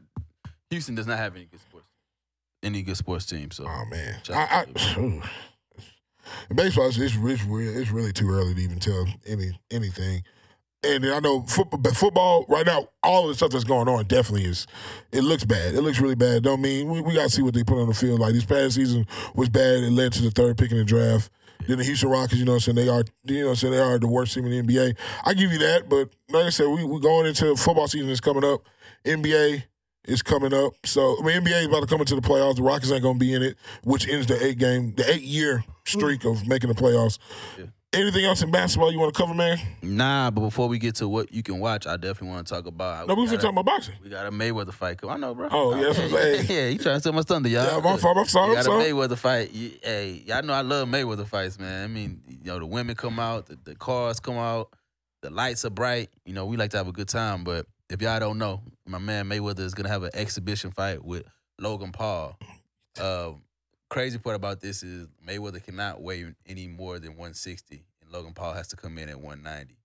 Houston 0.73 0.95
does 0.95 1.07
not 1.07 1.19
have 1.19 1.35
any 1.35 1.45
good 1.45 1.59
sports 1.59 1.85
any 2.63 2.81
good 2.81 2.97
sports 2.97 3.25
team. 3.25 3.51
So 3.51 3.65
Oh 3.67 3.85
man, 3.89 4.15
I, 4.33 4.65
I, 4.65 5.21
baseball 6.55 6.87
is 6.87 6.97
it's, 6.97 7.15
it's 7.15 7.43
really 7.43 7.65
it's 7.67 7.91
really 7.91 8.13
too 8.13 8.29
early 8.29 8.55
to 8.55 8.61
even 8.61 8.79
tell 8.79 9.05
any 9.27 9.51
anything. 9.69 10.23
And 10.85 11.05
I 11.05 11.19
know 11.19 11.43
football, 11.43 11.79
but 11.79 11.95
football 11.95 12.45
right 12.49 12.65
now, 12.65 12.89
all 13.03 13.23
of 13.23 13.29
the 13.29 13.35
stuff 13.35 13.51
that's 13.51 13.63
going 13.63 13.87
on 13.87 14.05
definitely 14.05 14.45
is. 14.45 14.67
It 15.13 15.23
looks 15.23 15.45
bad. 15.45 15.75
It 15.75 15.81
looks 15.81 16.01
really 16.01 16.15
bad. 16.15 16.43
Don't 16.43 16.61
mean 16.61 16.89
we, 16.89 16.99
we 16.99 17.13
got 17.13 17.23
to 17.23 17.29
see 17.29 17.41
what 17.41 17.53
they 17.53 17.63
put 17.63 17.81
on 17.81 17.87
the 17.87 17.93
field. 17.93 18.19
Like 18.19 18.33
this 18.33 18.43
past 18.43 18.75
season 18.75 19.07
was 19.33 19.49
bad. 19.49 19.83
It 19.83 19.91
led 19.91 20.11
to 20.13 20.21
the 20.21 20.31
third 20.31 20.57
pick 20.57 20.71
in 20.71 20.77
the 20.77 20.83
draft. 20.83 21.29
Then 21.67 21.77
the 21.77 21.85
Houston 21.85 22.09
Rockets, 22.09 22.35
you 22.35 22.43
know, 22.43 22.53
what 22.53 22.67
I'm 22.67 22.75
saying 22.75 22.75
they 22.75 22.89
are, 22.89 23.05
you 23.23 23.39
know, 23.39 23.45
what 23.45 23.51
I'm 23.51 23.55
saying 23.55 23.73
they 23.73 23.79
are 23.79 23.97
the 23.97 24.07
worst 24.07 24.33
team 24.33 24.45
in 24.45 24.67
the 24.67 24.73
NBA. 24.73 24.97
I 25.23 25.33
give 25.33 25.53
you 25.53 25.59
that, 25.59 25.87
but 25.87 26.09
like 26.29 26.47
I 26.47 26.49
said, 26.49 26.67
we 26.67 26.83
we 26.83 26.99
going 26.99 27.27
into 27.27 27.55
football 27.55 27.87
season 27.87 28.09
is 28.09 28.19
coming 28.19 28.43
up. 28.43 28.63
NBA 29.05 29.63
is 30.07 30.21
coming 30.21 30.53
up, 30.53 30.73
so 30.85 31.17
I 31.21 31.25
mean 31.25 31.41
NBA 31.43 31.61
is 31.61 31.65
about 31.67 31.81
to 31.81 31.87
come 31.87 31.99
into 32.01 32.15
the 32.15 32.21
playoffs. 32.21 32.55
The 32.57 32.63
Rockets 32.63 32.91
ain't 32.91 33.01
going 33.03 33.15
to 33.15 33.19
be 33.25 33.33
in 33.33 33.41
it, 33.43 33.57
which 33.83 34.07
ends 34.07 34.27
the 34.27 34.43
eight 34.45 34.57
game, 34.57 34.93
the 34.95 35.09
eight 35.11 35.21
year 35.21 35.63
streak 35.85 36.25
of 36.25 36.47
making 36.47 36.69
the 36.69 36.75
playoffs. 36.75 37.19
Yeah. 37.57 37.65
Anything 37.95 38.25
else 38.25 38.41
in 38.41 38.49
basketball 38.49 38.91
you 38.91 38.97
want 38.97 39.13
to 39.13 39.21
cover, 39.21 39.35
man? 39.35 39.59
nah, 39.83 40.31
but 40.31 40.41
before 40.41 40.67
we 40.67 40.79
get 40.79 40.95
to 40.95 41.07
what 41.07 41.31
you 41.31 41.43
can 41.43 41.59
watch, 41.59 41.85
I 41.85 41.95
definitely 41.95 42.29
want 42.29 42.47
to 42.47 42.53
talk 42.55 42.65
about. 42.65 43.07
No, 43.07 43.13
we 43.13 43.21
was 43.21 43.29
got 43.29 43.37
a- 43.37 43.41
talking 43.43 43.57
about 43.59 43.65
boxing. 43.67 43.93
We 44.03 44.09
got 44.09 44.25
a 44.25 44.31
Mayweather 44.31 44.73
fight. 44.73 44.97
Coming. 44.99 45.13
I 45.15 45.17
know, 45.19 45.35
bro. 45.35 45.47
Oh, 45.51 45.75
yeah, 45.79 45.89
I'm 45.89 45.93
saying. 46.09 46.45
yeah, 46.49 46.67
you 46.69 46.79
trying 46.79 46.95
to 46.95 46.99
steal 47.01 47.13
my 47.13 47.21
thunder, 47.21 47.49
y'all. 47.49 47.65
Yeah, 47.65 47.79
my 47.83 47.95
fault. 47.97 48.17
I'm 48.17 48.25
sorry. 48.25 48.49
You 48.49 48.55
got 48.55 48.65
a. 48.65 48.69
Mayweather 48.69 49.15
fight. 49.15 49.51
You- 49.53 49.73
hey, 49.83 50.23
y'all 50.25 50.41
know 50.41 50.53
I 50.53 50.61
love 50.61 50.87
Mayweather 50.87 51.27
fights, 51.27 51.59
man. 51.59 51.83
I 51.83 51.87
mean, 51.87 52.19
you 52.27 52.39
know, 52.45 52.57
the 52.57 52.65
women 52.65 52.95
come 52.95 53.19
out, 53.19 53.45
the, 53.45 53.59
the 53.63 53.75
cars 53.75 54.19
come 54.19 54.37
out, 54.39 54.73
the 55.21 55.29
lights 55.29 55.63
are 55.63 55.69
bright. 55.69 56.09
You 56.25 56.33
know, 56.33 56.47
we 56.47 56.57
like 56.57 56.71
to 56.71 56.77
have 56.77 56.87
a 56.87 56.91
good 56.91 57.09
time. 57.09 57.43
But 57.43 57.67
if 57.93 58.01
y'all 58.01 58.19
don't 58.19 58.39
know, 58.39 58.59
my 58.87 58.97
man 58.97 59.29
Mayweather 59.29 59.59
is 59.59 59.75
gonna 59.75 59.87
have 59.87 60.01
an 60.01 60.09
exhibition 60.15 60.71
fight 60.71 61.05
with 61.05 61.23
Logan 61.59 61.91
Paul. 61.91 62.35
Um, 62.99 63.43
crazy 63.87 64.17
part 64.17 64.35
about 64.35 64.61
this 64.61 64.81
is 64.81 65.07
Mayweather 65.25 65.63
cannot 65.63 66.01
weigh 66.01 66.33
any 66.47 66.67
more 66.67 66.97
than 66.97 67.11
160, 67.11 67.85
and 68.01 68.11
Logan 68.11 68.33
Paul 68.33 68.53
has 68.53 68.67
to 68.69 68.75
come 68.75 68.97
in 68.97 69.09
at 69.09 69.19
190. 69.19 69.77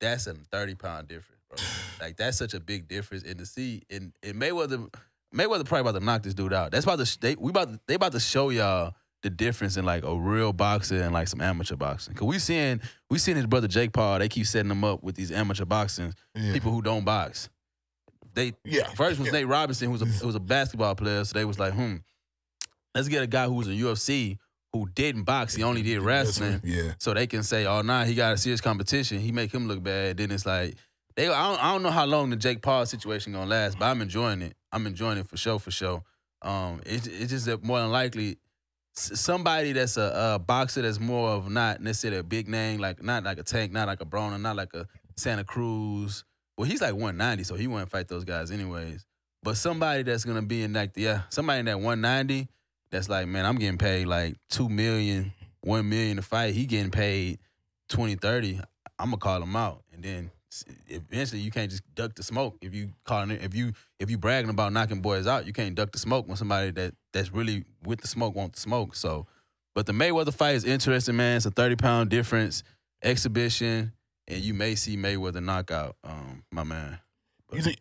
That's 0.00 0.26
a 0.26 0.34
30 0.34 0.74
pound 0.74 1.08
difference, 1.08 1.40
bro. 1.48 1.58
Like 2.04 2.16
that's 2.16 2.36
such 2.36 2.54
a 2.54 2.58
big 2.58 2.88
difference. 2.88 3.22
And 3.22 3.38
to 3.38 3.46
see, 3.46 3.82
and, 3.88 4.12
and 4.24 4.34
Mayweather, 4.34 4.92
Mayweather 5.32 5.64
probably 5.64 5.88
about 5.88 6.00
to 6.00 6.04
knock 6.04 6.24
this 6.24 6.34
dude 6.34 6.52
out. 6.52 6.72
That's 6.72 6.84
about 6.84 6.98
to 6.98 7.20
they 7.20 7.36
we 7.36 7.50
about 7.50 7.68
to, 7.68 7.80
they 7.86 7.94
about 7.94 8.10
to 8.12 8.20
show 8.20 8.50
y'all 8.50 8.94
the 9.22 9.30
difference 9.30 9.76
in 9.76 9.84
like 9.84 10.04
a 10.04 10.14
real 10.14 10.52
boxer 10.52 11.00
and 11.02 11.12
like 11.14 11.28
some 11.28 11.40
amateur 11.40 11.76
boxing. 11.76 12.14
Cause 12.14 12.26
we 12.26 12.38
seeing 12.38 12.80
we 13.10 13.18
seeing 13.18 13.36
his 13.36 13.46
brother 13.46 13.68
Jake 13.68 13.92
Paul. 13.92 14.18
They 14.18 14.28
keep 14.28 14.46
setting 14.46 14.70
him 14.70 14.82
up 14.84 15.02
with 15.02 15.14
these 15.14 15.30
amateur 15.32 15.64
boxing 15.64 16.14
Yeah. 16.34 16.52
people 16.52 16.72
who 16.72 16.82
don't 16.82 17.04
box. 17.04 17.48
They 18.34 18.54
Yeah. 18.64 18.88
first 18.94 19.18
was 19.18 19.26
Yeah. 19.28 19.32
Nate 19.34 19.46
Robinson, 19.46 19.86
who 19.86 19.92
was 19.92 20.02
a 20.02 20.06
who 20.20 20.26
was 20.26 20.34
a 20.34 20.40
basketball 20.40 20.94
player. 20.94 21.24
So 21.24 21.34
they 21.38 21.44
was 21.44 21.58
like, 21.58 21.72
hmm, 21.74 21.96
let's 22.94 23.08
get 23.08 23.22
a 23.22 23.26
guy 23.26 23.46
who 23.46 23.54
was 23.54 23.68
in 23.68 23.74
UFC 23.74 24.38
who 24.72 24.88
didn't 24.94 25.24
box. 25.24 25.54
He 25.54 25.62
only 25.62 25.82
did 25.82 26.00
wrestling 26.00 26.60
Yeah. 26.64 26.94
so 26.98 27.12
they 27.12 27.26
can 27.26 27.42
say, 27.42 27.66
"Oh, 27.66 27.82
nah, 27.82 28.04
he 28.04 28.14
got 28.14 28.32
a 28.32 28.38
serious 28.38 28.60
competition. 28.62 29.20
He 29.20 29.30
make 29.30 29.52
him 29.52 29.68
look 29.68 29.82
bad." 29.82 30.16
Then 30.16 30.30
it's 30.30 30.46
like 30.46 30.76
they. 31.14 31.28
I 31.28 31.48
don't, 31.50 31.62
I 31.62 31.72
don't 31.72 31.82
know 31.82 31.90
how 31.90 32.06
long 32.06 32.30
the 32.30 32.36
Jake 32.36 32.62
Paul 32.62 32.86
situation 32.86 33.32
gonna 33.34 33.46
last, 33.50 33.78
but 33.78 33.84
I'm 33.86 34.00
enjoying 34.00 34.40
it. 34.42 34.56
I'm 34.72 34.86
enjoying 34.86 35.18
it 35.18 35.28
for 35.28 35.36
sure, 35.36 35.58
for 35.58 35.70
sure. 35.70 36.02
Um, 36.40 36.80
it, 36.86 37.06
it's 37.06 37.30
just 37.30 37.44
that 37.46 37.62
more 37.62 37.78
than 37.80 37.90
likely 37.92 38.38
somebody 38.94 39.72
that's 39.72 39.96
a, 39.96 40.34
a 40.34 40.38
boxer 40.38 40.82
that's 40.82 41.00
more 41.00 41.30
of 41.30 41.50
not 41.50 41.80
necessarily 41.80 42.18
a 42.18 42.22
big 42.22 42.48
name, 42.48 42.80
like 42.80 43.02
not 43.02 43.24
like 43.24 43.38
a 43.38 43.42
Tank, 43.42 43.72
not 43.72 43.88
like 43.88 44.00
a 44.00 44.04
Broner, 44.06 44.40
not 44.40 44.56
like 44.56 44.74
a 44.74 44.86
Santa 45.16 45.44
Cruz. 45.44 46.24
Well, 46.56 46.68
he's 46.68 46.82
like 46.82 46.92
190, 46.92 47.44
so 47.44 47.54
he 47.54 47.66
wouldn't 47.66 47.90
fight 47.90 48.08
those 48.08 48.24
guys 48.24 48.50
anyways. 48.50 49.06
But 49.42 49.56
somebody 49.56 50.02
that's 50.02 50.24
gonna 50.24 50.42
be 50.42 50.62
in 50.62 50.72
like 50.72 50.92
yeah, 50.96 51.22
somebody 51.30 51.60
in 51.60 51.66
that 51.66 51.80
190 51.80 52.48
that's 52.90 53.08
like, 53.08 53.26
man, 53.26 53.46
I'm 53.46 53.56
getting 53.56 53.78
paid 53.78 54.06
like 54.06 54.36
two 54.50 54.68
million, 54.68 55.32
one 55.62 55.88
million 55.88 56.16
to 56.16 56.22
fight. 56.22 56.54
He 56.54 56.66
getting 56.66 56.90
paid 56.90 57.38
20, 57.88 58.16
30. 58.16 58.60
I'm 58.98 59.06
gonna 59.06 59.16
call 59.16 59.42
him 59.42 59.56
out. 59.56 59.82
And 59.92 60.02
then 60.02 60.30
eventually 60.88 61.40
you 61.40 61.50
can't 61.50 61.70
just 61.70 61.82
duck 61.94 62.14
the 62.14 62.22
smoke. 62.22 62.56
If 62.60 62.74
you 62.74 62.90
calling 63.04 63.30
it 63.30 63.42
if 63.42 63.54
you 63.54 63.72
if 63.98 64.10
you 64.10 64.18
bragging 64.18 64.50
about 64.50 64.72
knocking 64.72 65.00
boys 65.00 65.26
out, 65.26 65.46
you 65.46 65.52
can't 65.52 65.74
duck 65.74 65.92
the 65.92 65.98
smoke 65.98 66.26
when 66.28 66.36
somebody 66.36 66.70
that 66.72 66.94
that's 67.12 67.32
really 67.32 67.64
with 67.84 68.00
the 68.00 68.08
smoke 68.08 68.34
want 68.34 68.52
the 68.54 68.60
smoke. 68.60 68.94
So 68.96 69.26
but 69.74 69.86
the 69.86 69.92
Mayweather 69.92 70.34
fight 70.34 70.54
is 70.56 70.64
interesting, 70.64 71.16
man. 71.16 71.36
It's 71.38 71.46
a 71.46 71.50
30 71.50 71.76
pound 71.76 72.10
difference, 72.10 72.62
exhibition, 73.02 73.92
and 74.28 74.40
you 74.42 74.54
may 74.54 74.74
see 74.74 74.96
Mayweather 74.96 75.42
knockout, 75.42 75.96
um, 76.04 76.42
my 76.52 76.64
man. 76.64 76.98
You 77.52 77.60
think 77.62 77.78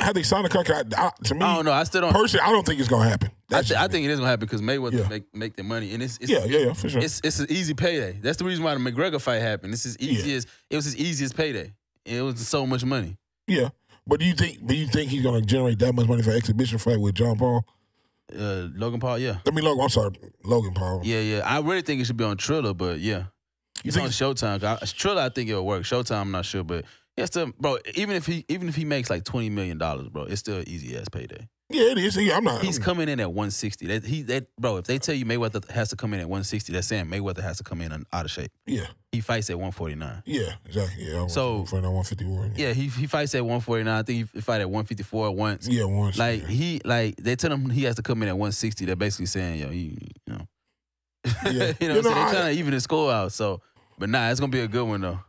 how 0.00 0.12
they 0.12 0.22
signed 0.24 0.46
a 0.46 0.48
contract? 0.48 0.92
I, 0.96 1.10
to 1.24 1.34
me, 1.34 1.42
I 1.42 1.54
don't 1.56 1.64
know. 1.64 1.72
I 1.72 1.84
still 1.84 2.00
don't 2.00 2.12
personally, 2.12 2.44
I 2.44 2.50
don't 2.50 2.66
think 2.66 2.80
it's 2.80 2.88
gonna 2.88 3.08
happen. 3.08 3.30
I, 3.52 3.62
th- 3.62 3.78
I 3.78 3.86
think 3.88 4.04
it 4.04 4.10
is 4.10 4.18
gonna 4.18 4.30
happen 4.30 4.46
because 4.46 4.60
Mayweather 4.62 5.00
Yeah. 5.00 5.08
make 5.08 5.34
make 5.34 5.54
the 5.56 5.62
money, 5.62 5.94
and 5.94 6.02
it's, 6.02 6.18
it's 6.20 6.30
Yeah, 6.30 6.44
yeah, 6.44 6.58
yeah, 6.66 6.72
for 6.72 6.88
sure. 6.88 7.00
it's 7.02 7.20
it's 7.22 7.38
an 7.38 7.46
easy 7.50 7.74
payday. 7.74 8.18
That's 8.20 8.38
the 8.38 8.44
reason 8.44 8.64
why 8.64 8.74
the 8.74 8.80
McGregor 8.80 9.20
fight 9.20 9.40
happened. 9.40 9.72
It's 9.72 9.84
his 9.84 9.96
easiest. 9.98 10.48
It 10.70 10.76
was 10.76 10.86
his 10.86 10.96
easiest 10.96 11.36
payday. 11.36 11.72
It 12.04 12.22
was 12.22 12.46
so 12.46 12.66
much 12.66 12.84
money. 12.84 13.16
yeah, 13.46 13.68
but 14.06 14.20
do 14.20 14.26
you 14.26 14.34
think? 14.34 14.66
Do 14.66 14.74
you 14.74 14.86
think 14.86 15.10
he's 15.10 15.22
gonna 15.22 15.40
generate 15.42 15.78
that 15.80 15.92
much 15.94 16.06
money 16.08 16.22
for 16.22 16.30
an 16.30 16.36
exhibition 16.36 16.78
fight 16.78 16.98
with 17.00 17.14
John 17.14 17.36
Paul? 17.36 17.64
Uh, 18.34 18.68
Logan 18.74 18.98
Paul, 19.00 19.18
yeah, 19.18 19.38
I 19.46 19.50
mean, 19.50 19.64
Logan. 19.64 19.82
I'm 19.82 19.88
sorry, 19.90 20.10
Logan 20.44 20.72
Paul. 20.74 21.02
yeah, 21.04 21.20
yeah. 21.20 21.40
I 21.44 21.60
really 21.60 21.82
think 21.82 22.00
it 22.00 22.06
should 22.06 22.16
be 22.16 22.24
on 22.24 22.36
Triller, 22.38 22.72
but 22.72 22.98
yeah, 22.98 23.24
You 23.84 23.88
it's 23.88 23.96
think? 23.96 24.06
on 24.06 24.10
Showtime. 24.10 24.62
I, 24.64 24.84
Triller, 24.86 25.22
I 25.22 25.28
think 25.28 25.50
it'll 25.50 25.66
work. 25.66 25.82
Showtime, 25.82 26.20
I'm 26.22 26.30
not 26.30 26.46
sure, 26.46 26.64
but 26.64 26.84
yeah, 27.16 27.26
still, 27.26 27.52
bro. 27.60 27.76
Even 27.94 28.16
if 28.16 28.24
he 28.26 28.44
even 28.48 28.68
if 28.68 28.74
he 28.74 28.84
makes 28.86 29.10
like 29.10 29.24
twenty 29.24 29.50
million 29.50 29.76
dollars, 29.76 30.08
bro, 30.08 30.22
it's 30.24 30.40
still 30.40 30.58
an 30.58 30.68
easy 30.68 30.96
ass 30.96 31.08
payday. 31.10 31.46
Yeah, 31.72 31.90
it 31.92 31.98
is. 31.98 32.16
Yeah, 32.16 32.36
I'm 32.36 32.44
not. 32.44 32.62
He's 32.62 32.78
coming 32.78 33.08
in 33.08 33.18
at 33.20 33.28
160. 33.32 33.86
That 33.86 34.04
he 34.04 34.22
that 34.22 34.46
bro, 34.58 34.76
if 34.76 34.84
they 34.86 34.98
tell 34.98 35.14
you 35.14 35.24
Mayweather 35.24 35.68
has 35.70 35.88
to 35.90 35.96
come 35.96 36.14
in 36.14 36.20
at 36.20 36.28
160, 36.28 36.72
that's 36.72 36.86
saying 36.86 37.06
Mayweather 37.06 37.42
has 37.42 37.58
to 37.58 37.64
come 37.64 37.80
in 37.80 37.92
out 38.12 38.24
of 38.24 38.30
shape. 38.30 38.52
Yeah, 38.66 38.86
He 39.10 39.20
fights 39.20 39.50
at 39.50 39.56
149. 39.58 40.22
yeah, 40.26 40.52
exactly. 40.66 41.04
Yeah, 41.10 41.26
So- 41.26 41.64
for 41.64 41.80
that 41.80 41.90
151. 41.90 42.54
Yeah, 42.56 42.72
he 42.72 42.88
he 42.88 43.06
fights 43.06 43.34
at 43.34 43.42
149. 43.42 43.92
I 43.92 44.02
think 44.02 44.30
he 44.32 44.40
fight 44.40 44.60
at 44.60 44.68
154 44.70 45.30
once. 45.34 45.68
yeah, 45.68 45.84
once. 45.84 46.18
Like 46.18 46.42
yeah. 46.42 46.48
he 46.48 46.80
like 46.84 47.16
they 47.16 47.36
tell 47.36 47.52
him 47.52 47.70
he 47.70 47.84
has 47.84 47.96
to 47.96 48.02
come 48.02 48.22
in 48.22 48.28
at 48.28 48.34
160. 48.38 48.84
They're 48.84 48.96
basically 48.96 49.26
saying, 49.26 49.60
yo, 49.60 49.70
you, 49.70 49.96
you 50.26 50.34
know. 50.34 50.46
Yeah. 51.24 51.32
you 51.50 51.52
know, 51.52 51.56
You 51.56 51.62
what 51.62 51.80
know, 51.80 52.02
saying? 52.02 52.02
They're 52.02 52.12
trying 52.32 52.54
to 52.54 52.58
even 52.58 52.70
the 52.72 52.80
score 52.80 53.12
out. 53.12 53.32
So 53.32 53.60
but 53.98 54.08
nah, 54.08 54.30
it's 54.30 54.40
gonna 54.40 54.50
be 54.50 54.60
a 54.60 54.68
good 54.68 54.84
one 54.84 55.00
though. 55.00 55.20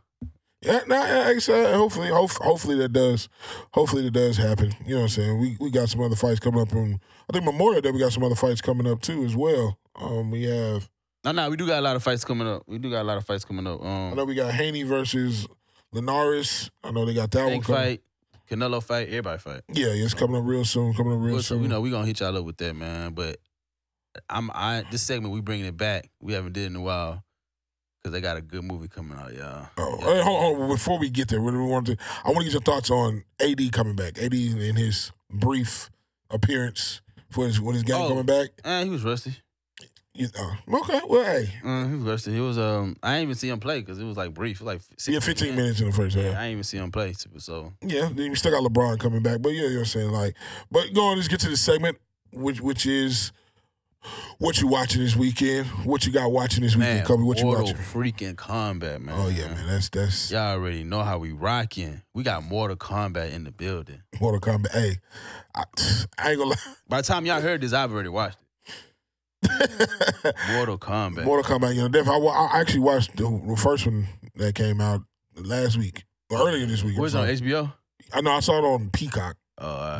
Yeah, 0.64 0.80
nah, 0.86 0.96
like 1.00 1.36
I 1.36 1.38
said, 1.38 1.74
hopefully, 1.74 2.08
hope, 2.08 2.30
hopefully 2.32 2.76
that 2.78 2.92
does, 2.92 3.28
hopefully 3.72 4.02
that 4.04 4.12
does 4.12 4.36
happen. 4.36 4.72
You 4.86 4.94
know 4.94 5.00
what 5.00 5.02
I'm 5.02 5.08
saying? 5.10 5.38
We 5.40 5.56
we 5.60 5.70
got 5.70 5.88
some 5.90 6.00
other 6.00 6.16
fights 6.16 6.40
coming 6.40 6.60
up, 6.60 6.72
and 6.72 6.98
I 7.28 7.32
think 7.32 7.44
Memorial 7.44 7.80
Day 7.82 7.90
we 7.90 7.98
got 7.98 8.12
some 8.12 8.24
other 8.24 8.34
fights 8.34 8.60
coming 8.60 8.86
up 8.86 9.00
too 9.02 9.24
as 9.24 9.36
well. 9.36 9.78
Um, 9.96 10.30
we 10.30 10.44
have, 10.44 10.88
No, 11.24 11.32
no, 11.32 11.50
we 11.50 11.56
do 11.56 11.66
got 11.66 11.78
a 11.78 11.82
lot 11.82 11.96
of 11.96 12.02
fights 12.02 12.24
coming 12.24 12.48
up. 12.48 12.62
We 12.66 12.78
do 12.78 12.90
got 12.90 13.02
a 13.02 13.04
lot 13.04 13.18
of 13.18 13.24
fights 13.26 13.44
coming 13.44 13.66
up. 13.66 13.80
Um, 13.82 14.12
I 14.12 14.14
know 14.14 14.24
we 14.24 14.34
got 14.34 14.52
Haney 14.52 14.82
versus 14.84 15.46
Linares. 15.92 16.70
I 16.82 16.90
know 16.90 17.04
they 17.04 17.14
got 17.14 17.30
that 17.32 17.44
one 17.44 17.60
coming. 17.60 17.62
fight, 17.62 18.02
Canelo 18.50 18.82
fight, 18.82 19.08
everybody 19.08 19.38
fight. 19.38 19.62
Yeah, 19.72 19.88
yeah, 19.88 20.04
it's 20.04 20.14
coming 20.14 20.36
up 20.36 20.44
real 20.46 20.64
soon. 20.64 20.94
Coming 20.94 21.12
up 21.14 21.20
real 21.20 21.34
Well, 21.34 21.42
so 21.42 21.54
soon. 21.54 21.62
we 21.62 21.68
know 21.68 21.80
we 21.80 21.90
gonna 21.90 22.06
hit 22.06 22.20
y'all 22.20 22.36
up 22.36 22.44
with 22.44 22.56
that, 22.58 22.74
man. 22.74 23.12
But 23.12 23.38
I'm 24.30 24.50
I 24.52 24.84
this 24.90 25.02
segment 25.02 25.34
we 25.34 25.40
bringing 25.40 25.66
it 25.66 25.76
back. 25.76 26.10
We 26.20 26.32
haven't 26.34 26.52
did 26.52 26.64
it 26.64 26.66
in 26.66 26.76
a 26.76 26.80
while 26.80 27.23
because 28.04 28.12
they 28.12 28.20
got 28.20 28.36
a 28.36 28.42
good 28.42 28.62
movie 28.62 28.86
coming 28.86 29.16
out, 29.18 29.32
y'all. 29.32 29.66
Oh, 29.78 29.96
Yeah. 29.98 30.14
hey, 30.16 30.20
hold 30.20 30.60
on. 30.60 30.68
Before 30.68 30.98
we 30.98 31.08
get 31.08 31.28
there, 31.28 31.40
we 31.40 31.50
want 31.56 31.86
to? 31.86 31.96
I 32.22 32.28
want 32.28 32.40
to 32.40 32.44
get 32.44 32.52
your 32.52 32.60
thoughts 32.60 32.90
on 32.90 33.24
AD 33.40 33.72
coming 33.72 33.96
back. 33.96 34.18
AD 34.18 34.34
in 34.34 34.76
his 34.76 35.10
brief 35.30 35.88
appearance 36.30 37.00
for 37.30 37.46
his 37.46 37.62
when 37.62 37.72
his 37.74 37.82
game 37.82 37.96
Oh. 37.96 38.08
coming 38.08 38.26
back. 38.26 38.50
Eh, 38.62 38.84
he 38.84 38.90
was 38.90 39.02
rusty. 39.04 39.34
You, 40.16 40.28
uh, 40.38 40.76
okay, 40.80 41.00
well, 41.08 41.24
hey, 41.24 41.50
Uh, 41.64 41.88
he 41.88 41.94
was 41.96 42.04
rusty. 42.04 42.32
He 42.34 42.40
was 42.40 42.58
um. 42.58 42.94
I 43.02 43.12
didn't 43.14 43.22
even 43.22 43.34
see 43.36 43.48
him 43.48 43.58
play 43.58 43.80
because 43.80 43.98
it 43.98 44.04
was 44.04 44.18
like 44.18 44.34
brief, 44.34 44.60
like 44.60 44.82
yeah, 45.08 45.18
15 45.18 45.56
minutes 45.56 45.80
in 45.80 45.86
the 45.86 45.92
first 45.92 46.14
Yeah, 46.14 46.24
half. 46.24 46.32
I 46.36 46.40
didn't 46.42 46.52
even 46.52 46.64
see 46.64 46.76
him 46.76 46.92
play. 46.92 47.14
So 47.38 47.72
Yeah, 47.80 48.10
then 48.12 48.26
you 48.26 48.36
still 48.36 48.52
got 48.52 48.70
LeBron 48.70 49.00
coming 49.00 49.22
back, 49.22 49.40
but 49.40 49.48
yeah, 49.48 49.62
you 49.62 49.68
know 49.70 49.74
what 49.76 49.78
I'm 49.80 49.84
saying. 49.86 50.10
Like, 50.10 50.36
but 50.70 50.92
go 50.92 51.06
on, 51.06 51.16
let's 51.16 51.26
get 51.28 51.40
to 51.40 51.48
the 51.48 51.56
segment, 51.56 51.96
which 52.32 52.60
which 52.60 52.84
is 52.86 53.32
what 54.38 54.60
you 54.60 54.68
watching 54.68 55.02
this 55.02 55.16
weekend. 55.16 55.66
What 55.84 56.06
you 56.06 56.12
got 56.12 56.30
watching 56.30 56.62
this 56.62 56.76
weekend, 56.76 56.96
man, 56.98 57.06
Kobe? 57.06 57.22
What 57.22 57.38
you 57.38 57.46
watching? 57.46 57.76
freaking 57.76 58.36
combat, 58.36 59.00
man. 59.00 59.14
Oh 59.18 59.28
yeah, 59.28 59.48
man, 59.48 59.66
that's 59.66 59.88
that's 59.88 60.30
Y'all 60.30 60.52
already 60.52 60.84
know 60.84 61.02
how 61.02 61.18
we 61.18 61.32
rocking. 61.32 62.02
We 62.14 62.22
got 62.22 62.44
Mortal 62.44 62.76
Kombat 62.76 63.32
in 63.32 63.44
the 63.44 63.52
building. 63.52 64.02
Mortal 64.20 64.40
Kombat. 64.40 64.72
Hey, 64.72 64.96
I, 65.54 65.64
I 66.18 66.30
ain't 66.30 66.38
gonna 66.38 66.50
lie. 66.50 66.56
By 66.88 67.00
the 67.00 67.06
time 67.06 67.26
y'all 67.26 67.40
heard 67.40 67.60
this, 67.60 67.72
I've 67.72 67.92
already 67.92 68.08
watched 68.08 68.38
it. 68.38 68.44
Mortal 70.54 70.78
Kombat. 70.78 71.24
Mortal 71.24 71.58
Kombat, 71.58 71.74
you 71.74 71.82
know, 71.82 71.88
definitely. 71.88 72.28
I, 72.28 72.48
I 72.52 72.60
actually 72.60 72.80
watched 72.80 73.16
the, 73.16 73.24
the 73.46 73.56
first 73.56 73.86
one 73.86 74.06
that 74.36 74.54
came 74.54 74.80
out 74.80 75.02
last 75.36 75.76
week, 75.76 76.04
or 76.30 76.48
earlier 76.48 76.66
this 76.66 76.82
week. 76.82 76.96
It 76.96 77.00
on. 77.00 77.28
HBO? 77.28 77.72
I 78.12 78.20
know 78.20 78.32
I 78.32 78.40
saw 78.40 78.58
it 78.58 78.64
on 78.64 78.90
Peacock, 78.90 79.36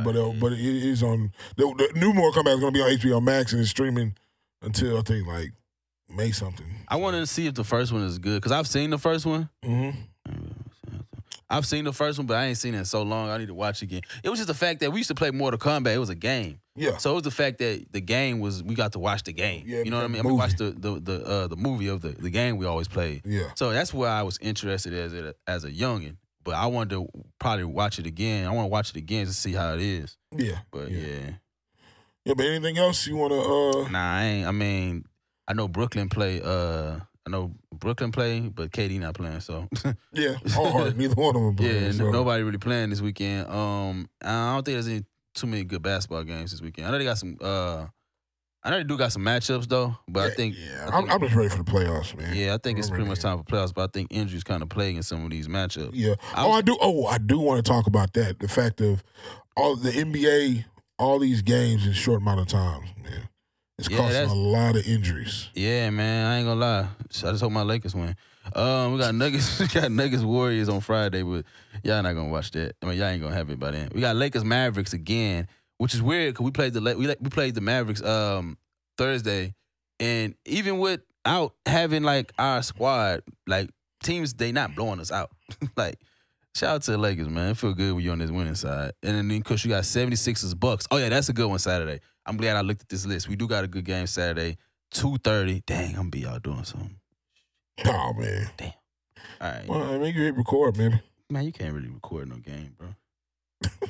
But 0.03 0.16
uh, 0.16 0.32
but 0.40 0.53
it 0.53 0.59
is 0.61 1.03
on 1.03 1.32
the, 1.57 1.64
the 1.76 1.99
new 1.99 2.12
Mortal 2.12 2.42
Kombat 2.42 2.55
is 2.55 2.61
going 2.61 2.72
to 2.72 2.78
be 2.78 2.82
on 2.82 2.90
HBO 2.90 3.22
Max 3.22 3.53
and 3.53 3.61
it's 3.61 3.70
streaming 3.70 4.14
until 4.62 4.99
I 4.99 5.03
think 5.03 5.26
like 5.26 5.53
May 6.09 6.30
something. 6.32 6.66
I 6.88 6.97
wanted 6.97 7.20
to 7.20 7.26
see 7.26 7.47
if 7.47 7.55
the 7.55 7.64
first 7.64 7.92
one 7.92 8.03
is 8.03 8.18
good 8.18 8.36
because 8.36 8.53
I've 8.53 8.66
seen 8.68 8.90
the 8.90 8.99
first 8.99 9.26
one. 9.26 9.49
Mm-hmm. 9.64 9.99
I've 11.51 11.66
seen 11.66 11.84
the 11.84 11.92
first 11.92 12.18
one, 12.18 12.26
but 12.26 12.36
I 12.36 12.47
ain't 12.47 12.57
seen 12.59 12.74
it 12.74 12.78
in 12.78 12.84
so 12.84 13.03
long. 13.03 13.28
I 13.28 13.38
need 13.38 13.49
to 13.49 13.55
watch 13.55 13.82
again. 13.82 14.01
It 14.22 14.30
was 14.30 14.38
just 14.38 14.49
the 14.49 14.55
fact 14.55 14.80
that 14.80 14.90
we 14.90 14.99
used 15.01 15.09
to 15.09 15.14
play 15.14 15.30
Mortal 15.30 15.59
Kombat. 15.59 15.95
It 15.95 15.99
was 15.99 16.09
a 16.09 16.14
game, 16.14 16.59
Yeah, 16.74 16.97
so 16.97 17.12
it 17.12 17.14
was 17.14 17.22
the 17.22 17.30
fact 17.30 17.59
that 17.59 17.86
the 17.92 18.01
game 18.01 18.40
was 18.40 18.62
we 18.62 18.74
got 18.74 18.92
to 18.92 18.99
watch 18.99 19.22
the 19.24 19.32
game. 19.32 19.62
Yeah, 19.66 19.82
you 19.82 19.90
know 19.90 19.99
what 19.99 20.05
I 20.05 20.09
mean? 20.09 20.12
the 20.14 20.18
I 20.20 20.22
mean, 20.22 20.32
movie. 20.32 20.40
watch 20.40 20.57
the 20.57 20.70
the 20.70 21.01
the 21.01 21.24
uh, 21.24 21.47
the 21.49 21.57
movie 21.57 21.88
of 21.88 22.01
the 22.01 22.09
the 22.09 22.30
game 22.30 22.57
we 22.57 22.66
always 22.66 22.88
played. 22.88 23.22
yeah. 23.24 23.49
So 23.57 23.70
that's 23.70 23.92
where 23.92 24.11
I 24.11 24.22
was 24.22 24.38
interested 24.38 24.95
as 24.95 25.12
a 25.12 25.34
as 25.47 25.64
a 25.64 25.70
youngin. 25.70 26.16
But 26.45 26.55
I 26.55 26.66
wanted 26.66 26.90
to 26.90 27.09
probably 27.38 27.64
watch 27.64 27.99
it 27.99 28.07
again. 28.07 28.47
I 28.47 28.51
want 28.51 28.66
to 28.66 28.70
watch 28.70 28.90
it 28.90 28.97
again 28.97 29.26
to 29.26 29.32
see 29.32 29.53
how 29.53 29.74
it 29.74 29.80
is. 29.80 30.16
Yeah, 30.36 30.59
But 30.70 30.90
Yeah. 30.90 30.99
yeah, 30.99 31.30
yeah. 32.26 32.34
But 32.36 32.47
anything 32.47 32.78
else 32.78 33.07
you 33.07 33.16
want 33.16 33.32
to? 33.32 33.40
uh 33.40 33.88
nah, 33.90 34.14
I 34.18 34.22
ain't. 34.24 34.47
I 34.47 34.53
mean, 34.53 35.05
I 35.49 35.55
know 35.55 35.68
Brooklyn 35.68 36.09
play. 36.09 36.40
Uh, 36.42 36.99
I 37.26 37.30
know 37.30 37.53
Brooklyn 37.72 38.12
play, 38.12 38.40
but 38.40 38.70
KD 38.70 39.01
not 39.01 39.14
playing. 39.14 39.40
So 39.40 39.68
Yeah, 40.12 40.36
hard. 40.51 40.97
Neither 40.99 41.14
one 41.14 41.34
of 41.36 41.57
them. 41.57 41.64
yeah, 41.64 41.72
playing, 41.72 41.84
and 41.84 41.95
so. 41.97 42.11
nobody 42.11 42.42
really 42.42 42.59
playing 42.59 42.90
this 42.90 43.01
weekend. 43.01 43.49
Um, 43.49 44.09
I 44.22 44.55
don't 44.55 44.64
think 44.64 44.74
there's 44.76 44.88
any 44.88 45.05
too 45.34 45.47
many 45.47 45.64
good 45.64 45.82
basketball 45.82 46.22
games 46.24 46.51
this 46.51 46.61
weekend. 46.61 46.86
I 46.86 46.90
know 46.90 46.99
they 46.99 47.05
got 47.05 47.18
some. 47.18 47.36
Uh, 47.40 47.86
I 48.64 48.70
know 48.70 48.78
they 48.78 48.84
do 48.84 48.96
got 48.96 49.12
some 49.12 49.22
matchups 49.22 49.68
though, 49.68 49.94
but 50.08 50.32
I 50.32 50.34
think 50.34 50.56
yeah. 50.58 50.88
I 50.90 50.96
I'm, 50.96 51.10
I'm 51.10 51.20
just 51.20 51.34
ready 51.34 51.50
for 51.50 51.58
the 51.58 51.70
playoffs, 51.70 52.16
man. 52.16 52.34
yeah, 52.34 52.54
I 52.54 52.58
think 52.58 52.78
it's 52.78 52.88
I'm 52.88 52.94
pretty 52.94 53.08
much 53.08 53.20
time 53.20 53.36
for 53.36 53.44
playoffs. 53.44 53.74
But 53.74 53.82
I 53.82 53.92
think 53.92 54.08
injuries 54.10 54.42
kind 54.42 54.62
of 54.62 54.70
plaguing 54.70 55.02
some 55.02 55.22
of 55.22 55.30
these 55.30 55.48
matchups. 55.48 55.90
Yeah. 55.92 56.14
I 56.34 56.46
oh, 56.46 56.52
I 56.52 56.62
do. 56.62 56.78
Oh, 56.80 57.04
I 57.04 57.18
do 57.18 57.38
want 57.38 57.64
to 57.64 57.70
talk 57.70 57.86
about 57.86 58.14
that. 58.14 58.38
The 58.38 58.48
fact 58.48 58.80
of 58.80 59.04
all 59.54 59.76
the 59.76 59.90
NBA, 59.90 60.64
all 60.98 61.18
these 61.18 61.42
games 61.42 61.84
in 61.84 61.90
a 61.90 61.94
short 61.94 62.22
amount 62.22 62.40
of 62.40 62.46
time, 62.46 62.82
man. 63.02 63.28
It's 63.78 63.90
Yeah, 63.90 63.98
causing 63.98 64.30
a 64.30 64.34
lot 64.34 64.76
of 64.76 64.86
injuries. 64.86 65.50
Yeah, 65.54 65.90
man, 65.90 66.26
I 66.26 66.38
ain't 66.38 66.46
gonna 66.46 66.60
lie. 66.60 66.88
I 67.02 67.32
just 67.32 67.42
hope 67.42 67.52
my 67.52 67.62
Lakers 67.62 67.94
win. 67.94 68.16
Um, 68.54 68.92
we 68.92 68.98
got 68.98 69.14
Nuggets, 69.14 69.58
we 69.60 69.66
got 69.66 69.90
Nuggets 69.90 70.22
Warriors 70.22 70.68
on 70.68 70.80
Friday, 70.80 71.22
but 71.22 71.44
y'all 71.82 72.02
not 72.02 72.14
gonna 72.14 72.28
watch 72.28 72.50
that. 72.52 72.76
I 72.82 72.86
mean, 72.86 72.98
y'all 72.98 73.08
ain't 73.08 73.22
gonna 73.22 73.34
have 73.34 73.50
it 73.50 73.58
by 73.58 73.72
then. 73.72 73.90
We 73.94 74.00
got 74.00 74.16
Lakers 74.16 74.44
Mavericks 74.44 74.92
again, 74.92 75.48
which 75.79 75.95
is 75.95 76.03
weird 76.03 76.35
because 76.35 76.45
we 76.45 76.51
played 76.51 76.72
the 76.72 76.81
we 76.81 77.07
we 77.07 77.31
played 77.31 77.55
the 77.55 77.61
Mavericks 77.61 78.03
um 78.03 78.59
Thursday, 78.99 79.55
and 80.01 80.35
even 80.45 80.79
without 80.79 81.55
having 81.66 82.03
like 82.03 82.33
our 82.39 82.62
squad, 82.62 83.22
like 83.47 83.70
teams, 84.03 84.35
they 84.35 84.53
not 84.53 84.75
blowing 84.75 85.01
us 85.01 85.12
out. 85.12 85.31
like. 85.77 85.99
Shout 86.57 86.70
out 86.77 86.83
to 86.83 86.93
the 86.93 86.99
Lakers, 86.99 87.29
man. 87.29 87.51
It 87.51 87.57
feel 87.57 87.75
good 87.75 87.95
when 87.95 88.05
you're 88.05 88.12
on 88.12 88.20
this 88.20 88.31
winning 88.31 88.55
side. 88.55 88.93
And 89.03 89.29
then, 89.29 89.39
of 89.39 89.43
course, 89.43 89.64
you 89.64 89.70
got 89.70 89.83
76ers 89.83 90.57
Bucks. 90.57 90.87
Oh, 90.89 90.99
yeah, 90.99 91.09
that's 91.09 91.29
a 91.29 91.33
good 91.33 91.49
one 91.49 91.59
Saturday. 91.59 91.99
I'm 92.27 92.37
glad 92.37 92.55
I 92.55 92.61
looked 92.61 92.83
at 92.83 92.89
this 92.89 93.05
list. 93.05 93.29
We 93.29 93.35
do 93.35 93.49
got 93.49 93.64
a 93.64 93.66
good 93.66 93.85
game 93.85 94.07
Saturday. 94.07 94.57
2.30. 94.95 95.66
Dang, 95.66 95.97
I'm 95.97 96.12
to 96.12 96.16
be 96.16 96.25
out 96.25 96.45
doing 96.45 96.62
something. 96.62 97.01
Oh 97.85 98.12
man. 98.14 98.51
Damn. 98.57 98.72
All 99.41 99.51
right. 99.51 99.68
Well, 99.68 99.83
I 99.83 99.99
mean, 99.99 100.14
you 100.14 100.22
hit 100.22 100.37
record, 100.37 100.77
man. 100.77 101.03
Man, 101.29 101.45
you 101.45 101.53
can't 101.53 101.75
really 101.75 101.89
record 101.89 102.29
no 102.29 102.37
game, 102.37 102.75
bro. 102.79 102.89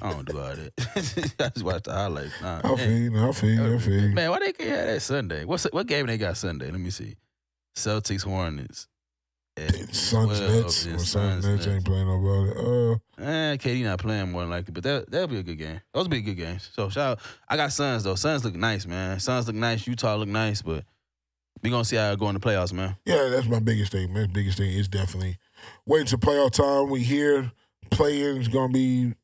I 0.02 0.10
don't 0.10 0.26
do 0.28 0.38
all 0.38 0.54
that. 0.54 0.72
I 1.40 1.48
just 1.50 1.64
watch 1.64 1.82
the 1.84 1.92
highlights. 1.92 2.40
Nah, 2.40 2.60
I 2.64 2.76
feel 2.76 2.90
you. 2.90 3.28
I 3.28 3.32
feel 3.32 3.50
you. 3.50 3.74
I 3.74 3.78
feel 3.78 4.00
you. 4.00 4.08
Man, 4.14 4.30
why 4.30 4.38
they 4.40 4.52
can't 4.52 4.70
have 4.70 4.86
that 4.86 5.00
Sunday? 5.00 5.44
What's 5.44 5.64
what 5.72 5.86
game 5.86 6.06
they 6.06 6.18
got 6.18 6.36
Sunday? 6.36 6.70
Let 6.70 6.80
me 6.80 6.90
see. 6.90 7.16
Celtics 7.76 8.24
Hornets. 8.24 8.88
Suns 9.92 10.40
Nets. 10.40 11.08
Suns 11.08 11.46
Nets 11.46 11.66
ain't 11.68 11.84
playing 11.84 12.08
nobody. 12.08 12.50
Uh, 12.58 12.96
Eh, 13.16 13.56
KD 13.56 13.84
not 13.84 14.00
playing 14.00 14.32
more 14.32 14.40
than 14.42 14.50
likely, 14.50 14.72
but 14.72 14.82
that 14.82 15.08
that'll 15.10 15.28
be 15.28 15.38
a 15.38 15.42
good 15.44 15.58
game. 15.58 15.80
Those 15.92 16.04
will 16.04 16.10
be 16.10 16.18
a 16.18 16.22
good 16.22 16.36
games. 16.36 16.68
So 16.74 16.88
shout 16.88 17.12
out. 17.12 17.20
I 17.48 17.56
got 17.56 17.70
Suns 17.72 18.02
though. 18.02 18.16
Suns 18.16 18.44
look 18.44 18.56
nice, 18.56 18.86
man. 18.86 19.20
Suns 19.20 19.46
look 19.46 19.54
nice. 19.54 19.86
Utah 19.86 20.16
look 20.16 20.28
nice, 20.28 20.60
but 20.62 20.84
we 21.62 21.70
gonna 21.70 21.84
see 21.84 21.94
how 21.96 22.10
it 22.10 22.18
go 22.18 22.28
in 22.28 22.34
the 22.34 22.40
playoffs, 22.40 22.72
man. 22.72 22.96
yeah, 23.06 23.28
that's 23.28 23.46
my 23.46 23.60
biggest 23.60 23.92
thing. 23.92 24.12
Man, 24.12 24.30
biggest 24.32 24.58
thing 24.58 24.72
is 24.72 24.88
definitely 24.88 25.38
waiting 25.86 26.06
to 26.08 26.18
playoff 26.18 26.50
time. 26.50 26.90
We 26.90 27.04
hear 27.04 27.52
play-ins 27.90 28.48
gonna 28.48 28.72
be 28.72 29.14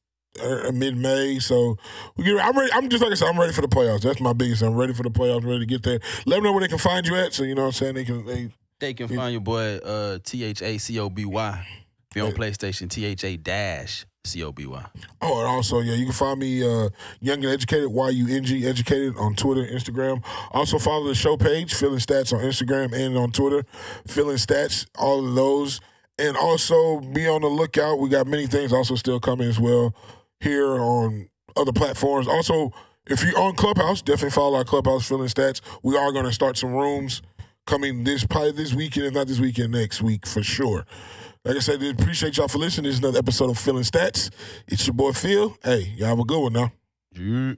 mid 0.73 0.97
May, 0.97 1.39
so 1.39 1.77
we. 2.17 2.39
I'm 2.39 2.57
ready. 2.57 2.73
I'm 2.73 2.89
just 2.89 3.03
like 3.03 3.13
I 3.13 3.15
said. 3.15 3.29
I'm 3.29 3.39
ready 3.39 3.53
for 3.53 3.63
the 3.63 3.69
playoffs. 3.69 4.03
That's 4.03 4.21
my 4.21 4.33
biggest. 4.33 4.63
I'm 4.63 4.75
ready 4.75 4.93
for 4.93 5.03
the 5.03 5.11
playoffs. 5.11 5.45
Ready 5.45 5.61
to 5.61 5.67
get 5.67 5.83
there. 5.83 6.01
Let 6.27 6.37
them 6.37 6.45
know 6.45 6.53
where 6.53 6.61
they 6.61 6.69
can 6.69 6.79
find 6.79 7.07
you 7.07 7.17
at. 7.17 7.33
So 7.33 7.43
you 7.43 7.55
know 7.55 7.63
what 7.63 7.69
I'm 7.69 7.73
saying. 7.73 7.95
They 7.95 8.05
can. 8.05 8.25
They 8.25 8.51
They 8.79 8.95
can 8.95 9.09
find 9.09 9.33
your 9.33 9.41
boy 9.41 9.77
uh 9.77 10.19
T 10.25 10.45
H 10.45 10.63
A 10.63 10.79
C 10.79 10.99
O 10.99 11.11
B 11.11 11.25
Y. 11.25 11.67
If 12.11 12.17
you're 12.17 12.27
on 12.27 12.33
PlayStation, 12.33 12.89
T 12.89 13.05
H 13.05 13.25
A 13.25 13.37
dash 13.37 14.07
C 14.25 14.43
O 14.43 14.53
B 14.53 14.67
Y. 14.67 14.85
Oh, 15.21 15.39
and 15.39 15.49
also, 15.49 15.81
yeah, 15.81 15.95
you 15.95 16.07
can 16.07 16.15
find 16.15 16.39
me 16.41 16.63
uh, 16.63 16.89
Young 17.21 17.45
and 17.45 17.53
Educated, 17.53 17.89
Y-U-N-G, 17.89 18.67
Educated 18.67 19.17
on 19.17 19.35
Twitter, 19.35 19.65
Instagram. 19.65 20.25
Also 20.51 20.79
follow 20.79 21.07
the 21.07 21.15
show 21.15 21.37
page, 21.37 21.73
Feeling 21.75 22.01
Stats 22.01 22.33
on 22.33 22.41
Instagram 22.41 22.93
and 22.93 23.17
on 23.17 23.31
Twitter. 23.31 23.65
Feeling 24.07 24.37
Stats, 24.37 24.87
all 24.99 25.27
of 25.27 25.35
those. 25.35 25.81
And 26.19 26.37
also 26.37 27.01
be 27.01 27.27
on 27.29 27.41
the 27.41 27.49
lookout. 27.49 27.99
We 27.99 28.11
got 28.11 28.27
many 28.27 28.47
things 28.47 28.73
also 28.73 28.95
still 28.95 29.21
coming 29.21 29.49
as 29.49 29.59
well 29.59 29.95
here 30.41 30.81
on 30.81 31.29
other 31.57 31.73
platforms. 31.73 32.27
Also, 32.27 32.73
if 33.07 33.25
you're 33.25 33.39
on 33.39 33.55
Clubhouse, 33.55 34.03
definitely 34.03 34.31
follow 34.31 34.59
our 34.59 34.65
Clubhouse 34.65 35.09
Feeling 35.09 35.29
Stats. 35.29 35.61
We 35.83 35.97
are 35.97 36.13
going 36.13 36.25
to 36.25 36.33
start 36.33 36.57
some 36.57 36.73
rooms 36.73 37.23
coming 37.67 38.05
this 38.05 38.25
probably 38.25 38.53
this 38.53 38.75
weekend, 38.75 39.07
if 39.07 39.15
not 39.15 39.27
this 39.27 39.41
weekend, 39.41 39.73
next 39.73 40.03
week 40.03 40.27
for 40.27 40.43
sure. 40.43 40.87
Like 41.45 41.57
I 41.57 41.61
said, 41.61 41.83
appreciate 41.83 42.37
y'all 42.37 42.49
for 42.49 42.59
listening. 42.59 42.85
This 42.85 42.95
is 42.95 42.99
another 43.01 43.19
episode 43.19 43.51
of 43.51 43.59
Feeling 43.59 43.83
Stats. 43.85 44.31
It's 44.69 44.87
your 44.87 44.95
boy 44.95 45.13
Phil. 45.13 45.57
Hey, 45.63 45.93
y'all 45.97 46.09
have 46.09 46.19
a 46.19 46.25
good 46.25 46.41
one 46.41 46.53
now. 46.53 46.73
Yeah. 47.13 47.55